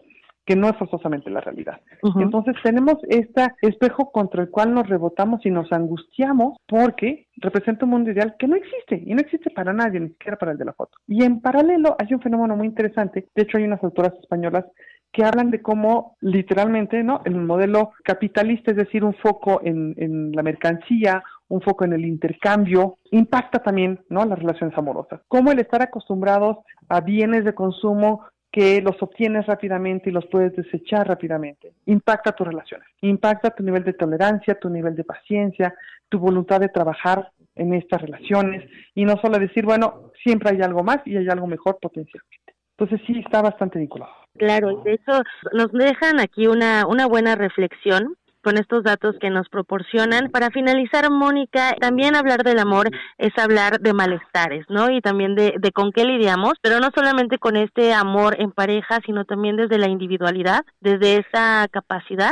[0.47, 1.81] que no es forzosamente la realidad.
[2.15, 7.91] Entonces tenemos este espejo contra el cual nos rebotamos y nos angustiamos porque representa un
[7.91, 10.63] mundo ideal que no existe y no existe para nadie, ni siquiera para el de
[10.63, 10.97] la foto.
[11.05, 14.63] Y en paralelo hay un fenómeno muy interesante, de hecho hay unas autoras españolas
[15.11, 17.21] que hablan de cómo literalmente, ¿no?
[17.25, 22.05] El modelo capitalista, es decir, un foco en, en la mercancía, un foco en el
[22.05, 24.23] intercambio, impacta también, ¿no?
[24.25, 25.21] Las relaciones amorosas.
[25.27, 26.57] Cómo el estar acostumbrados
[26.87, 31.73] a bienes de consumo que los obtienes rápidamente y los puedes desechar rápidamente.
[31.85, 35.75] Impacta tus relaciones, impacta tu nivel de tolerancia, tu nivel de paciencia,
[36.09, 40.83] tu voluntad de trabajar en estas relaciones y no solo decir, bueno, siempre hay algo
[40.83, 42.53] más y hay algo mejor potencialmente.
[42.77, 44.11] Entonces sí está bastante vinculado.
[44.37, 48.15] Claro, de hecho nos dejan aquí una, una buena reflexión
[48.47, 50.29] con estos datos que nos proporcionan.
[50.31, 54.89] Para finalizar, Mónica, también hablar del amor es hablar de malestares, ¿no?
[54.89, 59.01] Y también de, de con qué lidiamos, pero no solamente con este amor en pareja,
[59.05, 62.31] sino también desde la individualidad, desde esa capacidad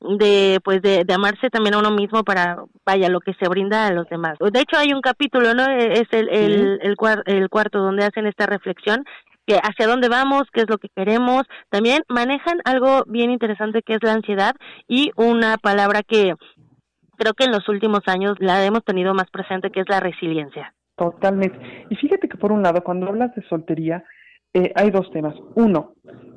[0.00, 3.86] de pues de, de, amarse también a uno mismo para vaya lo que se brinda
[3.86, 7.78] a los demás de hecho hay un capítulo no es el el, el, el cuarto
[7.78, 9.04] donde hacen esta reflexión
[9.46, 11.42] que hacia dónde vamos, qué es lo que queremos.
[11.70, 14.54] También manejan algo bien interesante que es la ansiedad
[14.88, 16.34] y una palabra que
[17.16, 20.74] creo que en los últimos años la hemos tenido más presente, que es la resiliencia.
[20.96, 21.86] Totalmente.
[21.90, 24.04] Y fíjate que por un lado, cuando hablas de soltería,
[24.54, 25.34] eh, hay dos temas.
[25.54, 25.94] Uno,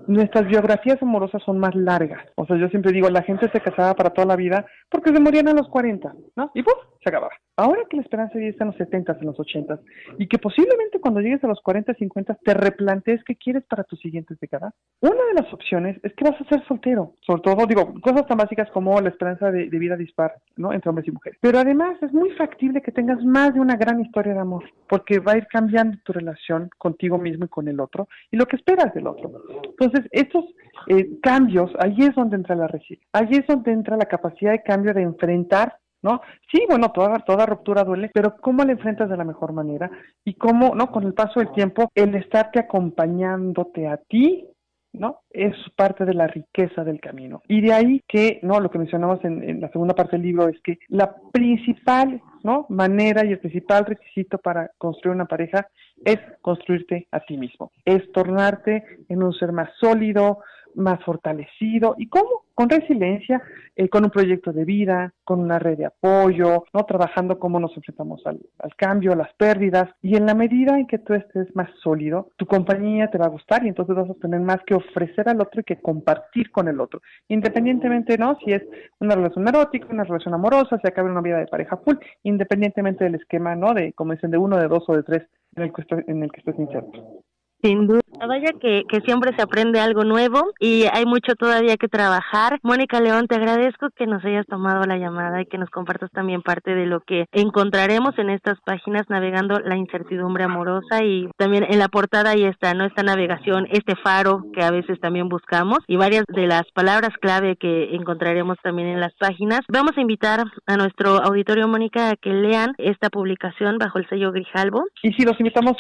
[0.07, 2.25] nuestras biografías amorosas son más largas.
[2.35, 5.19] O sea, yo siempre digo, la gente se casaba para toda la vida porque se
[5.19, 6.51] morían a los 40, ¿no?
[6.55, 7.31] Y pues se acababa.
[7.59, 9.79] Ahora que la esperanza de vida está en los 70, en los 80,
[10.17, 13.99] y que posiblemente cuando llegues a los 40, 50, te replantees qué quieres para tus
[13.99, 17.15] siguientes décadas, una de las opciones es que vas a ser soltero.
[17.19, 20.71] Sobre todo, digo, cosas tan básicas como la esperanza de, vida dispar, ¿no?
[20.71, 21.37] Entre hombres y mujeres.
[21.41, 25.19] Pero además es muy factible que tengas más de una gran historia de amor, porque
[25.19, 27.98] va a ir cambiando tu relación contigo mismo y con el otro,
[28.31, 29.31] y lo que esperas del otro.
[29.63, 30.45] Entonces, estos
[30.87, 34.63] eh, cambios, ahí es donde entra la resiliencia, ahí es donde entra la capacidad de
[34.63, 36.21] cambio de enfrentar ¿no?
[36.51, 39.89] Sí, bueno, toda, toda ruptura duele, pero ¿cómo la enfrentas de la mejor manera?
[40.23, 40.91] Y cómo, ¿no?
[40.91, 44.45] Con el paso del tiempo, el estarte acompañándote a ti,
[44.93, 45.21] ¿no?
[45.29, 47.41] Es parte de la riqueza del camino.
[47.47, 48.59] Y de ahí que, ¿no?
[48.59, 52.65] Lo que mencionamos en, en, la segunda parte del libro es que la principal, ¿no?
[52.69, 55.67] Manera y el principal requisito para construir una pareja
[56.05, 60.39] es construirte a ti mismo, es tornarte en un ser más sólido,
[60.75, 61.95] más fortalecido.
[61.97, 62.43] ¿Y cómo?
[62.53, 63.41] Con resiliencia,
[63.75, 66.83] eh, con un proyecto de vida, con una red de apoyo, ¿no?
[66.83, 69.89] Trabajando cómo nos enfrentamos al, al, cambio, a las pérdidas.
[70.01, 73.29] Y en la medida en que tú estés más sólido, tu compañía te va a
[73.29, 76.67] gustar y entonces vas a tener más que ofrecer al otro y que compartir con
[76.67, 77.01] el otro.
[77.29, 78.37] Independientemente, ¿no?
[78.43, 78.63] Si es
[78.99, 83.15] una relación erótica, una relación amorosa, si acaba una vida de pareja full, independientemente del
[83.15, 83.73] esquema, ¿no?
[83.73, 85.23] De, como dicen, de uno, de dos o de tres
[85.55, 87.23] en el que, estoy, en el que estés inserto.
[87.61, 91.89] Sin duda, vaya que, que siempre se aprende algo nuevo y hay mucho todavía que
[91.89, 92.57] trabajar.
[92.63, 96.41] Mónica León, te agradezco que nos hayas tomado la llamada y que nos compartas también
[96.41, 101.79] parte de lo que encontraremos en estas páginas navegando la incertidumbre amorosa y también en
[101.79, 102.85] la portada ahí está, ¿no?
[102.85, 107.57] Esta navegación, este faro que a veces también buscamos y varias de las palabras clave
[107.57, 109.61] que encontraremos también en las páginas.
[109.67, 114.31] Vamos a invitar a nuestro auditorio, Mónica, a que lean esta publicación bajo el sello
[114.31, 114.85] Grijalbo.
[115.03, 115.75] Y sí, los invitamos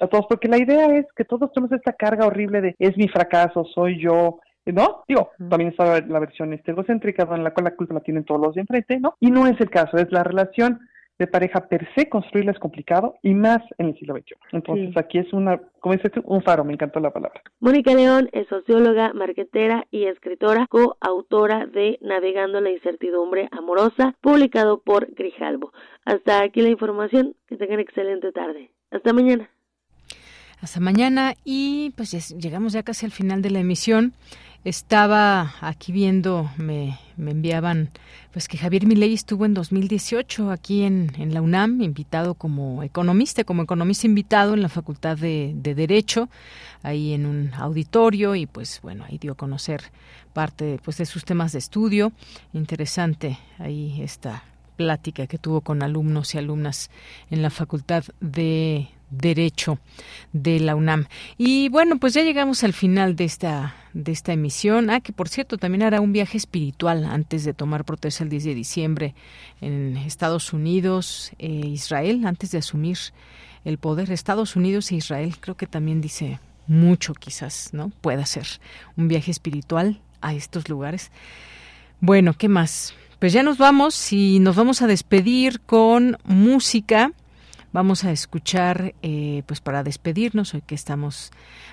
[0.00, 3.08] a todos porque la idea es que todos tenemos esta carga horrible de es mi
[3.08, 5.02] fracaso, soy yo, ¿no?
[5.08, 8.40] Digo, también está la versión este, egocéntrica, en la cual la culpa la tienen todos
[8.40, 9.14] los de enfrente, ¿no?
[9.18, 10.78] Y no es el caso, es la relación
[11.18, 14.34] de pareja per se, construirla es complicado y más en el siglo XXI.
[14.52, 17.42] Entonces aquí es una, como dices un faro, me encantó la palabra.
[17.58, 25.12] Mónica León es socióloga, marquetera y escritora, coautora de Navegando la incertidumbre amorosa, publicado por
[25.12, 25.72] Grijalbo.
[26.04, 28.70] Hasta aquí la información, que tengan excelente tarde.
[28.92, 29.50] Hasta mañana.
[30.60, 34.14] Hasta mañana y pues llegamos ya casi al final de la emisión.
[34.64, 37.90] Estaba aquí viendo, me, me enviaban,
[38.32, 43.44] pues que Javier Milei estuvo en 2018 aquí en, en, la UNAM, invitado como economista,
[43.44, 46.28] como economista invitado en la Facultad de, de, Derecho,
[46.82, 49.80] ahí en un auditorio y pues bueno, ahí dio a conocer
[50.32, 52.12] parte pues, de sus temas de estudio.
[52.52, 54.42] Interesante ahí esta
[54.76, 56.90] plática que tuvo con alumnos y alumnas
[57.30, 59.78] en la Facultad de Derecho
[60.32, 61.06] de la UNAM.
[61.36, 64.90] Y bueno, pues ya llegamos al final de esta de esta emisión.
[64.90, 68.44] Ah, que por cierto, también hará un viaje espiritual antes de tomar protesta el 10
[68.44, 69.14] de diciembre
[69.60, 72.98] en Estados Unidos e Israel, antes de asumir
[73.64, 74.10] el poder.
[74.10, 77.90] Estados Unidos e Israel, creo que también dice mucho quizás, ¿no?
[78.00, 78.46] Pueda ser
[78.96, 81.10] un viaje espiritual a estos lugares.
[82.00, 82.94] Bueno, ¿qué más?
[83.18, 87.12] Pues ya nos vamos y nos vamos a despedir con música.
[87.72, 91.30] Vamos a escuchar, eh, pues para despedirnos, hoy que estamos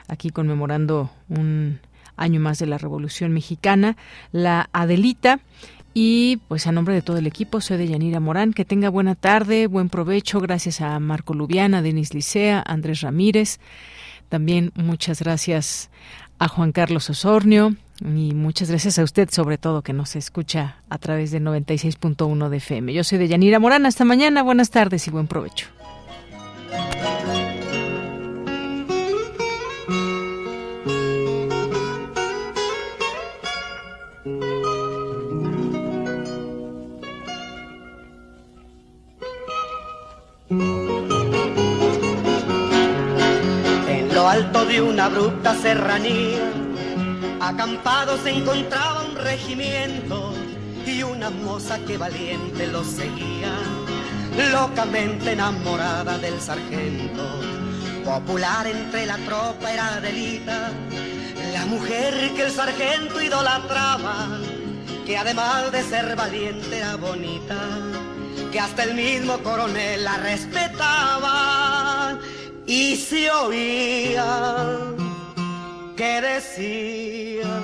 [0.08, 1.80] aquí conmemorando un
[2.18, 3.96] año más de la Revolución Mexicana,
[4.32, 5.40] la Adelita.
[5.94, 8.52] Y pues a nombre de todo el equipo, soy de Yanira Morán.
[8.52, 10.42] Que tenga buena tarde, buen provecho.
[10.42, 13.60] Gracias a Marco Lubiana, Denis Licea, Andrés Ramírez.
[14.28, 15.90] También muchas gracias
[16.38, 20.98] a Juan Carlos Osornio y muchas gracias a usted sobre todo que nos escucha a
[20.98, 22.94] través de 96.1 de FM.
[22.94, 23.86] Yo soy de Yanira Morán.
[23.86, 24.44] Hasta mañana.
[24.44, 25.68] Buenas tardes y buen provecho.
[43.88, 46.52] En lo alto de una abrupta serranía,
[47.40, 50.34] acampado se encontraba un regimiento
[50.86, 53.54] y una moza que valiente lo seguía
[54.52, 57.24] locamente enamorada del sargento.
[58.04, 60.72] Popular entre la tropa era Adelita,
[61.54, 64.38] la mujer que el sargento idolatraba,
[65.06, 67.58] que además de ser valiente era bonita,
[68.52, 72.20] que hasta el mismo coronel la respetaba
[72.68, 74.78] y se oía
[75.96, 77.62] que decía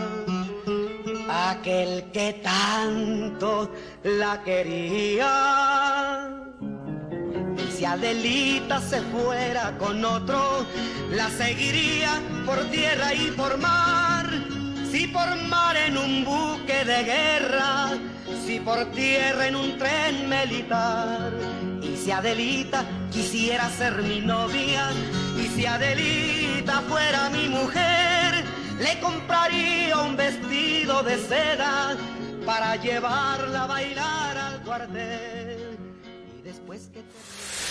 [1.29, 3.69] aquel que tanto
[4.03, 6.41] la quería
[7.81, 10.67] si Adelita se fuera con otro,
[11.09, 14.29] la seguiría por tierra y por mar.
[14.91, 17.89] Si por mar en un buque de guerra,
[18.45, 21.33] si por tierra en un tren militar.
[21.81, 24.91] Y si Adelita quisiera ser mi novia,
[25.35, 28.43] y si Adelita fuera mi mujer,
[28.79, 31.97] le compraría un vestido de seda
[32.45, 35.79] para llevarla a bailar al cuartel.
[36.37, 37.01] Y después que